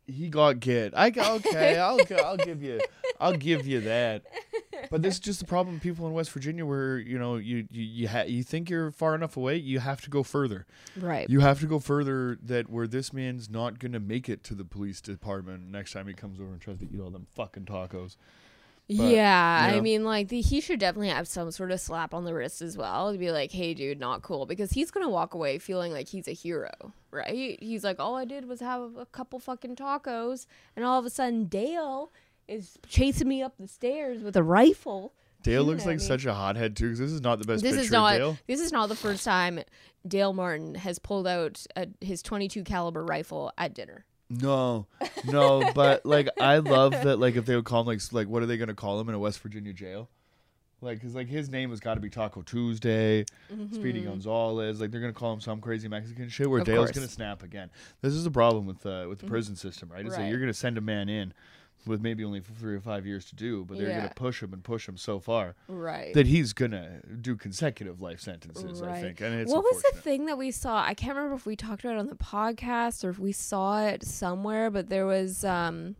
He 0.07 0.27
got 0.29 0.59
get. 0.59 0.93
I 0.97 1.09
g- 1.09 1.21
okay. 1.21 1.77
I'll 1.79 1.97
g- 2.03 2.15
I'll 2.15 2.35
give 2.37 2.61
you 2.61 2.81
I'll 3.19 3.37
give 3.37 3.65
you 3.65 3.79
that. 3.81 4.23
But 4.89 5.03
this 5.03 5.13
is 5.13 5.19
just 5.21 5.39
the 5.39 5.45
problem 5.45 5.79
people 5.79 6.05
in 6.07 6.13
West 6.13 6.31
Virginia 6.31 6.65
where 6.65 6.97
you 6.97 7.17
know 7.17 7.35
you 7.37 7.67
you 7.71 7.83
you, 7.83 8.07
ha- 8.09 8.23
you 8.27 8.43
think 8.43 8.69
you're 8.69 8.91
far 8.91 9.15
enough 9.15 9.37
away, 9.37 9.55
you 9.55 9.79
have 9.79 10.01
to 10.01 10.09
go 10.09 10.23
further. 10.23 10.65
Right. 10.97 11.29
You 11.29 11.39
have 11.41 11.61
to 11.61 11.67
go 11.67 11.79
further 11.79 12.37
that 12.43 12.69
where 12.69 12.87
this 12.87 13.13
man's 13.13 13.49
not 13.49 13.79
gonna 13.79 13.99
make 14.01 14.27
it 14.27 14.43
to 14.45 14.55
the 14.55 14.65
police 14.65 14.99
department 14.99 15.69
next 15.71 15.93
time 15.93 16.07
he 16.07 16.13
comes 16.13 16.39
over 16.41 16.51
and 16.51 16.59
tries 16.59 16.79
to 16.79 16.85
eat 16.91 16.99
all 16.99 17.11
them 17.11 17.27
fucking 17.35 17.65
tacos. 17.65 18.17
But, 18.97 19.07
yeah, 19.09 19.71
you 19.71 19.77
I 19.77 19.81
mean, 19.81 20.03
like 20.03 20.27
the, 20.27 20.41
he 20.41 20.59
should 20.59 20.79
definitely 20.79 21.09
have 21.09 21.27
some 21.27 21.51
sort 21.51 21.71
of 21.71 21.79
slap 21.79 22.13
on 22.13 22.25
the 22.25 22.33
wrist 22.33 22.61
as 22.61 22.77
well 22.77 23.11
to 23.11 23.17
be 23.17 23.31
like, 23.31 23.51
"Hey, 23.51 23.73
dude, 23.73 23.99
not 23.99 24.21
cool," 24.21 24.45
because 24.45 24.71
he's 24.71 24.91
gonna 24.91 25.09
walk 25.09 25.33
away 25.33 25.59
feeling 25.59 25.91
like 25.93 26.09
he's 26.09 26.27
a 26.27 26.33
hero, 26.33 26.71
right? 27.11 27.57
He's 27.61 27.83
like, 27.83 27.99
"All 27.99 28.15
I 28.15 28.25
did 28.25 28.47
was 28.47 28.59
have 28.59 28.97
a 28.97 29.05
couple 29.05 29.39
fucking 29.39 29.75
tacos, 29.77 30.45
and 30.75 30.83
all 30.83 30.99
of 30.99 31.05
a 31.05 31.09
sudden 31.09 31.45
Dale 31.45 32.11
is 32.47 32.77
chasing 32.87 33.27
me 33.27 33.41
up 33.41 33.53
the 33.57 33.67
stairs 33.67 34.23
with 34.23 34.35
a 34.35 34.43
rifle." 34.43 35.13
Dale 35.43 35.63
You 35.63 35.69
looks 35.71 35.85
like 35.85 35.95
I 35.95 35.97
such 35.97 36.25
a 36.25 36.33
hothead 36.33 36.75
too, 36.75 36.85
because 36.85 36.99
this 36.99 37.11
is 37.11 37.21
not 37.21 37.39
the 37.39 37.45
best 37.45 37.63
This 37.63 37.71
picture 37.71 37.85
is 37.85 37.91
not 37.91 38.13
of 38.13 38.19
Dale. 38.19 38.37
this 38.47 38.59
is 38.59 38.71
not 38.71 38.89
the 38.89 38.95
first 38.95 39.23
time 39.23 39.61
Dale 40.07 40.33
Martin 40.33 40.75
has 40.75 40.99
pulled 40.99 41.27
out 41.27 41.65
a, 41.75 41.87
his 41.99 42.21
22 42.21 42.63
caliber 42.63 43.03
rifle 43.03 43.51
at 43.57 43.73
dinner. 43.73 44.05
No, 44.39 44.87
no, 45.25 45.71
but 45.75 46.05
like 46.05 46.29
I 46.39 46.57
love 46.59 46.91
that. 47.03 47.19
Like 47.19 47.35
if 47.35 47.45
they 47.45 47.55
would 47.55 47.65
call 47.65 47.81
him 47.81 47.87
like 47.87 47.99
like 48.11 48.27
what 48.27 48.41
are 48.41 48.45
they 48.45 48.57
gonna 48.57 48.73
call 48.73 48.99
him 48.99 49.09
in 49.09 49.15
a 49.15 49.19
West 49.19 49.39
Virginia 49.41 49.73
jail? 49.73 50.07
Like, 50.83 50.99
cause 50.99 51.13
like 51.13 51.27
his 51.27 51.47
name 51.49 51.69
has 51.69 51.79
got 51.79 51.93
to 51.93 51.99
be 51.99 52.09
Taco 52.09 52.41
Tuesday, 52.41 53.25
Speedy 53.71 54.01
Gonzalez. 54.01 54.81
Like 54.81 54.89
they're 54.89 55.01
gonna 55.01 55.13
call 55.13 55.33
him 55.33 55.39
some 55.41 55.61
crazy 55.61 55.87
Mexican 55.87 56.27
shit 56.29 56.49
where 56.49 56.61
Mm-hmm. 56.61 56.71
Of 56.71 56.75
Dale's 56.75 56.87
course. 56.87 56.95
gonna 56.97 57.07
snap 57.07 57.43
again. 57.43 57.69
This 58.01 58.13
is 58.13 58.23
the 58.23 58.31
problem 58.31 58.65
with 58.65 58.83
uh, 58.85 59.05
with 59.09 59.19
the 59.19 59.27
prison 59.27 59.55
system, 59.55 59.89
right? 59.91 60.05
Is 60.05 60.13
that 60.15 60.21
Right. 60.21 60.29
you're 60.29 60.39
gonna 60.39 60.53
send 60.53 60.77
a 60.77 60.81
man 60.81 61.07
in 61.09 61.33
with 61.85 62.01
maybe 62.01 62.23
only 62.23 62.39
three 62.41 62.75
or 62.75 62.79
five 62.79 63.05
years 63.05 63.25
to 63.25 63.35
do, 63.35 63.65
but 63.65 63.77
they're 63.77 63.89
Yeah. 63.89 64.01
gonna 64.01 64.13
push 64.15 64.41
him 64.43 64.53
and 64.53 64.63
push 64.63 64.87
him 64.87 64.97
so 64.97 65.19
far 65.19 65.55
Right. 65.67 66.13
that 66.13 66.27
he's 66.27 66.53
gonna 66.53 67.01
do 67.21 67.35
consecutive 67.35 68.01
life 68.01 68.19
sentences. 68.19 68.81
I 68.81 68.99
think, 69.01 69.21
and 69.21 69.33
it's 69.33 69.51
what 69.51 69.63
was 69.63 69.81
the 69.81 69.99
thing 70.01 70.25
that 70.27 70.37
we 70.37 70.51
saw? 70.51 70.83
I 70.83 70.93
can't 70.93 71.15
remember 71.15 71.35
if 71.35 71.45
we 71.45 71.55
talked 71.55 71.83
about 71.83 71.95
it 71.95 71.99
on 71.99 72.07
the 72.07 72.15
podcast 72.15 73.03
or 73.03 73.09
if 73.09 73.19
we 73.19 73.31
saw 73.31 73.81
it 73.85 74.03
somewhere, 74.03 74.69
but 74.69 74.89
there 74.89 75.05
was 75.05 75.43
um, 75.43 75.95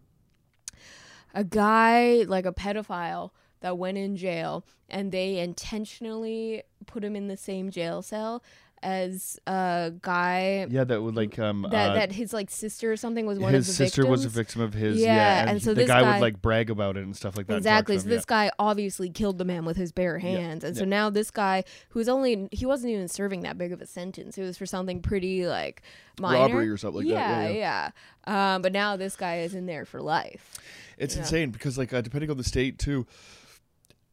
a 1.33 1.43
guy, 1.43 2.23
like 2.27 2.45
a 2.45 2.53
pedophile, 2.53 3.31
that 3.61 3.77
went 3.77 3.97
in 3.97 4.17
jail 4.17 4.65
and 4.89 5.11
they 5.11 5.37
intentionally 5.37 6.63
put 6.87 7.03
him 7.03 7.15
in 7.15 7.27
the 7.27 7.37
same 7.37 7.69
jail 7.69 8.01
cell 8.01 8.43
as 8.83 9.39
a 9.45 9.93
guy 10.01 10.65
Yeah, 10.69 10.83
that 10.85 11.01
would 11.01 11.15
like 11.15 11.37
um 11.37 11.67
that, 11.69 11.91
uh, 11.91 11.93
that 11.93 12.11
his 12.11 12.33
like 12.33 12.49
sister 12.49 12.91
or 12.91 12.97
something 12.97 13.25
was 13.25 13.37
one 13.39 13.53
of 13.53 13.65
the 13.65 13.71
sister 13.71 14.05
was 14.07 14.25
a 14.25 14.29
victim 14.29 14.61
of 14.61 14.73
his. 14.73 14.99
Yeah, 14.99 15.15
Yeah, 15.15 15.41
and, 15.41 15.49
and 15.51 15.61
so 15.61 15.69
the 15.75 15.81
this 15.81 15.87
guy, 15.87 16.01
guy- 16.01 16.11
would 16.13 16.21
like 16.21 16.41
brag 16.41 16.69
about 16.69 16.97
it 16.97 17.03
and 17.03 17.15
stuff 17.15 17.37
like 17.37 17.47
that. 17.47 17.57
Exactly. 17.57 17.97
So 17.97 18.03
him, 18.05 18.09
this 18.09 18.25
guy 18.25 18.51
obviously 18.57 19.09
killed 19.09 19.37
the 19.37 19.45
man 19.45 19.65
with 19.65 19.77
his 19.77 19.91
bare 19.91 20.17
hands, 20.19 20.63
and 20.63 20.75
so 20.75 20.83
now 20.85 21.09
this 21.09 21.29
guy, 21.31 21.63
who's 21.89 22.09
only 22.09 22.47
he 22.51 22.65
wasn't 22.65 22.91
even 22.93 23.07
serving 23.07 23.41
that 23.41 23.57
big 23.57 23.71
of 23.71 23.81
a 23.81 23.85
sentence. 23.85 24.37
It 24.37 24.43
was 24.43 24.57
for 24.57 24.65
something 24.65 25.01
pretty 25.01 25.45
like 25.47 25.83
minor. 26.19 26.39
Robbery 26.55 26.69
or 26.69 26.77
something 26.77 27.05
like 27.07 27.15
that, 27.15 27.53
yeah, 27.53 27.91
yeah. 28.25 28.55
Um, 28.55 28.61
but 28.61 28.71
now 28.73 28.95
this 28.97 29.15
guy 29.15 29.39
is 29.39 29.53
in 29.53 29.65
there 29.67 29.85
for 29.85 30.01
life. 30.01 30.55
It's 30.97 31.15
Yeah. 31.15 31.21
insane 31.21 31.51
because 31.51 31.77
like 31.77 31.93
uh, 31.93 32.01
depending 32.01 32.29
on 32.31 32.37
the 32.37 32.43
state 32.43 32.79
too, 32.79 33.05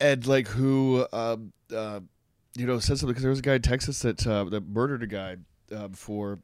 and 0.01 0.27
like 0.27 0.49
who 0.49 1.07
um 1.13 1.53
uh 1.75 2.01
you 2.59 2.67
know 2.67 2.79
said 2.79 2.99
something 2.99 3.09
because 3.09 3.23
there 3.23 3.31
was 3.31 3.39
a 3.39 3.43
guy 3.43 3.55
in 3.55 3.63
Texas 3.63 4.01
that 4.01 4.27
uh, 4.27 4.45
that 4.45 4.69
murdered 4.69 5.03
a 5.03 5.07
guy 5.07 5.37
uh, 5.75 5.89
for 5.93 6.41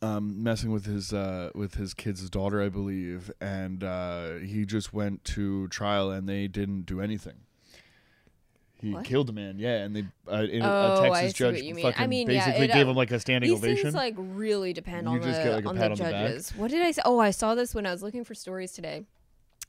um 0.00 0.42
messing 0.42 0.72
with 0.72 0.84
his 0.86 1.12
uh 1.12 1.50
with 1.54 1.74
his 1.74 1.94
kid's 1.94 2.28
daughter 2.28 2.60
I 2.60 2.68
believe 2.68 3.30
and 3.40 3.84
uh 3.84 4.34
he 4.38 4.64
just 4.64 4.92
went 4.92 5.22
to 5.26 5.68
trial 5.68 6.10
and 6.10 6.28
they 6.28 6.48
didn't 6.48 6.82
do 6.86 7.00
anything. 7.00 7.34
He 8.80 8.92
What? 8.94 9.04
killed 9.04 9.30
a 9.30 9.32
man, 9.32 9.60
yeah, 9.60 9.84
and 9.84 9.94
they 9.94 10.04
uh, 10.28 10.42
in, 10.42 10.60
Oh, 10.62 10.66
a 10.66 11.10
I 11.12 11.20
Texas 11.20 11.38
see 11.38 11.44
what 11.44 11.54
judge 11.54 11.62
you 11.62 11.74
mean. 11.76 11.86
I 11.86 11.92
fucking 11.92 12.08
mean, 12.08 12.28
yeah, 12.28 12.46
basically 12.46 12.64
it, 12.64 12.70
uh, 12.72 12.74
gave 12.74 12.88
him 12.88 12.96
like 12.96 13.12
a 13.12 13.20
standing 13.20 13.48
These 13.50 13.58
ovation. 13.60 13.82
things 13.84 13.94
like 13.94 14.14
really 14.18 14.72
depend 14.72 15.06
You 15.06 15.12
on 15.12 15.22
just 15.22 15.38
the 15.38 15.44
get, 15.44 15.54
like, 15.54 15.64
a 15.66 15.68
on 15.68 15.76
pat 15.76 15.84
the 15.84 15.90
on 15.92 15.98
the 15.98 16.02
back. 16.04 16.26
judges. 16.30 16.50
What 16.56 16.70
did 16.72 16.82
I 16.82 16.90
say? 16.90 17.02
Oh, 17.04 17.20
I 17.20 17.30
saw 17.30 17.54
this 17.54 17.76
when 17.76 17.86
I 17.86 17.92
was 17.92 18.02
looking 18.02 18.24
for 18.24 18.34
stories 18.34 18.72
today. 18.72 19.04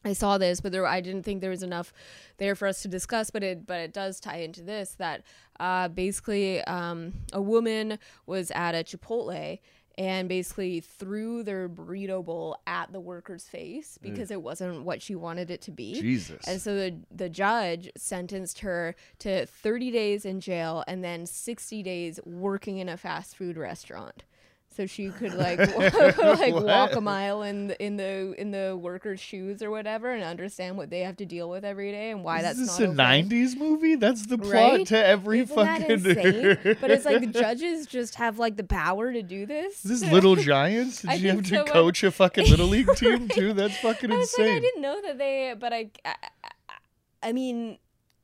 I 0.05 0.13
saw 0.13 0.37
this, 0.37 0.61
but 0.61 0.71
there 0.71 0.85
I 0.85 1.01
didn't 1.01 1.23
think 1.23 1.41
there 1.41 1.49
was 1.49 1.63
enough 1.63 1.93
there 2.37 2.55
for 2.55 2.67
us 2.67 2.81
to 2.81 2.87
discuss. 2.87 3.29
But 3.29 3.43
it 3.43 3.65
but 3.65 3.79
it 3.79 3.93
does 3.93 4.19
tie 4.19 4.37
into 4.37 4.61
this 4.61 4.95
that 4.95 5.23
uh, 5.59 5.87
basically 5.87 6.61
um, 6.63 7.13
a 7.31 7.41
woman 7.41 7.99
was 8.25 8.51
at 8.51 8.75
a 8.75 8.83
Chipotle 8.83 9.59
and 9.97 10.27
basically 10.27 10.79
threw 10.79 11.43
their 11.43 11.69
burrito 11.69 12.25
bowl 12.25 12.57
at 12.65 12.91
the 12.91 12.99
worker's 12.99 13.43
face 13.43 13.99
because 14.01 14.31
it 14.31 14.41
wasn't 14.41 14.83
what 14.83 15.01
she 15.03 15.13
wanted 15.13 15.51
it 15.51 15.61
to 15.61 15.71
be. 15.71 16.01
Jesus. 16.01 16.43
And 16.47 16.59
so 16.59 16.75
the 16.75 16.95
the 17.11 17.29
judge 17.29 17.91
sentenced 17.95 18.59
her 18.59 18.95
to 19.19 19.45
30 19.45 19.91
days 19.91 20.25
in 20.25 20.39
jail 20.39 20.83
and 20.87 21.03
then 21.03 21.25
60 21.25 21.83
days 21.83 22.19
working 22.25 22.79
in 22.79 22.89
a 22.89 22.97
fast 22.97 23.37
food 23.37 23.55
restaurant. 23.57 24.23
So 24.75 24.85
she 24.85 25.09
could 25.09 25.33
like 25.35 25.59
like 26.17 26.53
walk 26.53 26.95
a 26.95 27.01
mile 27.01 27.43
in 27.43 27.67
the, 27.67 27.83
in 27.83 27.97
the 27.97 28.33
in 28.37 28.51
the 28.51 28.77
workers' 28.79 29.19
shoes 29.19 29.61
or 29.61 29.69
whatever 29.71 30.11
and 30.11 30.23
understand 30.23 30.77
what 30.77 30.89
they 30.89 31.01
have 31.01 31.17
to 31.17 31.25
deal 31.25 31.49
with 31.49 31.63
every 31.63 31.91
day 31.91 32.11
and 32.11 32.23
why 32.23 32.41
that's 32.41 32.57
this 32.59 32.79
not 32.79 32.89
a 32.89 32.91
okay. 32.91 33.23
'90s 33.23 33.57
movie? 33.57 33.95
That's 33.95 34.25
the 34.25 34.37
plot 34.37 34.53
Right? 34.53 34.87
to 34.87 35.05
every 35.05 35.41
Isn't 35.41 35.55
fucking. 35.55 35.91
insane? 35.91 36.77
but 36.81 36.91
it's 36.91 37.05
like 37.05 37.21
the 37.21 37.27
judges 37.41 37.85
just 37.85 38.15
have 38.15 38.39
like 38.39 38.57
the 38.57 38.63
power 38.63 39.11
to 39.11 39.21
do 39.21 39.45
this. 39.45 39.83
Is 39.85 40.01
this 40.01 40.11
Little 40.11 40.35
Giants? 40.35 41.01
Did 41.01 41.21
you 41.21 41.29
have 41.29 41.43
to 41.43 41.49
so, 41.49 41.63
coach 41.65 42.03
a 42.03 42.11
fucking 42.11 42.49
little 42.49 42.67
league 42.67 42.93
team 42.95 43.27
too? 43.27 43.53
That's 43.53 43.77
fucking 43.77 44.11
I 44.11 44.17
was 44.17 44.35
like, 44.37 44.47
I 44.49 44.59
didn't 44.59 44.81
know 44.81 45.01
that 45.01 45.17
they, 45.17 45.55
but 45.59 45.73
I, 45.73 45.89
I, 46.05 46.15
I 47.21 47.31
mean, 47.31 47.77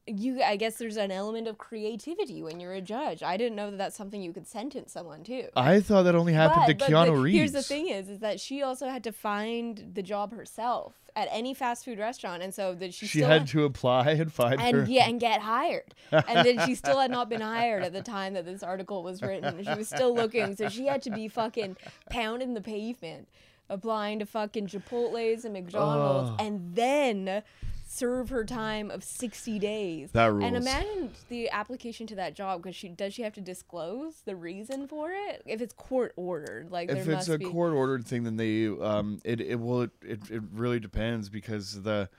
you. 0.10 0.42
I 0.42 0.56
guess 0.56 0.76
there's 0.78 0.98
an 0.98 1.12
element 1.12 1.48
of 1.48 1.58
creativity 1.58 2.42
when 2.44 2.60
you're 2.60 2.74
a 2.74 2.82
judge. 2.82 3.24
I 3.24 3.38
didn't 3.38 3.56
know 3.56 3.72
that 3.72 3.78
that's 3.78 3.96
something 3.96 4.22
you 4.22 4.34
could 4.34 4.48
sentence 4.48 4.92
someone 4.92 5.24
to. 5.26 5.48
I 5.58 5.80
thought 5.80 6.04
that 6.04 6.16
only 6.16 6.34
happened 6.34 6.64
But- 6.68 6.80
to 6.80 6.86
but 6.86 6.90
Keanu 6.90 7.06
the- 7.16 7.22
Reeves. 7.22 7.38
Here's 7.38 7.52
the 7.52 7.64
thing: 7.64 7.88
is 7.90 8.10
is 8.10 8.20
that 8.20 8.40
she 8.40 8.62
also 8.62 8.88
had 8.90 9.04
to 9.06 9.12
find 9.12 9.92
the 9.94 10.04
job 10.04 10.32
herself 10.34 10.94
at 11.16 11.28
any 11.32 11.54
fast 11.54 11.84
food 11.86 12.00
restaurant, 12.00 12.42
and 12.44 12.54
so 12.54 12.74
that 12.76 12.94
she, 12.94 13.06
She 13.08 13.18
still 13.20 13.30
had 13.30 13.48
to 13.48 13.66
apply 13.66 14.12
and 14.12 14.32
find 14.32 14.62
her. 14.62 14.82
and 14.82 14.88
yeah, 14.88 15.08
and 15.10 15.20
get 15.20 15.42
hired. 15.42 15.94
And 16.12 16.46
then 16.48 16.66
she 16.66 16.76
still 16.76 17.00
had 17.00 17.12
not 17.12 17.30
been 17.30 17.42
hired 17.42 17.84
at 17.84 17.94
the 17.94 18.02
time 18.04 18.34
that 18.36 18.46
this 18.46 18.64
article 18.64 19.04
was 19.04 19.22
written. 19.22 19.64
She 19.64 19.74
was 19.74 19.88
still 19.90 20.14
looking, 20.16 20.56
so 20.56 20.70
she 20.70 20.86
had 20.86 21.02
to 21.04 21.10
be 21.10 21.28
fucking 21.28 21.76
pounding 22.10 22.54
the 22.54 22.62
pavement, 22.62 23.28
applying 23.70 24.20
to 24.20 24.26
fucking 24.26 24.68
Chipotle's 24.68 25.44
and 25.46 25.54
McDonald's, 25.54 26.30
Ugh. 26.32 26.36
and 26.40 26.76
then 26.76 27.44
serve 27.92 28.30
her 28.30 28.46
time 28.46 28.92
of 28.92 29.04
60 29.04 29.58
days. 29.58 30.12
That 30.12 30.32
rules. 30.32 30.46
And 30.46 30.56
imagine 30.56 31.12
the 31.28 31.50
application 31.50 32.06
to 32.08 32.16
that 32.16 32.36
job 32.36 32.62
because 32.62 32.76
she 32.76 32.88
does 32.88 33.16
she 33.16 33.24
have 33.24 33.34
to 33.34 33.42
disclose 33.42 34.22
the 34.26 34.36
reason 34.36 34.88
for 34.88 35.12
it 35.12 35.42
if 35.48 35.60
it's 35.60 35.74
court 35.74 36.14
ordered 36.16 36.72
like 36.72 36.92
if 36.92 37.06
there 37.06 37.16
it's 37.16 37.28
a 37.30 37.40
be 37.40 37.46
court 37.46 37.74
ordered 37.74 38.06
thing, 38.06 38.24
then 38.24 38.38
they 38.38 38.68
um 38.68 39.20
it 39.26 39.42
it 39.42 39.60
will 39.60 39.82
it, 39.82 39.92
it, 40.04 40.20
it 40.30 40.44
really 40.54 40.80
depends 40.80 41.30
because 41.30 41.82
the 41.82 42.10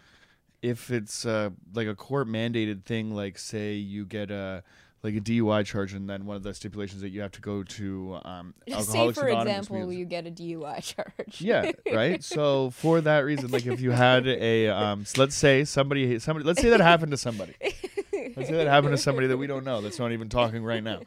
if 0.60 0.90
it's 0.90 1.24
uh 1.24 1.50
like 1.72 1.86
a 1.86 1.94
court 1.94 2.26
mandated 2.26 2.84
thing, 2.84 3.14
like 3.14 3.38
say 3.38 3.74
you 3.74 4.04
get 4.04 4.32
a 4.32 4.64
like 5.02 5.14
a 5.14 5.20
DUI 5.20 5.64
charge, 5.64 5.94
and 5.94 6.08
then 6.08 6.26
one 6.26 6.36
of 6.36 6.42
the 6.42 6.52
stipulations 6.52 7.00
that 7.00 7.08
you 7.08 7.20
have 7.22 7.32
to 7.32 7.40
go 7.40 7.62
to 7.62 8.18
um 8.24 8.54
say 8.68 9.12
for 9.12 9.26
Anonymous 9.26 9.66
example 9.66 9.76
meetings. 9.86 9.96
you 9.96 10.04
get 10.04 10.26
a 10.26 10.30
DUI 10.30 10.82
charge 10.94 11.40
Yeah, 11.40 11.72
right. 11.92 12.22
So 12.36 12.70
for 12.70 13.00
that 13.00 13.20
reason, 13.20 13.50
like 13.50 13.66
if 13.66 13.80
you 13.80 13.90
had 13.92 14.26
a, 14.26 14.68
um, 14.68 15.02
s- 15.02 15.16
let's 15.16 15.34
say 15.34 15.64
somebody, 15.64 16.18
somebody, 16.18 16.44
let's 16.44 16.60
say 16.60 16.68
that 16.70 16.80
happened 16.80 17.12
to 17.12 17.16
somebody. 17.16 17.54
Let's 18.36 18.48
say 18.48 18.56
that 18.56 18.66
happened 18.68 18.92
to 18.92 18.98
somebody 19.02 19.26
that 19.28 19.36
we 19.38 19.46
don't 19.46 19.64
know. 19.64 19.80
That's 19.80 19.98
not 19.98 20.12
even 20.12 20.28
talking 20.28 20.62
right 20.62 20.82
now. 20.82 21.00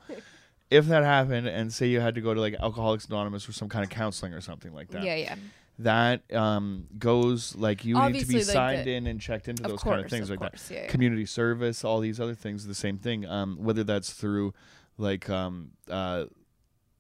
If 0.72 0.88
that 0.88 1.04
happened, 1.04 1.48
and 1.48 1.72
say 1.72 1.88
you 1.88 2.00
had 2.02 2.16
to 2.16 2.22
go 2.22 2.34
to 2.34 2.40
like 2.42 2.56
Alcoholics 2.60 3.06
Anonymous 3.06 3.48
or 3.48 3.52
some 3.54 3.70
kind 3.70 3.84
of 3.84 3.92
counseling 3.92 4.34
or 4.34 4.42
something 4.42 4.74
like 4.74 4.90
that, 4.90 5.04
yeah 5.04 5.16
yeah 5.16 5.36
that 5.80 6.32
um, 6.34 6.88
goes 7.00 7.56
like 7.56 7.84
you 7.84 7.96
need 7.96 8.00
to 8.00 8.06
Obviously, 8.06 8.34
be 8.36 8.40
like 8.44 8.54
signed 8.54 8.86
the- 8.88 8.94
in 8.94 9.08
and 9.08 9.20
checked 9.20 9.48
into 9.48 9.64
those 9.64 9.82
course 9.82 9.94
kind 9.96 10.06
of 10.06 10.10
things 10.12 10.30
of 10.30 10.40
like 10.40 10.52
course, 10.52 10.68
that. 10.68 10.74
yeah, 10.74 10.82
yeah. 10.84 10.88
Community 10.88 11.26
service, 11.26 11.84
all 11.84 12.00
these 12.00 12.20
other 12.20 12.36
things, 12.36 12.66
the 12.68 12.76
same 12.76 12.98
thing. 12.98 13.26
Um, 13.26 13.58
whether 13.60 13.84
that's 13.84 14.14
through 14.14 14.54
like 14.98 15.30
um, 15.30 15.72
uh, 15.90 16.26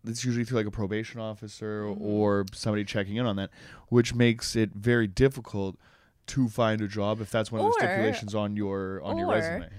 it's 0.05 0.26
usually 0.26 0.43
through 0.43 0.57
like 0.57 0.65
a 0.67 0.71
probation 0.71 1.19
officer 1.21 1.84
Mhm. 1.84 2.01
or 2.01 2.45
somebody 2.53 2.84
checking 2.84 3.15
in 3.17 3.26
on 3.26 3.36
that, 3.38 3.51
which 3.89 4.13
makes 4.15 4.55
it 4.55 4.71
very 4.74 5.07
difficult 5.07 5.78
to 6.26 6.47
find 6.49 6.82
a 6.82 6.88
job 6.88 7.21
if 7.21 7.30
that's 7.30 7.51
one 7.51 7.61
of 7.61 7.67
the 7.67 7.74
stipulations 7.80 8.34
on 8.34 8.55
your 8.55 9.01
on 9.03 9.17
your 9.17 9.30
resume. 9.30 9.69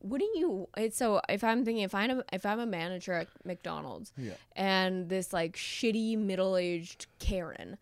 wouldn't 0.00 0.36
you 0.36 0.66
it's 0.76 0.96
so 0.96 1.20
if 1.28 1.42
i'm 1.44 1.64
thinking 1.66 1.82
if 1.84 1.94
i'm 1.94 2.10
a, 2.20 2.24
if 2.32 2.46
i'm 2.46 2.60
a 2.60 2.66
manager 2.66 3.12
at 3.12 3.28
mcdonald's 3.44 4.12
Yeah. 4.16 4.32
and 4.54 5.08
this 5.10 5.32
like 5.34 5.54
shitty 5.56 6.16
middle-aged 6.18 7.06
karen 7.18 7.76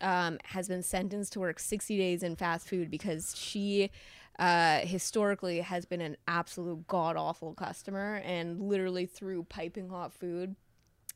um, 0.00 0.38
has 0.44 0.68
been 0.68 0.82
sentenced 0.82 1.32
to 1.34 1.40
work 1.40 1.58
60 1.58 1.96
days 1.96 2.22
in 2.22 2.36
fast 2.36 2.68
food 2.68 2.90
because 2.90 3.36
she 3.36 3.90
uh, 4.38 4.80
historically 4.80 5.60
has 5.60 5.84
been 5.84 6.00
an 6.00 6.16
absolute 6.26 6.86
god 6.86 7.16
awful 7.16 7.52
customer 7.52 8.22
and 8.24 8.60
literally 8.60 9.06
threw 9.06 9.42
piping 9.44 9.88
hot 9.88 10.12
food 10.12 10.56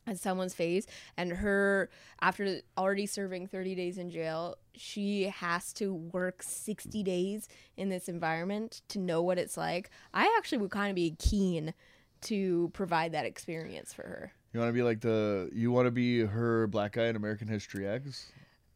at 0.06 0.18
someone's 0.18 0.54
face. 0.54 0.86
And 1.16 1.32
her 1.32 1.88
after 2.20 2.60
already 2.76 3.06
serving 3.06 3.46
30 3.48 3.74
days 3.74 3.98
in 3.98 4.10
jail 4.10 4.56
she 4.76 5.24
has 5.24 5.72
to 5.74 5.94
work 5.94 6.42
60 6.42 7.02
days 7.02 7.48
in 7.76 7.88
this 7.88 8.08
environment 8.08 8.82
to 8.88 8.98
know 8.98 9.22
what 9.22 9.38
it's 9.38 9.56
like. 9.56 9.90
I 10.12 10.34
actually 10.36 10.58
would 10.58 10.70
kind 10.70 10.90
of 10.90 10.96
be 10.96 11.14
keen 11.18 11.74
to 12.22 12.70
provide 12.72 13.12
that 13.12 13.26
experience 13.26 13.92
for 13.92 14.02
her. 14.02 14.32
You 14.52 14.60
want 14.60 14.70
to 14.70 14.74
be 14.74 14.82
like 14.82 15.00
the 15.00 15.50
you 15.52 15.70
want 15.72 15.86
to 15.86 15.90
be 15.90 16.20
her 16.20 16.66
black 16.68 16.92
guy 16.92 17.06
in 17.06 17.16
American 17.16 17.48
History 17.48 17.86
X. 17.86 18.32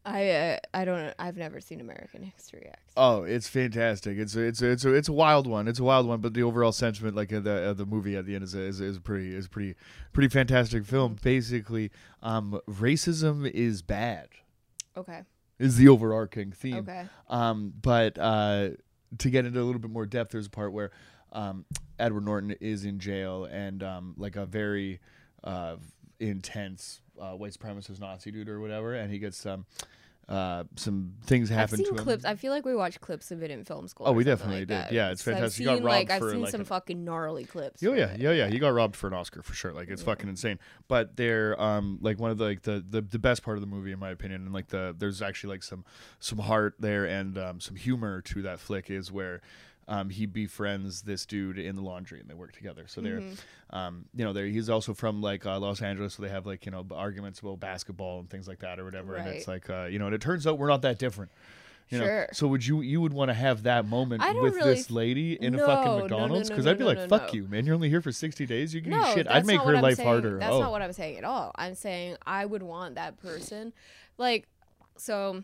i 0.09 0.29
uh, 0.29 0.57
i 0.73 0.83
don't 0.85 1.13
i've 1.19 1.37
never 1.37 1.61
seen 1.61 1.79
american 1.81 2.23
history 2.23 2.65
x 2.67 2.79
Oh, 2.97 3.23
it's 3.23 3.47
fantastic! 3.47 4.17
It's 4.17 4.35
a, 4.35 4.41
it's 4.41 4.61
a, 4.61 4.69
it's 4.71 4.83
a, 4.83 4.93
it's 4.93 5.07
a 5.07 5.13
wild 5.13 5.47
one. 5.47 5.69
It's 5.69 5.79
a 5.79 5.83
wild 5.85 6.05
one, 6.05 6.19
but 6.19 6.33
the 6.33 6.43
overall 6.43 6.73
sentiment, 6.73 7.15
like 7.15 7.31
of 7.31 7.45
the 7.45 7.69
of 7.69 7.77
the 7.77 7.85
movie 7.85 8.17
at 8.17 8.25
the 8.25 8.35
end, 8.35 8.43
is 8.43 8.55
a, 8.55 8.59
is, 8.59 8.81
is 8.81 8.97
a 8.97 8.99
pretty 8.99 9.33
is 9.33 9.47
pretty 9.47 9.75
pretty 10.11 10.27
fantastic 10.27 10.83
film. 10.85 11.15
Basically, 11.21 11.91
um, 12.21 12.59
racism 12.67 13.49
is 13.49 13.81
bad. 13.81 14.27
okay 14.97 15.21
Is 15.59 15.77
the 15.77 15.87
overarching 15.87 16.51
theme. 16.51 16.77
okay 16.79 17.05
Um, 17.29 17.71
but 17.81 18.17
uh, 18.17 18.71
to 19.17 19.29
get 19.29 19.45
into 19.45 19.61
a 19.61 19.63
little 19.63 19.79
bit 19.79 19.91
more 19.91 20.05
depth, 20.05 20.31
there's 20.31 20.47
a 20.47 20.49
part 20.49 20.73
where 20.73 20.91
um, 21.31 21.63
Edward 21.97 22.25
Norton 22.25 22.51
is 22.59 22.83
in 22.83 22.99
jail 22.99 23.45
and 23.45 23.81
um, 23.81 24.13
like 24.17 24.35
a 24.35 24.45
very 24.45 24.99
uh, 25.43 25.77
intense 26.19 26.99
uh, 27.17 27.31
white 27.31 27.53
supremacist 27.53 28.01
Nazi 28.01 28.31
dude 28.31 28.49
or 28.49 28.59
whatever, 28.59 28.93
and 28.93 29.09
he 29.09 29.19
gets 29.19 29.45
um, 29.45 29.65
uh, 30.29 30.63
some 30.75 31.13
things 31.23 31.49
I've 31.49 31.57
happen 31.57 31.77
seen 31.77 31.87
to 31.87 31.95
him. 31.95 32.03
clips. 32.03 32.23
I 32.23 32.35
feel 32.35 32.53
like 32.53 32.63
we 32.63 32.75
watched 32.75 33.01
clips 33.01 33.31
of 33.31 33.41
it 33.41 33.49
in 33.49 33.65
film 33.65 33.87
school. 33.87 34.07
Oh, 34.07 34.11
we 34.11 34.23
definitely 34.23 34.59
like 34.59 34.67
did. 34.67 34.77
that. 34.77 34.91
Yeah, 34.91 35.09
it's 35.09 35.23
So 35.23 35.31
I've 35.31 35.37
fantastic. 35.37 35.65
Got 35.65 35.75
seen, 35.77 35.83
like 35.83 36.09
robbed 36.09 36.11
I've 36.11 36.19
for, 36.19 36.31
seen 36.31 36.41
like, 36.41 36.51
some 36.51 36.65
fucking 36.65 37.03
gnarly 37.03 37.45
clips. 37.45 37.83
Oh 37.83 37.93
yeah, 37.93 38.15
yeah, 38.17 38.31
yeah. 38.31 38.47
He 38.47 38.59
got 38.59 38.69
robbed 38.69 38.95
for 38.95 39.07
an 39.07 39.13
Oscar 39.13 39.41
for 39.41 39.55
sure. 39.55 39.73
Like 39.73 39.89
it's 39.89 40.03
fucking 40.03 40.29
insane. 40.29 40.59
But 40.87 41.17
they're 41.17 41.59
um 41.59 41.97
like 42.01 42.19
one 42.19 42.29
of 42.29 42.37
the 42.37 42.45
like 42.45 42.61
the, 42.61 42.85
the 42.87 43.01
the 43.01 43.19
best 43.19 43.41
part 43.41 43.57
of 43.57 43.61
the 43.61 43.67
movie 43.67 43.91
in 43.91 43.99
my 43.99 44.11
opinion, 44.11 44.43
and 44.43 44.53
like 44.53 44.67
the 44.67 44.95
there's 44.97 45.21
actually 45.21 45.55
like 45.55 45.63
some 45.63 45.83
some 46.19 46.37
heart 46.37 46.75
there 46.79 47.05
and 47.05 47.37
um 47.37 47.59
some 47.59 47.75
humor 47.75 48.21
to 48.21 48.43
that 48.43 48.59
flick 48.59 48.89
is 48.89 49.11
where. 49.11 49.41
Um, 49.91 50.09
he 50.11 50.27
befriends 50.27 51.01
this 51.01 51.25
dude 51.25 51.57
in 51.57 51.75
the 51.75 51.81
laundry, 51.81 52.19
and 52.19 52.29
they 52.29 52.35
work 52.35 52.51
together. 52.53 52.83
So 52.87 53.01
they're, 53.01 53.21
Mm-hmm. 53.21 53.75
um, 53.75 54.05
you 54.15 54.23
know, 54.23 54.33
they're, 54.33 54.45
he's 54.45 54.69
also 54.69 54.93
from 54.93 55.19
like 55.19 55.47
uh, 55.47 55.59
Los 55.59 55.81
Angeles, 55.81 56.13
so 56.13 56.21
they 56.21 56.29
have 56.29 56.45
like 56.45 56.65
you 56.67 56.71
know 56.71 56.85
arguments 56.91 57.39
about 57.39 57.59
basketball 57.59 58.19
and 58.19 58.29
things 58.29 58.47
like 58.47 58.59
that 58.59 58.79
or 58.79 58.85
whatever. 58.85 59.15
And 59.15 59.27
it's 59.29 59.47
like, 59.47 59.67
uh, 59.69 59.85
you 59.85 59.97
know, 59.97 60.05
and 60.05 60.13
it 60.13 60.21
turns 60.21 60.45
out 60.45 60.59
we're 60.59 60.67
not 60.67 60.83
that 60.83 60.99
different. 60.99 61.31
You 61.89 61.97
know? 61.97 62.05
Sure. 62.05 62.29
So 62.33 62.47
would 62.47 62.63
you 62.63 62.81
you 62.81 63.01
would 63.01 63.13
want 63.13 63.29
to 63.29 63.33
have 63.33 63.63
that 63.63 63.87
moment 63.87 64.21
with 64.39 64.53
really 64.53 64.75
this 64.75 64.91
lady 64.91 65.33
in 65.33 65.53
No, 65.53 65.63
a 65.63 65.65
fucking 65.65 65.91
no, 65.91 65.99
McDonald's? 66.01 66.49
no, 66.49 66.53
Because 66.53 66.65
no, 66.65 66.71
I'd 66.71 66.77
be 66.77 66.83
like, 66.83 66.99
no, 66.99 67.07
fuck 67.07 67.29
no. 67.29 67.33
you, 67.33 67.47
man. 67.47 67.65
You're 67.65 67.73
only 67.73 67.89
here 67.89 68.01
for 68.03 68.11
sixty 68.11 68.45
days. 68.45 68.75
You 68.75 68.81
can 68.83 68.91
No, 68.91 69.03
shit. 69.15 69.27
I'd 69.27 69.47
make 69.47 69.59
her 69.61 69.81
life 69.81 69.95
saying. 69.95 70.07
harder. 70.07 70.37
That's 70.37 70.53
oh. 70.53 70.59
not 70.59 70.69
what 70.71 70.83
I'm 70.83 70.93
saying 70.93 71.17
at 71.17 71.23
all. 71.23 71.51
I'm 71.55 71.73
saying 71.73 72.17
I 72.27 72.45
would 72.45 72.61
want 72.61 72.93
that 72.93 73.19
person, 73.19 73.73
like, 74.19 74.47
so. 74.97 75.43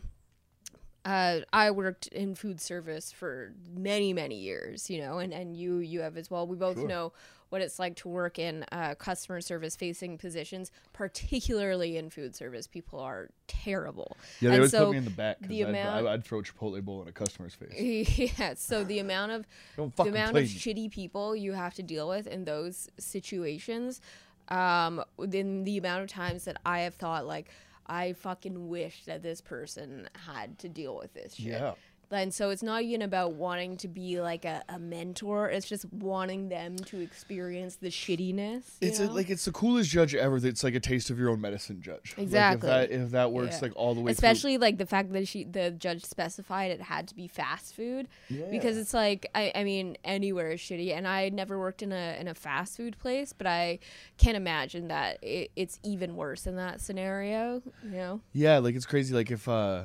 Uh, 1.06 1.40
I 1.52 1.70
worked 1.70 2.08
in 2.08 2.34
food 2.34 2.60
service 2.60 3.12
for 3.12 3.52
many, 3.72 4.12
many 4.12 4.34
years, 4.34 4.90
you 4.90 5.00
know, 5.00 5.18
and, 5.18 5.32
and 5.32 5.56
you 5.56 5.76
you 5.78 6.00
have 6.00 6.16
as 6.16 6.30
well. 6.30 6.46
We 6.48 6.56
both 6.56 6.76
Sure. 6.78 6.88
know 6.88 7.12
what 7.48 7.62
it's 7.62 7.78
like 7.78 7.94
to 7.94 8.08
work 8.08 8.40
in 8.40 8.64
uh, 8.72 8.96
customer 8.96 9.40
service 9.40 9.76
facing 9.76 10.18
positions, 10.18 10.72
particularly 10.92 11.96
in 11.96 12.10
food 12.10 12.34
service. 12.34 12.66
People 12.66 12.98
are 12.98 13.28
terrible. 13.46 14.16
yeah, 14.40 14.50
they 14.50 14.54
and 14.56 14.60
always 14.62 14.70
so 14.72 14.86
put 14.86 14.90
me 14.92 14.98
in 14.98 15.04
the 15.04 15.10
back 15.10 15.38
the 15.40 15.46
because 15.48 15.64
I'd, 15.66 15.68
amount- 15.68 16.06
I'd 16.08 16.24
throw 16.24 16.40
a 16.40 16.42
Chipotle 16.42 16.82
bowl 16.82 17.02
in 17.02 17.08
a 17.08 17.12
customer's 17.12 17.54
face. 17.54 18.18
yeah. 18.38 18.54
So 18.56 18.82
the 18.82 18.98
amount 18.98 19.30
of 19.32 19.46
the 19.96 20.02
amount 20.02 20.36
of 20.36 20.42
shitty 20.44 20.90
people 20.90 21.36
you 21.36 21.52
have 21.52 21.74
to 21.74 21.84
deal 21.84 22.08
with 22.08 22.26
in 22.26 22.44
those 22.44 22.88
situations 22.98 24.00
um 24.48 25.02
within 25.16 25.64
the 25.64 25.76
amount 25.76 26.04
of 26.04 26.08
times 26.08 26.44
that 26.44 26.56
i 26.64 26.78
have 26.80 26.94
thought 26.94 27.26
like 27.26 27.50
i 27.88 28.12
fucking 28.12 28.68
wish 28.68 29.04
that 29.04 29.22
this 29.22 29.40
person 29.40 30.08
had 30.26 30.58
to 30.58 30.68
deal 30.68 30.96
with 30.96 31.12
this 31.14 31.34
shit 31.34 31.46
Yeah. 31.46 31.74
And 32.10 32.32
so 32.32 32.50
it's 32.50 32.62
not 32.62 32.82
even 32.82 33.02
about 33.02 33.32
wanting 33.32 33.76
to 33.76 33.88
be 33.88 34.20
like 34.20 34.44
a, 34.44 34.62
a 34.68 34.78
mentor 34.78 35.48
it's 35.50 35.66
just 35.68 35.84
wanting 35.92 36.48
them 36.48 36.76
to 36.76 37.00
experience 37.00 37.76
the 37.76 37.88
shittiness 37.88 38.62
It's 38.80 39.00
a, 39.00 39.06
like 39.10 39.28
it's 39.28 39.44
the 39.44 39.52
coolest 39.52 39.90
judge 39.90 40.14
ever. 40.14 40.36
it's 40.36 40.62
like 40.62 40.74
a 40.74 40.80
taste 40.80 41.10
of 41.10 41.18
your 41.18 41.30
own 41.30 41.40
medicine 41.40 41.80
judge. 41.82 42.14
Exactly. 42.16 42.68
Like 42.68 42.84
if 42.84 42.90
that 42.90 42.96
if 43.04 43.10
that 43.10 43.32
works 43.32 43.56
Yeah. 43.56 43.60
like 43.62 43.72
all 43.76 43.94
the 43.94 44.00
way. 44.00 44.12
especially 44.12 44.56
like 44.58 44.78
the 44.78 44.86
fact 44.86 45.12
that 45.12 45.26
she 45.26 45.44
the 45.44 45.70
judge 45.72 46.04
specified 46.04 46.70
it 46.70 46.80
had 46.80 47.08
to 47.08 47.14
be 47.14 47.26
fast 47.26 47.74
food 47.74 48.06
through. 48.28 48.50
because 48.50 48.76
it's 48.76 48.94
like 48.94 49.26
I, 49.34 49.50
I 49.54 49.64
mean 49.64 49.96
anywhere 50.04 50.50
is 50.52 50.60
shitty 50.60 50.94
and 50.96 51.08
i 51.08 51.28
never 51.28 51.58
worked 51.58 51.82
in 51.82 51.92
a 51.92 52.16
in 52.20 52.28
a 52.28 52.34
fast 52.34 52.76
food 52.76 52.96
place 52.98 53.32
but 53.32 53.46
i 53.46 53.78
can't 54.16 54.36
imagine 54.36 54.88
that 54.88 55.18
it, 55.22 55.50
it's 55.56 55.80
even 55.82 56.14
worse 56.16 56.46
in 56.46 56.56
that 56.56 56.80
scenario 56.80 57.62
you 57.84 57.90
know 57.90 58.20
Yeah, 58.32 58.58
like 58.58 58.74
it's 58.76 58.86
crazy. 58.86 59.12
Like 59.14 59.30
if 59.30 59.48
uh 59.48 59.84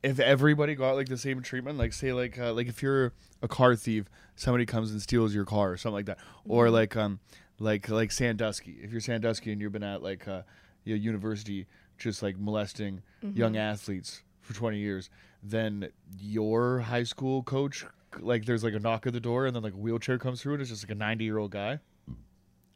if 0.04 0.20
everybody 0.20 0.74
got 0.76 0.95
like 0.95 1.08
the 1.08 1.18
same 1.18 1.41
treatment, 1.41 1.78
like 1.78 1.93
say 1.93 2.12
like 2.14 2.39
uh, 2.39 2.54
like 2.54 2.68
if 2.68 2.82
you're 2.82 3.14
a 3.41 3.47
car 3.47 3.76
thief, 3.76 4.06
somebody 4.36 4.66
comes 4.66 4.91
and 4.91 5.02
steals 5.02 5.34
your 5.34 5.45
car 5.45 5.72
or 5.72 5.78
something 5.78 5.95
like 5.95 6.06
that, 6.06 6.18
or 6.45 6.66
Mm-hmm. 6.66 6.74
like 6.74 6.95
um 6.95 7.20
like 7.60 7.89
like 7.89 8.12
Sandusky. 8.12 8.78
If 8.82 8.91
you're 8.91 9.02
Sandusky 9.02 9.52
and 9.52 9.62
you've 9.62 9.72
been 9.72 9.84
at 9.84 10.02
like 10.02 10.28
uh, 10.28 10.41
your 10.84 10.97
university, 10.97 11.68
just 11.97 12.24
like 12.24 12.38
molesting 12.39 13.04
young 13.22 13.56
athletes 13.58 14.24
for 14.41 14.54
20 14.56 14.80
years, 14.80 15.10
then 15.43 15.89
your 16.20 16.80
high 16.80 17.04
school 17.04 17.43
coach, 17.43 17.86
like 18.20 18.45
there's 18.45 18.64
like 18.64 18.74
a 18.74 18.80
knock 18.80 19.06
at 19.06 19.14
the 19.14 19.20
door, 19.20 19.45
and 19.45 19.56
then 19.56 19.62
like 19.62 19.74
a 19.74 19.78
wheelchair 19.78 20.18
comes 20.18 20.41
through, 20.41 20.54
and 20.54 20.62
it's 20.62 20.72
just 20.72 20.84
like 20.84 20.91
a 20.91 20.95
90 20.95 21.24
year 21.24 21.38
old 21.38 21.52
guy 21.52 21.78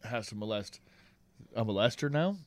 has 0.03 0.27
to 0.27 0.35
molest 0.35 0.79
a 1.55 1.65
molester 1.65 2.11
now. 2.11 2.37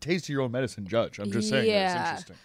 Taste 0.00 0.28
your 0.28 0.42
own 0.42 0.50
medicine, 0.50 0.86
judge. 0.86 1.20
I'm 1.20 1.30
just 1.30 1.48
saying 1.48 1.68
Yeah. 1.70 1.92
that's 1.94 2.22
interesting. 2.22 2.36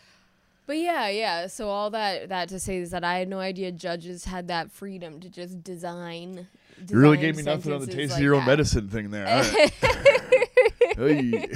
But 0.72 0.78
yeah, 0.78 1.10
yeah. 1.10 1.48
So 1.48 1.68
all 1.68 1.90
that 1.90 2.30
that 2.30 2.48
to 2.48 2.58
say 2.58 2.78
is 2.78 2.92
that 2.92 3.04
I 3.04 3.18
had 3.18 3.28
no 3.28 3.42
idea 3.42 3.74
judges 3.74 4.24
had 4.24 4.48
that 4.48 4.72
freedom 4.72 5.20
to 5.20 5.30
just 5.30 5.62
design. 5.66 6.48
You 6.88 6.98
really 6.98 7.18
gave 7.18 7.36
me 7.36 7.44
nothing 7.44 7.74
on 7.74 7.82
the 7.82 7.88
taste 7.88 8.12
like 8.12 8.20
of 8.20 8.24
your 8.24 8.36
own 8.36 8.46
that. 8.46 8.52
medicine 8.52 8.88
thing 8.88 9.12
there. 9.12 9.28
All 9.28 9.42
right. 9.42 9.74
Hey. 10.98 11.48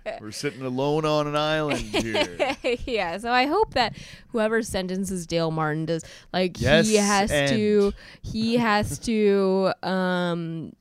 We're 0.20 0.30
sitting 0.30 0.62
alone 0.62 1.04
on 1.04 1.26
an 1.26 1.34
island 1.36 1.80
here. 1.80 2.56
yeah, 2.86 3.18
so 3.18 3.30
I 3.32 3.46
hope 3.46 3.74
that 3.74 3.96
whoever 4.28 4.62
sentences 4.62 5.26
Dale 5.26 5.50
Martin 5.50 5.86
does 5.86 6.04
like 6.32 6.60
Yes, 6.60 6.86
he 6.86 6.96
has 6.96 7.30
to 7.30 7.92
he 8.22 8.56
has 8.56 9.00
to 9.00 9.72
um 9.82 10.72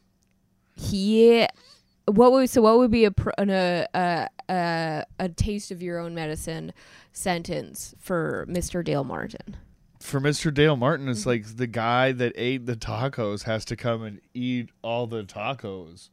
he 0.75 1.47
what 2.05 2.31
would 2.31 2.49
so 2.49 2.61
what 2.61 2.77
would 2.77 2.91
be 2.91 3.05
a 3.05 3.13
an, 3.37 3.49
a, 3.49 4.27
a 4.49 5.05
a 5.19 5.29
taste 5.29 5.71
of 5.71 5.81
your 5.81 5.99
own 5.99 6.13
medicine 6.15 6.73
sentence 7.11 7.95
for 7.99 8.45
Mr. 8.49 8.83
Dale 8.83 9.03
Martin? 9.03 9.57
For 9.99 10.19
Mr. 10.19 10.53
Dale 10.53 10.75
Martin, 10.75 11.05
Mm-hmm. 11.05 11.11
it's 11.11 11.25
like 11.25 11.57
the 11.57 11.67
guy 11.67 12.11
that 12.11 12.33
ate 12.35 12.65
the 12.65 12.75
tacos 12.75 13.43
has 13.43 13.65
to 13.65 13.75
come 13.75 14.03
and 14.03 14.21
eat 14.33 14.69
all 14.83 15.07
the 15.07 15.23
tacos 15.23 16.09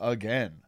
again 0.00 0.60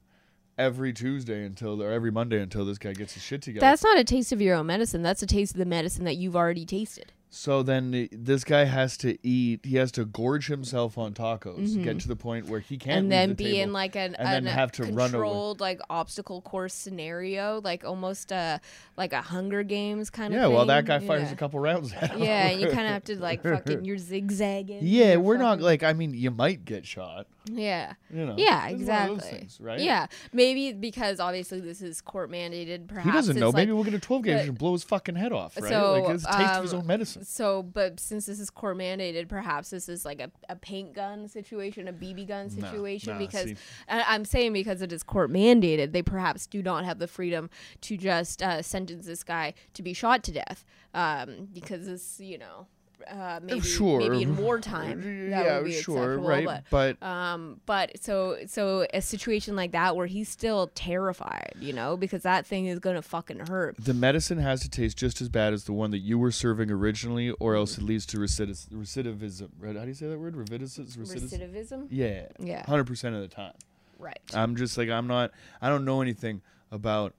every 0.59 0.93
Tuesday 0.93 1.45
until 1.45 1.83
or 1.83 1.91
every 1.93 2.11
Monday 2.11 2.41
until 2.41 2.65
this 2.65 2.79
guy 2.79 2.93
gets 2.95 3.13
his 3.15 3.23
shit 3.23 3.43
together. 3.43 3.61
That's 3.61 3.83
not 3.85 3.99
a 3.99 4.05
taste 4.05 4.33
of 4.33 4.41
your 4.41 4.55
own 4.57 4.67
medicine. 4.67 5.03
That's 5.03 5.23
a 5.23 5.27
taste 5.27 5.53
of 5.55 5.59
the 5.59 5.67
medicine 5.67 6.05
that 6.05 6.17
you've 6.17 6.37
already 6.37 6.65
tasted. 6.65 7.13
So 7.29 7.63
then 7.63 7.93
uh, 7.95 8.17
this 8.17 8.45
guy 8.45 8.65
has 8.65 8.97
to 8.99 9.19
eat. 9.27 9.61
He 9.65 9.77
has 9.77 9.93
to 9.93 10.05
gorge 10.05 10.47
himself 10.47 10.97
on 10.97 11.13
tacos, 11.13 11.83
get 11.83 11.99
to 12.01 12.09
the 12.09 12.17
point 12.17 12.47
where 12.49 12.61
he 12.61 12.79
can't, 12.79 12.87
Mm-hmm. 12.87 12.99
and 12.99 13.13
then 13.13 13.29
the 13.31 13.35
be 13.35 13.45
table. 13.45 13.59
in 13.61 13.73
like 13.73 13.97
an, 13.97 14.15
and 14.15 14.47
then 14.47 14.47
have 14.47 14.73
to 14.73 14.85
run 14.85 14.93
away. 14.97 15.03
controlled 15.11 15.61
like 15.61 15.81
obstacle 15.91 16.41
course 16.41 16.73
scenario, 16.73 17.61
like 17.63 17.85
almost 17.85 18.33
a 18.33 18.61
like 18.97 19.13
a 19.13 19.21
Hunger 19.21 19.63
Games 19.65 20.09
kind 20.09 20.33
of 20.33 20.41
thing. 20.41 20.51
yeah. 20.51 20.57
Well, 20.57 20.67
that 20.67 20.85
guy 20.87 20.99
fires 21.01 21.25
yeah. 21.29 21.33
a 21.33 21.37
couple 21.37 21.59
rounds 21.61 21.93
at 22.01 22.13
him. 22.13 22.23
Yeah, 22.23 22.47
and 22.49 22.61
you 22.61 22.69
kind 22.69 22.87
of 22.87 22.93
have 22.93 23.05
to 23.05 23.17
like 23.21 23.43
fucking 23.43 23.85
you're 23.85 23.99
zigzagging. 23.99 24.79
Yeah, 24.83 25.13
you're 25.13 25.21
we're 25.21 25.37
not 25.37 25.61
like. 25.61 25.83
I 25.83 25.93
mean, 25.93 26.15
you 26.15 26.31
might 26.31 26.65
get 26.65 26.87
shot. 26.87 27.27
Yeah. 27.49 27.93
You 28.13 28.27
know. 28.27 28.35
Yeah, 28.37 28.67
It's 28.69 28.83
one 28.89 29.03
of 29.03 29.09
those 29.09 29.17
exactly. 29.19 29.39
things, 29.39 29.59
right? 29.61 29.79
Yeah, 29.81 30.07
maybe 30.33 30.73
because 30.73 31.21
obviously 31.21 31.61
this 31.61 31.81
is 31.81 32.01
court 32.01 32.29
mandated. 32.31 32.89
Perhaps 32.89 33.07
He 33.07 33.13
doesn't 33.13 33.37
know. 33.39 33.49
like- 33.51 33.55
Maybe 33.57 33.71
we'll 33.73 33.85
get 33.85 33.95
a 33.95 34.01
12 34.01 34.23
gauge 34.25 34.49
and 34.49 34.59
blow 34.59 34.73
his 34.73 34.83
fucking 34.83 35.15
head 35.15 35.33
off, 35.33 35.57
right? 35.57 35.69
So, 35.71 35.93
like 36.03 36.15
it's 36.17 36.25
a 36.25 36.33
taste 36.33 36.55
of 36.55 36.63
his 36.63 36.75
um, 36.75 36.81
own 36.81 36.87
medicine. 36.89 37.16
So, 37.23 37.63
but 37.63 38.01
since 38.01 38.27
this 38.27 38.41
is 38.41 38.51
court 38.51 38.77
mandated, 38.77 39.29
perhaps 39.29 39.71
this 39.71 39.89
is 39.89 40.05
like 40.05 40.21
a, 40.21 40.31
a 40.49 40.57
paint 40.57 40.95
gun 40.95 41.29
situation, 41.29 41.89
a 41.89 41.93
BB 41.93 42.29
gun 42.29 42.51
situation. 42.51 43.15
no, 43.15 43.19
because 43.19 43.45
see. 43.45 43.57
I, 43.89 44.05
I'm 44.09 44.25
saying 44.25 44.53
because 44.53 44.83
it 44.83 44.93
is 44.93 45.03
court 45.03 45.31
mandated, 45.31 45.93
they 45.93 46.03
perhaps 46.03 46.47
do 46.47 46.63
not 46.63 46.85
have 46.85 46.99
the 46.99 47.07
freedom 47.07 47.51
to 47.83 47.97
just 47.97 48.43
uh, 48.43 48.63
sentence 48.63 49.07
this 49.07 49.23
guy 49.23 49.55
to 49.75 49.83
be 49.83 49.93
shot 49.93 50.23
to 50.25 50.33
death. 50.33 50.65
Um, 50.95 51.49
because 51.53 51.89
it's 51.89 52.21
you 52.21 52.39
know. 52.39 52.67
Uh, 53.09 53.41
maybe, 53.43 53.61
sure. 53.61 53.99
maybe 54.01 54.23
in 54.23 54.37
wartime 54.43 55.01
that 55.31 55.45
yeah, 55.45 55.57
would 55.57 55.67
be 55.67 55.73
sure, 55.73 56.15
acceptable, 56.15 56.29
right? 56.29 56.45
but 56.71 56.97
But, 57.01 57.07
um, 57.07 57.61
but 57.67 58.03
so 58.03 58.39
so 58.47 58.87
a 58.93 59.01
situation 59.01 59.55
like 59.55 59.73
that 59.73 59.95
where 59.97 60.07
he's 60.07 60.29
still 60.29 60.71
terrified, 60.75 61.53
you 61.61 61.73
know, 61.73 61.97
because 61.97 62.23
that 62.23 62.47
thing 62.47 62.67
is 62.67 62.79
gonna 62.79 63.03
fucking 63.03 63.47
hurt. 63.49 63.77
the 63.79 63.95
medicine 63.95 64.39
has 64.39 64.61
to 64.63 64.71
taste 64.71 64.97
just 64.97 65.21
as 65.21 65.29
bad 65.29 65.53
as 65.53 65.65
the 65.65 65.73
one 65.73 65.91
that 65.93 65.99
you 65.99 66.19
were 66.19 66.31
serving 66.33 66.71
originally, 66.71 67.31
or 67.33 67.55
else 67.55 67.79
it 67.79 67.85
leads 67.85 68.07
to 68.07 68.19
recidiv- 68.19 68.69
recidivism. 68.71 69.51
Right? 69.61 69.77
How 69.77 69.83
do 69.83 69.89
you 69.89 69.95
say 69.95 70.09
that 70.09 70.19
word? 70.19 70.35
Recidivism. 70.35 70.97
Recidivism. 70.97 71.53
Recidivism. 71.53 71.87
Yeah. 71.91 72.27
Yeah. 72.41 72.65
Hundred 72.67 72.87
percent 72.87 73.15
of 73.15 73.21
the 73.21 73.29
time. 73.29 73.53
Right. 73.99 74.19
I'm 74.35 74.57
just 74.57 74.77
like 74.79 74.89
I'm 74.89 75.07
not. 75.07 75.31
I 75.63 75.69
don't 75.69 75.85
know 75.85 76.01
anything 76.03 76.43
about. 76.71 77.15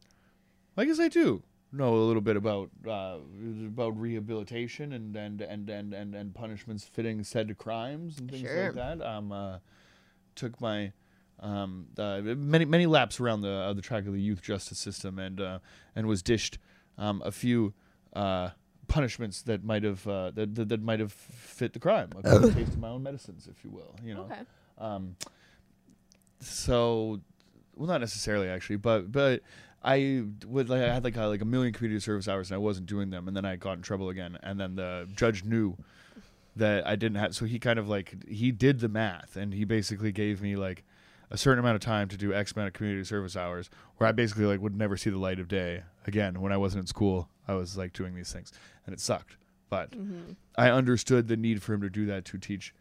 I 0.75 0.85
guess 0.85 0.99
I 0.99 1.07
do 1.07 1.41
know 1.71 1.95
a 1.95 1.97
little 2.05 2.21
bit 2.21 2.37
about 2.37 2.69
uh, 2.87 3.17
about 3.65 3.99
rehabilitation 3.99 4.93
and 4.93 5.15
and, 5.15 5.41
and, 5.41 5.69
and, 5.69 5.93
and 5.93 6.15
and 6.15 6.33
punishments 6.33 6.83
fitting 6.85 7.23
said 7.23 7.57
crimes 7.57 8.19
and 8.19 8.29
things 8.31 8.49
Sure. 8.49 8.65
like 8.65 8.73
that. 8.75 9.01
Um, 9.01 9.31
uh, 9.31 9.57
took 10.35 10.59
my 10.61 10.93
um, 11.39 11.87
uh, 11.97 12.21
many 12.21 12.65
many 12.65 12.85
laps 12.85 13.19
around 13.19 13.41
the 13.41 13.51
uh, 13.51 13.73
the 13.73 13.81
track 13.81 14.05
of 14.07 14.13
the 14.13 14.21
youth 14.21 14.41
justice 14.41 14.79
system 14.79 15.19
and 15.19 15.41
uh, 15.41 15.59
and 15.95 16.07
was 16.07 16.21
dished 16.21 16.57
um, 16.97 17.21
a 17.25 17.31
few. 17.31 17.73
Uh, 18.13 18.51
punishments 18.87 19.41
that 19.41 19.65
might 19.65 19.83
have 19.83 20.07
uh, 20.07 20.31
that, 20.31 20.55
that, 20.55 20.69
that 20.69 20.81
might 20.81 21.01
have 21.01 21.11
fit 21.11 21.73
the 21.73 21.79
crime 21.79 22.09
a 22.23 22.23
taste 22.53 22.69
of 22.71 22.77
my 22.79 22.87
own 22.87 23.03
medicines 23.03 23.45
if 23.51 23.61
you 23.65 23.69
will 23.69 23.93
you 24.01 24.13
know 24.13 24.21
Okay. 24.21 24.39
um, 24.77 25.13
so, 26.39 27.19
well, 27.75 27.87
not 27.87 28.01
necessarily 28.01 28.47
actually, 28.47 28.77
but 28.77 29.11
but 29.11 29.41
I 29.87 30.23
would 30.45 30.69
like 30.69 30.81
I 30.81 30.93
had 30.93 31.03
like 31.03 31.15
a, 31.17 31.23
like 31.25 31.41
a 31.41 31.45
million 31.45 31.73
community 31.73 31.99
service 32.01 32.27
hours 32.27 32.49
and 32.51 32.55
I 32.55 32.59
wasn't 32.59 32.87
doing 32.87 33.09
them, 33.09 33.27
and 33.27 33.35
then 33.37 33.45
I 33.45 33.55
got 33.55 33.73
in 33.77 33.81
trouble 33.81 34.09
again, 34.09 34.37
and 34.43 34.59
then 34.59 34.75
the 34.75 35.07
judge 35.15 35.43
knew 35.45 35.77
that 36.55 36.85
I 36.87 36.95
didn't 36.95 37.17
have, 37.17 37.35
so 37.35 37.45
he 37.45 37.59
kind 37.59 37.77
of 37.79 37.87
like 37.87 38.27
he 38.27 38.51
did 38.51 38.79
the 38.79 38.89
math, 38.89 39.35
and 39.37 39.53
he 39.53 39.63
basically 39.63 40.11
gave 40.11 40.41
me 40.41 40.55
like 40.55 40.83
a 41.29 41.37
certain 41.37 41.59
amount 41.59 41.75
of 41.75 41.81
time 41.81 42.07
to 42.09 42.17
do 42.17 42.33
X 42.33 42.53
amount 42.53 42.67
of 42.67 42.73
community 42.73 43.03
service 43.03 43.35
hours, 43.37 43.69
where 43.97 44.07
I 44.09 44.11
basically 44.11 44.45
like 44.45 44.59
would 44.61 44.75
never 44.75 44.97
see 44.97 45.09
the 45.09 45.17
light 45.19 45.39
of 45.39 45.47
day 45.47 45.83
again. 46.05 46.41
When 46.41 46.51
I 46.51 46.57
wasn't 46.57 46.81
in 46.81 46.87
school, 46.87 47.29
I 47.47 47.53
was 47.53 47.77
like 47.77 47.93
doing 47.93 48.15
these 48.15 48.31
things, 48.33 48.51
and 48.85 48.93
it 48.93 48.99
sucked. 48.99 49.37
But 49.69 49.91
Mm-hmm. 49.91 50.33
I 50.57 50.69
understood 50.71 51.27
the 51.27 51.37
need 51.37 51.61
for 51.61 51.73
him 51.73 51.81
to 51.81 51.89
do 51.89 52.05
that 52.07 52.25
to 52.25 52.37
teach 52.37 52.73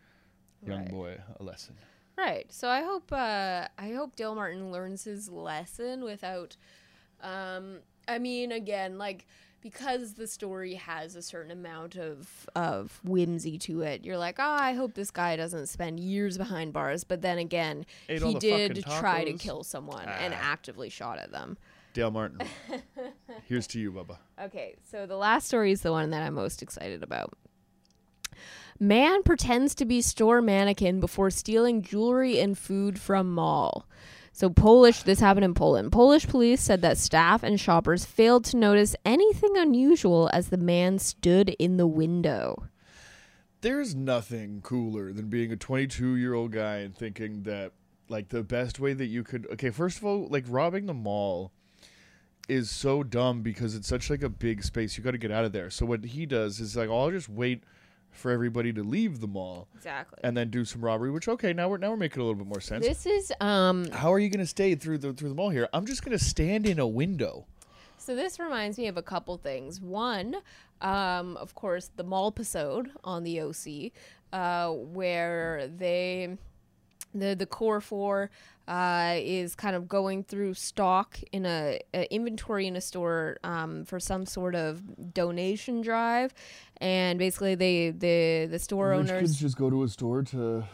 young 0.64 0.80
Right. 0.82 0.90
boy 0.90 1.18
a 1.38 1.42
lesson. 1.42 1.74
Right. 2.16 2.50
So 2.50 2.68
I 2.68 2.82
hope 2.82 3.12
uh, 3.12 3.68
I 3.76 3.90
hope 3.92 4.16
Dale 4.16 4.34
Martin 4.34 4.72
learns 4.72 5.04
his 5.04 5.28
lesson 5.28 6.02
without. 6.04 6.56
Um, 7.22 7.78
I 8.08 8.18
mean, 8.18 8.52
again, 8.52 8.98
like 8.98 9.26
because 9.62 10.14
the 10.14 10.26
story 10.28 10.74
has 10.74 11.16
a 11.16 11.22
certain 11.22 11.50
amount 11.50 11.96
of 11.96 12.48
of 12.54 13.00
whimsy 13.02 13.58
to 13.58 13.82
it. 13.82 14.04
You're 14.04 14.18
like, 14.18 14.36
oh, 14.38 14.42
I 14.60 14.74
hope 14.74 14.94
this 14.94 15.10
guy 15.10 15.34
doesn't 15.36 15.66
spend 15.66 15.98
years 15.98 16.38
behind 16.38 16.72
bars. 16.72 17.02
But 17.04 17.22
then 17.22 17.38
again, 17.38 17.84
Ate 18.08 18.22
he 18.22 18.34
the 18.34 18.38
did 18.38 18.84
try 18.98 19.24
to 19.24 19.32
kill 19.32 19.64
someone 19.64 20.08
and 20.08 20.32
Ah. 20.34 20.38
actively 20.40 20.88
shot 20.88 21.18
at 21.18 21.32
them. 21.32 21.56
Dale 21.94 22.10
Martin. 22.10 22.40
Here's 23.46 23.66
to 23.68 23.80
you, 23.80 23.90
Bubba. 23.90 24.18
Okay, 24.40 24.76
so 24.90 25.06
the 25.06 25.16
last 25.16 25.46
story 25.46 25.72
is 25.72 25.80
the 25.80 25.90
one 25.92 26.10
that 26.10 26.22
I'm 26.22 26.34
most 26.34 26.62
excited 26.62 27.02
about. 27.02 27.32
Man 28.78 29.22
pretends 29.22 29.74
to 29.76 29.86
be 29.86 30.02
store 30.02 30.42
mannequin 30.42 31.00
before 31.00 31.30
stealing 31.30 31.80
jewelry 31.80 32.38
and 32.38 32.56
food 32.58 33.00
from 33.00 33.32
mall. 33.32 33.86
So 34.36 34.50
Polish, 34.50 35.02
this 35.02 35.18
happened 35.18 35.46
in 35.46 35.54
Poland. 35.54 35.92
Polish 35.92 36.28
police 36.28 36.60
said 36.60 36.82
that 36.82 36.98
staff 36.98 37.42
and 37.42 37.58
shoppers 37.58 38.04
failed 38.04 38.44
to 38.44 38.58
notice 38.58 38.94
anything 39.02 39.56
unusual 39.56 40.28
as 40.30 40.50
the 40.50 40.58
man 40.58 40.98
stood 40.98 41.56
in 41.58 41.78
the 41.78 41.86
window. 41.86 42.68
There's 43.62 43.94
nothing 43.94 44.60
cooler 44.60 45.14
than 45.14 45.30
being 45.30 45.52
a 45.52 45.56
22 45.56 46.16
year 46.16 46.34
old 46.34 46.52
guy 46.52 46.80
and 46.80 46.94
thinking 46.94 47.44
that, 47.44 47.72
like, 48.10 48.28
the 48.28 48.42
best 48.42 48.78
way 48.78 48.92
that 48.92 49.06
you 49.06 49.24
could. 49.24 49.46
Okay, 49.52 49.70
first 49.70 49.96
of 49.96 50.04
all, 50.04 50.28
like, 50.28 50.44
robbing 50.48 50.84
the 50.84 50.92
mall 50.92 51.50
is 52.46 52.68
so 52.68 53.02
dumb 53.02 53.40
because 53.40 53.74
it's 53.74 53.88
such, 53.88 54.10
like, 54.10 54.22
a 54.22 54.28
big 54.28 54.62
space. 54.62 54.98
You 54.98 55.02
got 55.02 55.12
to 55.12 55.18
get 55.18 55.32
out 55.32 55.46
of 55.46 55.52
there. 55.52 55.70
So, 55.70 55.86
what 55.86 56.04
he 56.04 56.26
does 56.26 56.60
is, 56.60 56.76
like, 56.76 56.90
I'll 56.90 57.10
just 57.10 57.30
wait 57.30 57.64
for 58.16 58.30
everybody 58.30 58.72
to 58.72 58.82
leave 58.82 59.20
the 59.20 59.26
mall 59.26 59.68
Exactly. 59.74 60.18
and 60.24 60.36
then 60.36 60.50
do 60.50 60.64
some 60.64 60.84
robbery, 60.84 61.10
which, 61.10 61.28
okay, 61.28 61.52
now 61.52 61.68
we're, 61.68 61.78
now 61.78 61.90
we're 61.90 61.96
making 61.96 62.20
a 62.20 62.24
little 62.24 62.34
bit 62.38 62.46
more 62.46 62.60
sense. 62.60 62.84
This 62.86 63.06
is 63.06 63.32
um 63.40 63.88
How 63.90 64.12
are 64.12 64.18
you 64.18 64.28
going 64.28 64.40
to 64.40 64.46
stay 64.46 64.74
through 64.74 64.98
the, 64.98 65.12
through 65.12 65.28
the 65.28 65.34
mall 65.34 65.50
here? 65.50 65.68
I'm 65.72 65.86
just 65.86 66.04
going 66.04 66.16
to 66.16 66.24
stand 66.24 66.66
in 66.66 66.78
a 66.78 66.86
window. 66.86 67.46
So 67.98 68.14
this 68.14 68.38
reminds 68.38 68.78
me 68.78 68.86
of 68.88 68.96
a 68.96 69.02
couple 69.02 69.36
things. 69.36 69.80
One, 69.80 70.36
um, 70.80 71.36
of 71.38 71.54
course, 71.54 71.90
the 71.96 72.04
mall 72.04 72.28
episode 72.28 72.90
on 73.02 73.24
the 73.24 73.40
OC, 73.40 73.92
uh, 74.32 74.70
where 74.72 75.68
they, 75.76 76.36
the 77.14 77.34
the 77.34 77.46
core 77.46 77.80
four, 77.80 78.30
uh, 78.68 79.14
is 79.16 79.54
kind 79.54 79.76
of 79.76 79.88
going 79.88 80.24
through 80.24 80.54
stock 80.54 81.18
in 81.32 81.46
a, 81.46 81.78
a 81.94 82.12
inventory 82.12 82.66
in 82.66 82.76
a 82.76 82.80
store 82.80 83.38
um, 83.44 83.84
for 83.84 84.00
some 84.00 84.26
sort 84.26 84.54
of 84.54 85.14
donation 85.14 85.80
drive, 85.82 86.34
and 86.78 87.18
basically 87.18 87.54
they 87.54 87.90
the 87.90 88.46
the 88.50 88.58
store 88.58 88.92
owners. 88.92 89.36
just 89.36 89.56
go 89.56 89.70
to 89.70 89.82
a 89.84 89.88
store 89.88 90.22
to. 90.22 90.64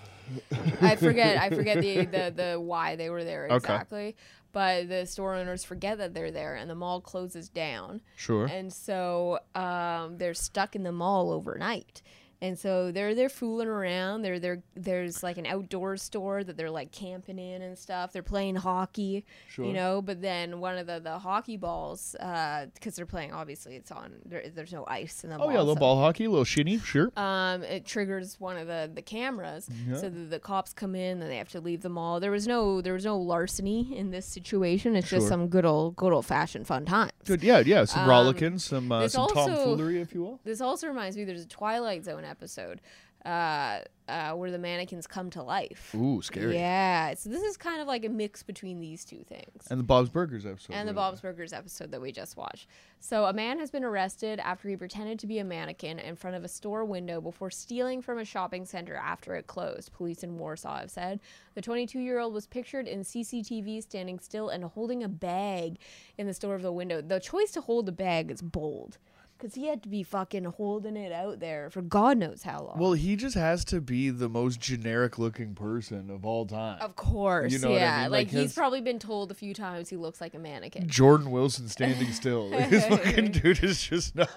I 0.80 0.96
forget. 1.06 1.36
I 1.38 1.50
forget 1.50 1.80
the, 1.80 2.04
the 2.06 2.32
the 2.34 2.60
why 2.60 2.96
they 2.96 3.10
were 3.10 3.24
there 3.24 3.46
Okay. 3.46 3.56
exactly. 3.56 4.16
But 4.52 4.90
the 4.90 5.06
store 5.06 5.34
owners 5.34 5.64
forget 5.64 5.96
that 5.96 6.12
they're 6.12 6.30
there, 6.30 6.56
and 6.56 6.68
the 6.68 6.74
mall 6.74 7.00
closes 7.00 7.48
down. 7.48 8.02
Sure. 8.16 8.44
And 8.44 8.70
so 8.70 9.38
um, 9.54 10.18
they're 10.18 10.34
stuck 10.34 10.76
in 10.76 10.82
the 10.82 10.92
mall 10.92 11.30
overnight. 11.30 12.02
And 12.42 12.58
so 12.58 12.90
they're 12.90 13.14
they're 13.14 13.28
fooling 13.28 13.68
around. 13.68 14.22
They're 14.22 14.40
they're 14.40 14.62
there's 14.74 15.22
like 15.22 15.38
an 15.38 15.46
outdoor 15.46 15.96
store 15.96 16.42
that 16.42 16.56
they're 16.56 16.70
like 16.72 16.90
camping 16.90 17.38
in 17.38 17.62
and 17.62 17.78
stuff. 17.78 18.12
They're 18.12 18.22
playing 18.24 18.56
hockey, 18.56 19.24
Sure. 19.48 19.64
you 19.64 19.72
know. 19.72 20.02
But 20.02 20.20
then 20.20 20.58
one 20.58 20.76
of 20.76 20.88
the 20.88 20.98
the 20.98 21.20
hockey 21.20 21.56
balls, 21.56 22.16
because 22.18 22.96
they're 22.96 23.06
playing, 23.06 23.32
obviously 23.32 23.76
it's 23.76 23.92
on. 23.92 24.12
There, 24.26 24.42
there's 24.54 24.72
no 24.72 24.84
ice 24.88 25.22
in 25.22 25.30
the 25.30 25.36
Oh 25.36 25.38
ball. 25.38 25.52
yeah, 25.52 25.58
a 25.58 25.60
little 25.60 25.76
so- 25.76 25.80
ball 25.80 26.00
hockey, 26.00 26.24
a 26.24 26.30
little 26.30 26.44
shinny, 26.44 26.78
sure. 26.78 27.12
um, 27.16 27.62
it 27.62 27.86
triggers 27.86 28.40
one 28.40 28.56
of 28.56 28.66
the 28.66 28.90
the 28.92 29.02
cameras, 29.02 29.68
Yeah. 29.88 29.96
so 29.98 30.08
the, 30.10 30.20
the 30.24 30.40
cops 30.40 30.72
come 30.72 30.96
in 30.96 31.22
and 31.22 31.30
they 31.30 31.36
have 31.36 31.50
to 31.50 31.60
leave 31.60 31.82
the 31.82 31.90
mall. 31.90 32.18
There 32.18 32.32
was 32.32 32.48
no 32.48 32.80
there 32.80 32.92
was 32.94 33.04
no 33.04 33.16
larceny 33.18 33.96
in 33.96 34.10
this 34.10 34.26
situation. 34.26 34.96
It's 34.96 35.08
just 35.10 35.28
some 35.28 35.46
good 35.46 35.64
old 35.64 35.94
good 35.94 36.12
old 36.12 36.26
fashioned 36.26 36.66
fun 36.66 36.86
times. 36.86 37.12
Good, 37.24 37.44
yeah, 37.44 37.60
yeah. 37.64 37.84
Some 37.84 38.02
Um, 38.02 38.08
rollicking, 38.08 38.58
some 38.58 38.90
uh, 38.90 39.06
some 39.06 39.22
also- 39.22 39.46
tomfoolery, 39.46 40.00
if 40.00 40.12
you 40.12 40.22
will. 40.22 40.40
This 40.42 40.60
also 40.60 40.88
reminds 40.88 41.16
me 41.16 41.22
there's 41.24 41.44
a 41.44 41.48
Twilight 41.48 42.04
Zone 42.04 42.24
episode 42.32 42.80
uh, 43.24 43.80
uh, 44.08 44.32
where 44.32 44.50
the 44.50 44.58
mannequins 44.58 45.06
come 45.06 45.30
to 45.30 45.42
life. 45.42 45.94
Ooh, 45.94 46.20
scary. 46.22 46.56
Yeah, 46.56 47.14
so 47.14 47.30
this 47.30 47.42
is 47.42 47.56
kind 47.56 47.80
of 47.80 47.86
like 47.86 48.04
a 48.04 48.08
mix 48.08 48.42
between 48.42 48.80
these 48.80 49.04
two 49.04 49.22
things. 49.22 49.66
And 49.70 49.78
the 49.78 49.84
Bob's 49.84 50.10
Burgers 50.10 50.44
episode. 50.44 50.74
and 50.74 50.88
the 50.88 50.92
Bob's 50.92 51.20
Burgers 51.20 51.52
episode 51.52 51.92
that 51.92 52.00
we 52.00 52.10
just 52.10 52.36
watched. 52.36 52.66
So, 52.98 53.26
a 53.26 53.32
man 53.32 53.58
has 53.60 53.70
been 53.70 53.84
arrested 53.84 54.40
after 54.40 54.68
he 54.68 54.76
pretended 54.76 55.18
to 55.20 55.26
be 55.26 55.38
a 55.38 55.44
mannequin 55.44 55.98
in 55.98 56.16
front 56.16 56.36
of 56.36 56.44
a 56.44 56.48
store 56.48 56.84
window 56.84 57.20
before 57.20 57.50
stealing 57.50 58.02
from 58.02 58.18
a 58.18 58.24
shopping 58.24 58.64
center 58.64 58.96
after 58.96 59.34
it 59.34 59.46
closed, 59.46 59.92
police 59.92 60.24
in 60.24 60.36
Warsaw 60.36 60.80
have 60.80 60.90
said. 60.90 61.20
The 61.54 61.62
22 61.62 62.00
year 62.00 62.18
old 62.18 62.34
was 62.34 62.46
pictured 62.46 62.88
in 62.88 63.00
CCTV 63.00 63.82
standing 63.82 64.18
still 64.18 64.48
and 64.48 64.64
holding 64.64 65.04
a 65.04 65.08
bag 65.08 65.78
in 66.18 66.26
the 66.26 66.34
store 66.34 66.56
of 66.56 66.62
the 66.62 66.72
window. 66.72 67.00
The 67.00 67.20
choice 67.20 67.52
to 67.52 67.60
hold 67.60 67.86
the 67.86 67.92
bag 67.92 68.30
is 68.30 68.42
bold 68.42 68.98
because 69.42 69.56
he 69.56 69.66
had 69.66 69.82
to 69.82 69.88
be 69.88 70.04
fucking 70.04 70.44
holding 70.44 70.96
it 70.96 71.10
out 71.10 71.40
there 71.40 71.68
for 71.70 71.82
God 71.82 72.16
knows 72.18 72.42
how 72.44 72.62
long. 72.62 72.78
Well, 72.78 72.92
he 72.92 73.16
just 73.16 73.34
has 73.34 73.64
to 73.66 73.80
be 73.80 74.10
the 74.10 74.28
most 74.28 74.60
generic 74.60 75.18
looking 75.18 75.54
person 75.56 76.10
of 76.10 76.24
all 76.24 76.46
time. 76.46 76.78
of 76.80 76.94
course, 76.94 77.52
You 77.52 77.58
know 77.58 77.70
what 77.70 77.78
I 77.78 77.84
yeah. 77.84 78.02
mean? 78.02 78.10
Like, 78.12 78.32
Like 78.32 78.40
he's 78.42 78.54
probably 78.54 78.80
been 78.80 79.00
told 79.00 79.32
a 79.32 79.34
few 79.34 79.52
times 79.52 79.88
he 79.88 79.96
looks 79.96 80.20
like 80.20 80.34
a 80.34 80.38
mannequin. 80.38 80.88
Jordan 80.88 81.32
Wilson 81.32 81.68
standing 81.68 82.12
still. 82.12 82.48
Like, 82.52 82.70
this 82.70 82.86
fucking 82.86 83.32
dude 83.32 83.64
is 83.64 83.82
just 83.82 84.14
not. 84.14 84.28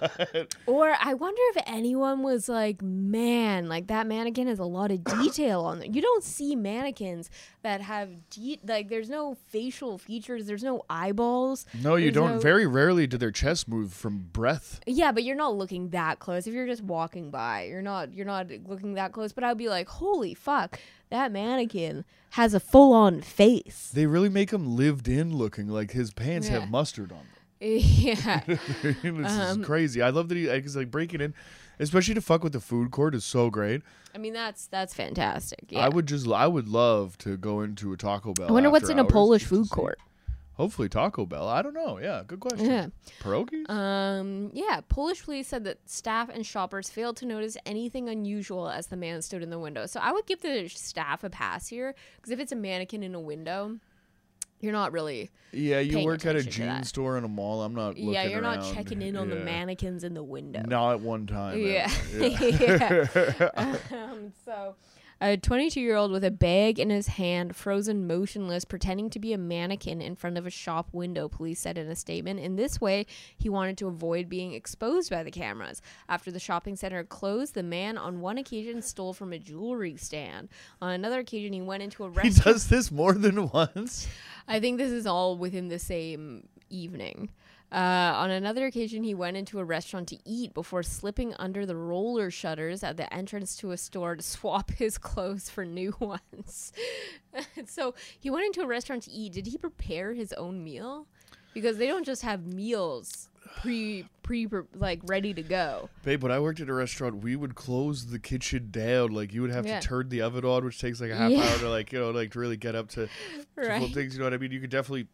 Or 0.66 0.94
I 1.00 1.14
wonder 1.14 1.40
if 1.54 1.62
anyone 1.66 2.22
was 2.22 2.48
like, 2.48 2.82
man, 2.82 3.68
like 3.68 3.86
that 3.88 4.06
mannequin 4.06 4.48
has 4.48 4.58
a 4.58 4.64
lot 4.64 4.90
of 4.90 5.04
detail 5.04 5.60
on 5.62 5.82
it. 5.82 5.94
You 5.94 6.02
don't 6.02 6.24
see 6.24 6.56
mannequins 6.56 7.30
that 7.62 7.80
have 7.82 8.08
de- 8.30 8.58
like 8.66 8.88
there's 8.88 9.08
no 9.10 9.34
facial 9.48 9.98
features, 9.98 10.46
there's 10.46 10.64
no 10.64 10.82
eyeballs. 10.88 11.66
No, 11.82 11.96
you 11.96 12.10
don't. 12.10 12.32
no- 12.34 12.38
Very 12.40 12.66
rarely 12.66 13.06
do 13.06 13.16
their 13.18 13.30
chests 13.30 13.68
move 13.68 13.92
from 13.92 14.28
breath. 14.32 14.80
Yeah, 14.96 15.12
but 15.12 15.24
you're 15.24 15.36
not 15.36 15.54
looking 15.56 15.90
that 15.90 16.18
close. 16.20 16.46
If 16.46 16.54
you're 16.54 16.66
just 16.66 16.82
walking 16.82 17.30
by, 17.30 17.64
you're 17.64 17.82
not 17.82 18.14
you're 18.14 18.24
not 18.26 18.48
looking 18.66 18.94
that 18.94 19.12
close. 19.12 19.32
But 19.32 19.44
I'd 19.44 19.58
be 19.58 19.68
like, 19.68 19.88
holy 19.88 20.32
fuck, 20.34 20.80
that 21.10 21.30
mannequin 21.32 22.04
has 22.30 22.54
a 22.54 22.60
full 22.60 22.92
on 22.94 23.20
face. 23.20 23.90
They 23.92 24.06
really 24.06 24.28
make 24.30 24.52
him 24.52 24.74
lived 24.76 25.06
in 25.08 25.36
looking 25.36 25.68
like 25.68 25.90
his 25.92 26.12
pants 26.12 26.48
Yeah. 26.48 26.60
have 26.60 26.70
mustard 26.70 27.12
on 27.12 27.18
them. 27.18 27.26
yeah. 27.60 28.40
this 28.46 28.96
Um, 29.04 29.60
is 29.60 29.66
crazy. 29.66 30.00
I 30.02 30.10
love 30.10 30.28
that 30.30 30.36
he 30.36 30.46
because 30.46 30.76
like 30.76 30.90
breaking 30.90 31.20
in, 31.20 31.34
especially 31.78 32.14
to 32.14 32.20
fuck 32.22 32.42
with 32.42 32.52
the 32.54 32.60
food 32.60 32.90
court 32.90 33.14
is 33.14 33.24
so 33.24 33.50
great. 33.50 33.82
I 34.14 34.18
mean 34.18 34.32
that's 34.32 34.66
that's 34.66 34.94
fantastic. 34.94 35.66
Yeah. 35.68 35.80
I 35.80 35.88
would 35.90 36.06
just 36.06 36.26
I 36.26 36.46
would 36.46 36.68
love 36.68 37.18
to 37.18 37.36
go 37.36 37.60
into 37.60 37.92
a 37.92 37.96
Taco 37.98 38.32
Bell. 38.32 38.48
I 38.48 38.52
wonder 38.52 38.70
what's 38.70 38.88
in 38.88 38.98
a 38.98 39.04
Polish 39.04 39.44
food 39.44 39.68
court. 39.68 39.98
Hopefully 40.56 40.88
Taco 40.88 41.26
Bell. 41.26 41.46
I 41.48 41.60
don't 41.60 41.74
know. 41.74 41.98
Yeah, 41.98 42.22
good 42.26 42.40
question. 42.40 42.66
Yeah. 42.66 42.86
Pierogies? 43.22 43.68
Um, 43.68 44.50
yeah, 44.54 44.80
Polish 44.88 45.22
police 45.22 45.48
said 45.48 45.64
that 45.64 45.78
staff 45.88 46.30
and 46.30 46.46
shoppers 46.46 46.88
failed 46.88 47.18
to 47.18 47.26
notice 47.26 47.58
anything 47.66 48.08
unusual 48.08 48.70
as 48.70 48.86
the 48.86 48.96
man 48.96 49.20
stood 49.20 49.42
in 49.42 49.50
the 49.50 49.58
window. 49.58 49.84
So 49.84 50.00
I 50.00 50.12
would 50.12 50.24
give 50.24 50.40
the 50.40 50.68
staff 50.68 51.24
a 51.24 51.30
pass 51.30 51.68
here 51.68 51.94
because 52.16 52.30
if 52.30 52.40
it's 52.40 52.52
a 52.52 52.56
mannequin 52.56 53.02
in 53.02 53.14
a 53.14 53.20
window, 53.20 53.78
you're 54.60 54.72
not 54.72 54.92
really. 54.92 55.30
yeah, 55.52 55.80
you 55.80 56.04
work 56.06 56.24
at 56.24 56.36
a 56.36 56.42
jean 56.42 56.82
store 56.84 57.18
in 57.18 57.24
a 57.24 57.28
mall. 57.28 57.62
I'm 57.62 57.74
not. 57.74 57.98
yeah, 57.98 58.24
you're 58.24 58.40
not 58.40 58.64
checking 58.74 59.02
in 59.02 59.16
on 59.16 59.28
the 59.28 59.36
mannequins 59.36 60.04
in 60.04 60.14
the 60.14 60.24
window. 60.24 60.62
Not 60.66 60.92
at 60.92 61.00
one 61.00 61.26
time. 61.26 61.58
Yeah. 61.60 61.90
ever. 62.14 63.10
Yeah. 63.54 63.78
um, 64.10 64.32
so, 64.44 64.76
a 65.20 65.36
22 65.36 65.80
year 65.80 65.96
old 65.96 66.10
with 66.10 66.24
a 66.24 66.30
bag 66.30 66.78
in 66.78 66.90
his 66.90 67.06
hand, 67.06 67.56
frozen 67.56 68.06
motionless, 68.06 68.64
pretending 68.64 69.08
to 69.10 69.18
be 69.18 69.32
a 69.32 69.38
mannequin 69.38 70.02
in 70.02 70.14
front 70.14 70.36
of 70.36 70.46
a 70.46 70.50
shop 70.50 70.88
window, 70.92 71.28
police 71.28 71.60
said 71.60 71.78
in 71.78 71.88
a 71.88 71.96
statement. 71.96 72.40
In 72.40 72.56
this 72.56 72.80
way, 72.80 73.06
he 73.36 73.48
wanted 73.48 73.78
to 73.78 73.86
avoid 73.86 74.28
being 74.28 74.52
exposed 74.52 75.10
by 75.10 75.22
the 75.22 75.30
cameras. 75.30 75.80
After 76.08 76.30
the 76.30 76.38
shopping 76.38 76.76
center 76.76 77.02
closed, 77.02 77.54
the 77.54 77.62
man 77.62 77.96
on 77.96 78.20
one 78.20 78.36
occasion 78.36 78.82
stole 78.82 79.14
from 79.14 79.32
a 79.32 79.38
jewelry 79.38 79.96
stand. 79.96 80.48
On 80.82 80.90
another 80.90 81.20
occasion, 81.20 81.52
he 81.52 81.62
went 81.62 81.82
into 81.82 82.04
a 82.04 82.20
he 82.20 82.30
does 82.30 82.68
this 82.68 82.90
more 82.90 83.14
than 83.14 83.48
once. 83.52 84.08
I 84.46 84.60
think 84.60 84.78
this 84.78 84.92
is 84.92 85.06
all 85.06 85.38
within 85.38 85.68
the 85.68 85.78
same 85.78 86.48
evening. 86.68 87.30
Uh, 87.72 88.12
on 88.16 88.30
another 88.30 88.64
occasion, 88.66 89.02
he 89.02 89.12
went 89.14 89.36
into 89.36 89.58
a 89.58 89.64
restaurant 89.64 90.06
to 90.08 90.16
eat 90.24 90.54
before 90.54 90.82
slipping 90.84 91.34
under 91.34 91.66
the 91.66 91.74
roller 91.76 92.30
shutters 92.30 92.84
at 92.84 92.96
the 92.96 93.12
entrance 93.12 93.56
to 93.56 93.72
a 93.72 93.76
store 93.76 94.14
to 94.16 94.22
swap 94.34 94.70
his 94.70 94.98
clothes 94.98 95.50
for 95.50 95.64
new 95.64 95.94
ones. 96.00 96.72
so 97.66 97.94
he 98.18 98.30
went 98.30 98.46
into 98.46 98.62
a 98.62 98.66
restaurant 98.66 99.02
to 99.04 99.10
eat. 99.10 99.32
Did 99.32 99.46
he 99.46 99.58
prepare 99.58 100.12
his 100.14 100.32
own 100.34 100.62
meal? 100.62 101.06
Because 101.54 101.76
they 101.78 101.86
don't 101.86 102.04
just 102.04 102.22
have 102.22 102.46
meals 102.46 103.30
pre 103.62 104.04
pre 104.22 104.46
like 104.74 105.00
ready 105.04 105.32
to 105.34 105.42
go. 105.42 105.88
Babe, 106.04 106.22
when 106.22 106.30
I 106.30 106.38
worked 106.38 106.60
at 106.60 106.68
a 106.68 106.74
restaurant, 106.74 107.22
we 107.22 107.34
would 107.34 107.54
close 107.54 108.06
the 108.06 108.18
kitchen 108.18 108.68
down. 108.70 109.12
Like 109.12 109.32
you 109.32 109.40
would 109.42 109.50
have 109.50 109.66
Yeah. 109.66 109.80
to 109.80 109.86
turn 109.88 110.08
the 110.10 110.20
oven 110.20 110.44
on, 110.44 110.64
which 110.64 110.78
takes 110.80 111.00
like 111.00 111.10
a 111.10 111.16
half 111.16 111.30
Yeah. 111.30 111.42
hour 111.42 111.58
to 111.58 111.70
like 111.70 111.92
you 111.92 111.98
know 111.98 112.10
like 112.10 112.32
to 112.32 112.38
really 112.38 112.56
get 112.58 112.74
up 112.74 112.88
to, 112.90 113.06
to 113.06 113.10
Right. 113.56 113.92
things. 113.94 114.12
You 114.14 114.18
know 114.20 114.26
what 114.26 114.34
I 114.34 114.38
mean? 114.38 114.52
You 114.52 114.60
could 114.60 114.70
definitely 114.70 115.08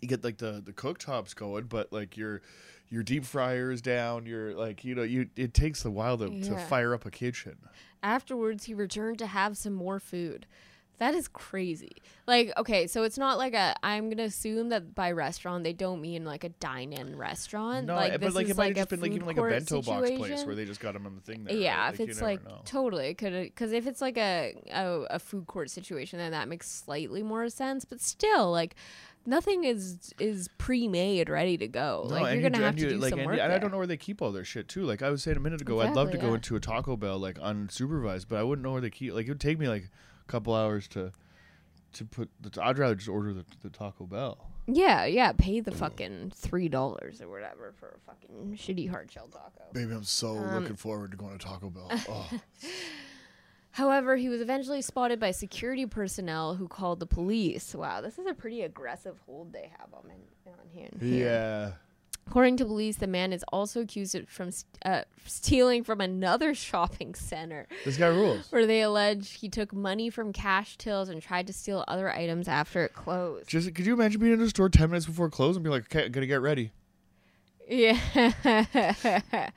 you 0.00 0.08
get 0.08 0.24
like 0.24 0.38
the 0.38 0.62
the 0.64 0.72
cooktops 0.72 1.34
going, 1.34 1.64
but 1.64 1.92
like 1.92 2.16
your 2.16 2.42
your 2.88 3.02
deep 3.02 3.24
fryer 3.24 3.70
is 3.70 3.82
down. 3.82 4.26
You're 4.26 4.54
like 4.54 4.84
you 4.84 4.94
know 4.94 5.02
you 5.02 5.28
it 5.36 5.54
takes 5.54 5.84
a 5.84 5.90
while 5.90 6.18
to, 6.18 6.40
to 6.42 6.56
fire 6.66 6.94
up 6.94 7.06
a 7.06 7.10
kitchen. 7.10 7.56
Afterwards, 8.02 8.64
he 8.64 8.74
returned 8.74 9.18
to 9.18 9.26
have 9.26 9.56
some 9.56 9.72
more 9.72 9.98
food. 9.98 10.46
That 10.98 11.14
is 11.14 11.28
crazy. 11.28 11.92
Like, 12.26 12.52
okay, 12.56 12.88
so 12.88 13.04
it's 13.04 13.16
not 13.18 13.38
like 13.38 13.54
a. 13.54 13.74
I'm 13.84 14.10
gonna 14.10 14.24
assume 14.24 14.70
that 14.70 14.96
by 14.96 15.12
restaurant 15.12 15.62
they 15.62 15.72
don't 15.72 16.00
mean 16.00 16.24
like 16.24 16.42
a 16.42 16.48
dine-in 16.48 17.16
restaurant. 17.16 17.86
No, 17.86 17.94
like, 17.94 18.12
eh, 18.12 18.16
but 18.16 18.26
this 18.26 18.34
like 18.34 18.44
is 18.46 18.50
it 18.50 18.56
might 18.56 18.64
like 18.64 18.76
have 18.76 18.88
just 18.88 18.90
been 18.90 19.00
like 19.00 19.12
even 19.12 19.26
like 19.26 19.38
a 19.38 19.42
bento 19.42 19.80
box 19.80 20.10
place 20.10 20.44
where 20.44 20.56
they 20.56 20.64
just 20.64 20.80
got 20.80 20.94
them 20.94 21.06
on 21.06 21.14
the 21.14 21.20
thing 21.20 21.44
there. 21.44 21.54
yeah, 21.54 21.84
right? 21.84 21.94
if 21.94 22.00
you 22.00 22.06
it's 22.06 22.20
like 22.20 22.44
know. 22.44 22.62
totally 22.64 23.14
could 23.14 23.32
because 23.32 23.72
if 23.72 23.86
it's 23.86 24.00
like 24.00 24.18
a, 24.18 24.56
a 24.72 24.86
a 25.10 25.18
food 25.20 25.46
court 25.46 25.70
situation, 25.70 26.18
then 26.18 26.32
that 26.32 26.48
makes 26.48 26.68
slightly 26.68 27.22
more 27.22 27.48
sense. 27.48 27.84
But 27.84 28.00
still, 28.00 28.50
like 28.50 28.74
nothing 29.28 29.64
is 29.64 30.12
is 30.18 30.48
pre-made, 30.58 31.28
ready 31.28 31.56
to 31.58 31.68
go. 31.68 32.06
No, 32.08 32.14
like 32.16 32.32
you're 32.34 32.42
gonna 32.42 32.58
you, 32.58 32.64
have 32.64 32.76
to 32.76 32.82
you, 32.82 32.88
do 32.90 32.96
like, 32.96 33.10
some 33.10 33.24
work. 33.24 33.36
you- 33.36 33.42
and 33.42 33.52
I 33.52 33.58
don't 33.58 33.70
know 33.70 33.76
where 33.78 33.86
they 33.86 33.96
keep 33.96 34.20
all 34.22 34.32
their 34.32 34.44
shit 34.44 34.66
too. 34.68 34.82
Like 34.84 35.02
I 35.02 35.10
was 35.10 35.22
saying 35.22 35.36
a 35.36 35.40
minute 35.40 35.60
ago, 35.60 35.80
I'd 35.80 35.94
love 35.94 36.08
to 36.08 36.14
Exactly, 36.14 36.28
go 36.30 36.34
into 36.34 36.56
a 36.56 36.60
Taco 36.60 36.96
Bell 36.96 37.18
like 37.18 37.38
unsupervised, 37.38 38.26
but 38.28 38.38
I 38.38 38.42
wouldn't 38.42 38.64
know 38.64 38.72
where 38.72 38.80
they 38.80 38.90
keep. 38.90 39.12
Like 39.12 39.26
it 39.26 39.30
would 39.30 39.40
take 39.40 39.58
me 39.58 39.68
like 39.68 39.84
a 39.84 40.30
couple 40.30 40.54
hours 40.54 40.88
to 40.88 41.12
to 41.94 42.04
put. 42.04 42.30
The, 42.40 42.62
I'd 42.62 42.78
rather 42.78 42.94
just 42.94 43.08
order 43.08 43.32
the, 43.32 43.44
the 43.62 43.70
Taco 43.70 44.04
Bell. 44.06 44.50
Yeah, 44.70 45.06
yeah. 45.06 45.32
Pay 45.32 45.60
the 45.60 45.70
fucking 45.70 46.32
three 46.34 46.68
dollars 46.68 47.22
or 47.22 47.28
whatever 47.30 47.72
for 47.78 47.96
a 47.96 48.00
fucking 48.06 48.56
shitty 48.58 48.90
hard 48.90 49.10
shell 49.10 49.28
taco. 49.28 49.64
Baby, 49.72 49.92
I'm 49.94 50.04
so 50.04 50.36
Um, 50.36 50.60
looking 50.60 50.76
forward 50.76 51.12
to 51.12 51.16
going 51.16 51.38
to 51.38 51.44
Taco 51.44 51.70
Bell. 51.70 51.90
Oh. 52.08 52.28
However, 53.78 54.16
he 54.16 54.28
was 54.28 54.40
eventually 54.40 54.82
spotted 54.82 55.20
by 55.20 55.30
security 55.30 55.86
personnel 55.86 56.56
who 56.56 56.66
called 56.66 56.98
the 56.98 57.06
police. 57.06 57.76
Wow, 57.76 58.00
this 58.00 58.18
is 58.18 58.26
a 58.26 58.34
pretty 58.34 58.62
aggressive 58.62 59.16
hold 59.24 59.52
they 59.52 59.70
have 59.78 59.94
on, 59.94 60.10
on 60.48 60.68
here. 60.72 60.88
yeah. 61.00 61.72
According 62.26 62.56
to 62.56 62.64
police, 62.66 62.96
the 62.96 63.06
man 63.06 63.32
is 63.32 63.44
also 63.52 63.80
accused 63.82 64.14
of 64.16 64.28
from 64.28 64.50
st- 64.50 64.66
uh, 64.84 65.02
stealing 65.24 65.84
from 65.84 66.00
another 66.00 66.54
shopping 66.66 67.14
center, 67.14 67.68
This 67.84 67.96
guy 67.96 68.08
rules. 68.08 68.50
where 68.50 68.66
they 68.66 68.82
allege 68.82 69.30
he 69.34 69.48
took 69.48 69.72
money 69.72 70.10
from 70.10 70.32
cash 70.32 70.76
tills 70.76 71.08
and 71.08 71.22
tried 71.22 71.46
to 71.46 71.52
steal 71.52 71.84
other 71.86 72.10
items 72.12 72.48
after 72.48 72.82
it 72.84 72.92
closed. 72.94 73.48
Just 73.48 73.72
could 73.76 73.86
you 73.86 73.94
imagine 73.94 74.20
being 74.20 74.32
in 74.34 74.40
a 74.42 74.48
store 74.50 74.68
ten 74.68 74.90
minutes 74.90 75.06
before 75.06 75.30
close 75.30 75.54
and 75.56 75.62
be 75.64 75.70
like, 75.70 75.84
okay, 75.84 76.08
gonna 76.10 76.26
get 76.26 76.42
ready, 76.42 76.72
Yeah, 77.68 77.98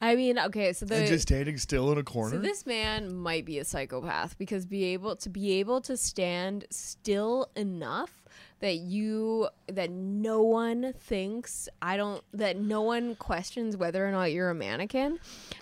I 0.00 0.16
mean, 0.16 0.38
okay, 0.38 0.72
so 0.72 0.86
the 0.86 0.96
and 0.96 1.06
just 1.06 1.22
standing 1.22 1.58
still 1.58 1.92
in 1.92 1.98
a 1.98 2.02
corner. 2.02 2.36
So 2.36 2.38
this 2.42 2.64
man 2.66 3.14
might 3.14 3.44
be 3.44 3.58
a 3.58 3.64
psychopath 3.64 4.38
because 4.38 4.64
be 4.66 4.84
able 4.86 5.16
to 5.16 5.28
be 5.28 5.52
able 5.60 5.80
to 5.82 5.96
stand 5.96 6.64
still 6.70 7.50
enough 7.54 8.22
that 8.60 8.76
you 8.76 9.48
that 9.66 9.90
no 9.90 10.40
one 10.40 10.94
thinks 10.98 11.68
I 11.82 11.96
don't 11.96 12.22
that 12.32 12.56
no 12.56 12.80
one 12.80 13.16
questions 13.16 13.76
whether 13.76 14.06
or 14.06 14.12
not 14.12 14.32
you're 14.32 14.50
a 14.50 14.54
mannequin. 14.54 15.18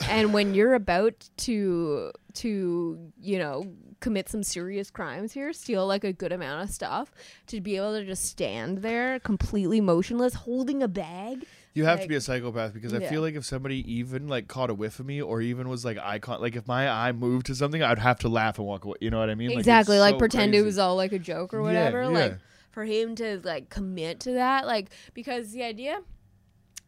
and 0.08 0.32
when 0.32 0.54
you're 0.54 0.74
about 0.74 1.28
to 1.38 2.12
to, 2.34 3.12
you 3.20 3.38
know, 3.38 3.64
commit 4.00 4.28
some 4.28 4.42
serious 4.42 4.90
crimes 4.90 5.32
here, 5.32 5.52
steal 5.52 5.86
like 5.86 6.04
a 6.04 6.12
good 6.12 6.32
amount 6.32 6.62
of 6.62 6.70
stuff, 6.70 7.12
to 7.48 7.60
be 7.60 7.76
able 7.76 7.94
to 7.98 8.04
just 8.04 8.24
stand 8.24 8.78
there 8.78 9.18
completely 9.20 9.80
motionless 9.80 10.34
holding 10.34 10.82
a 10.82 10.88
bag. 10.88 11.46
You 11.72 11.84
have 11.84 12.00
to 12.02 12.08
be 12.08 12.16
a 12.16 12.20
psychopath 12.20 12.74
because 12.74 12.92
I 12.92 12.98
Yeah. 12.98 13.08
feel 13.10 13.20
like 13.22 13.34
if 13.36 13.44
somebody 13.44 13.76
even 13.92 14.26
like 14.26 14.48
caught 14.48 14.70
a 14.70 14.74
whiff 14.74 14.98
of 14.98 15.06
me 15.06 15.22
or 15.22 15.40
even 15.40 15.68
was 15.68 15.84
like 15.84 15.98
I 15.98 16.18
con- 16.18 16.40
like 16.40 16.56
if 16.56 16.66
my 16.66 16.88
eye 16.88 17.12
moved 17.12 17.46
to 17.46 17.54
something, 17.54 17.82
I'd 17.82 17.98
have 18.00 18.18
to 18.20 18.28
laugh 18.28 18.58
and 18.58 18.66
walk 18.66 18.84
away. 18.84 18.96
You 19.00 19.10
know 19.10 19.20
what 19.20 19.30
I 19.30 19.34
mean? 19.36 19.52
Exactly 19.52 19.98
like 20.00 20.14
so 20.14 20.18
pretend 20.18 20.54
it 20.54 20.62
was 20.62 20.78
all 20.78 20.96
like 20.96 21.12
a 21.12 21.18
joke 21.18 21.54
or 21.54 21.58
Yeah, 21.58 21.62
whatever 21.84 22.08
like 22.08 22.38
for 22.72 22.84
him 22.84 23.14
to 23.16 23.40
like 23.44 23.68
commit 23.68 24.20
to 24.20 24.32
that 24.32 24.66
like 24.66 24.90
because 25.14 25.52
the 25.52 25.62
idea 25.62 26.00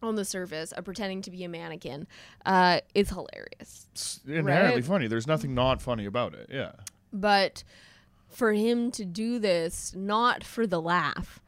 on 0.03 0.17
the 0.17 0.25
surface 0.25 0.73
of 0.73 0.85
pretending 0.85 1.23
to 1.23 1.31
be 1.31 1.45
a 1.45 1.49
mannequin 1.49 2.09
uh 2.45 2.81
is 2.95 3.09
hilarious 3.11 3.87
It's 3.93 4.21
inherently 4.27 4.81
right? 4.81 4.85
funny. 4.85 5.07
There's 5.07 5.29
nothing 5.29 5.55
not 5.55 5.81
funny 5.81 6.07
about 6.07 6.35
it. 6.35 6.49
Yeah. 6.53 6.73
but 7.13 7.63
for 8.29 8.53
him 8.55 8.91
to 8.91 9.05
do 9.05 9.39
this 9.39 9.95
not 9.95 10.43
for 10.43 10.67
the 10.67 10.81
laugh 10.81 11.39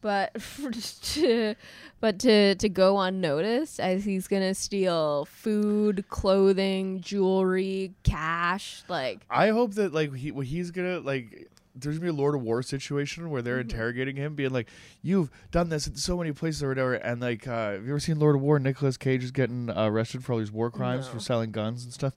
but 0.00 0.32
to 1.02 1.54
but 2.00 2.18
to 2.20 2.54
to 2.56 2.68
go 2.68 2.98
unnoticed 3.00 3.80
as 3.80 4.04
he's 4.04 4.26
gonna 4.28 4.54
steal 4.54 5.24
food 5.26 6.04
clothing 6.08 7.00
jewelry 7.00 7.92
cash 8.02 8.82
like 8.88 9.20
I 9.30 9.48
hope 9.48 9.74
that 9.74 9.92
like 9.92 10.14
he 10.14 10.32
he's 10.44 10.70
gonna 10.70 11.00
like. 11.00 11.48
There's 11.76 11.98
gonna 11.98 12.12
be 12.12 12.16
a 12.18 12.20
Lord 12.20 12.34
of 12.34 12.42
War 12.42 12.62
situation 12.64 13.30
where 13.30 13.42
they're 13.42 13.60
Mm-hmm. 13.60 13.70
interrogating 13.70 14.16
him, 14.16 14.34
being 14.34 14.50
like, 14.50 14.68
"You've 15.02 15.30
done 15.52 15.68
this 15.68 15.86
in 15.86 15.94
so 15.94 16.16
many 16.18 16.32
places 16.32 16.64
or 16.64 16.68
whatever." 16.68 16.94
And 16.94 17.20
like, 17.22 17.46
uh, 17.46 17.72
have 17.72 17.84
you 17.84 17.90
ever 17.90 18.00
seen 18.00 18.18
Lord 18.18 18.34
of 18.34 18.42
War? 18.42 18.58
Nicolas 18.58 18.96
Cage 18.96 19.22
is 19.22 19.30
getting 19.30 19.70
uh, 19.70 19.86
arrested 19.86 20.24
for 20.24 20.32
all 20.32 20.40
these 20.40 20.50
war 20.50 20.70
crimes 20.72 21.06
No. 21.06 21.12
for 21.12 21.20
selling 21.20 21.52
guns 21.52 21.84
and 21.84 21.92
stuff. 21.92 22.14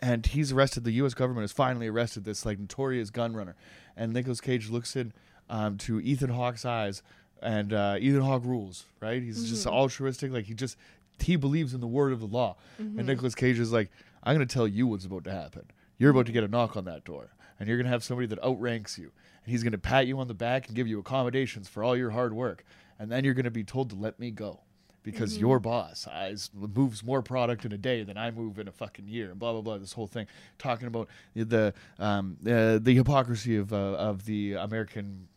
And 0.00 0.24
he's 0.24 0.52
arrested. 0.52 0.84
The 0.84 0.92
U.S. 0.92 1.12
government 1.12 1.42
has 1.42 1.52
finally 1.52 1.86
arrested 1.88 2.24
this 2.24 2.46
like 2.46 2.58
notorious 2.58 3.10
gun 3.10 3.34
runner. 3.36 3.56
And 3.94 4.14
Nicolas 4.14 4.40
Cage 4.40 4.70
looks 4.70 4.96
in 4.96 5.12
um, 5.48 5.78
to 5.78 6.00
Ethan 6.00 6.30
Hawke's 6.30 6.64
eyes, 6.64 7.02
and 7.42 7.72
uh, 7.72 7.96
Ethan 7.98 8.22
Hawke 8.22 8.44
rules. 8.44 8.84
Right? 9.00 9.22
He's 9.22 9.48
just 9.48 9.66
altruistic. 9.66 10.32
Like 10.32 10.46
he 10.46 10.54
just 10.54 10.76
he 11.20 11.36
believes 11.36 11.74
in 11.74 11.80
the 11.80 11.86
word 11.86 12.12
of 12.12 12.20
the 12.20 12.26
law. 12.26 12.56
And 12.78 13.06
Nicolas 13.06 13.34
Cage 13.34 13.58
is 13.58 13.72
like, 13.72 13.90
"I'm 14.22 14.34
gonna 14.34 14.46
tell 14.46 14.68
you 14.68 14.86
what's 14.86 15.04
about 15.04 15.24
to 15.24 15.32
happen. 15.32 15.64
You're 15.98 16.10
about 16.10 16.26
to 16.26 16.32
get 16.32 16.44
a 16.44 16.48
knock 16.48 16.76
on 16.76 16.84
that 16.84 17.04
door." 17.04 17.30
and 17.58 17.68
you're 17.68 17.76
going 17.76 17.86
to 17.86 17.90
have 17.90 18.04
somebody 18.04 18.26
that 18.26 18.42
outranks 18.42 18.98
you 18.98 19.10
and 19.44 19.50
he's 19.50 19.62
going 19.62 19.72
to 19.72 19.78
pat 19.78 20.06
you 20.06 20.18
on 20.20 20.28
the 20.28 20.34
back 20.34 20.66
and 20.66 20.76
give 20.76 20.86
you 20.86 20.98
accommodations 20.98 21.68
for 21.68 21.82
all 21.82 21.96
your 21.96 22.10
hard 22.10 22.32
work 22.32 22.64
and 22.98 23.10
then 23.10 23.24
you're 23.24 23.34
going 23.34 23.44
to 23.44 23.50
be 23.50 23.64
told 23.64 23.90
to 23.90 23.96
let 23.96 24.18
me 24.18 24.30
go 24.30 24.60
because 25.04 25.38
your 25.38 25.58
boss 25.58 26.06
is, 26.28 26.50
moves 26.54 27.02
more 27.02 27.22
product 27.22 27.64
in 27.64 27.72
a 27.72 27.78
day 27.78 28.02
than 28.02 28.18
I 28.18 28.30
move 28.30 28.58
in 28.58 28.68
a 28.68 28.72
fucking 28.72 29.08
year 29.08 29.30
and 29.30 29.38
blah 29.38 29.52
blah 29.52 29.62
blah 29.62 29.78
this 29.78 29.92
whole 29.92 30.06
thing 30.06 30.26
talking 30.58 30.86
about 30.86 31.08
the 31.34 31.72
um, 31.98 32.36
uh, 32.42 32.78
the 32.78 32.94
hypocrisy 32.94 33.56
of 33.56 33.72
uh, 33.72 33.76
of 33.76 34.26
the 34.26 34.54
American 34.54 35.28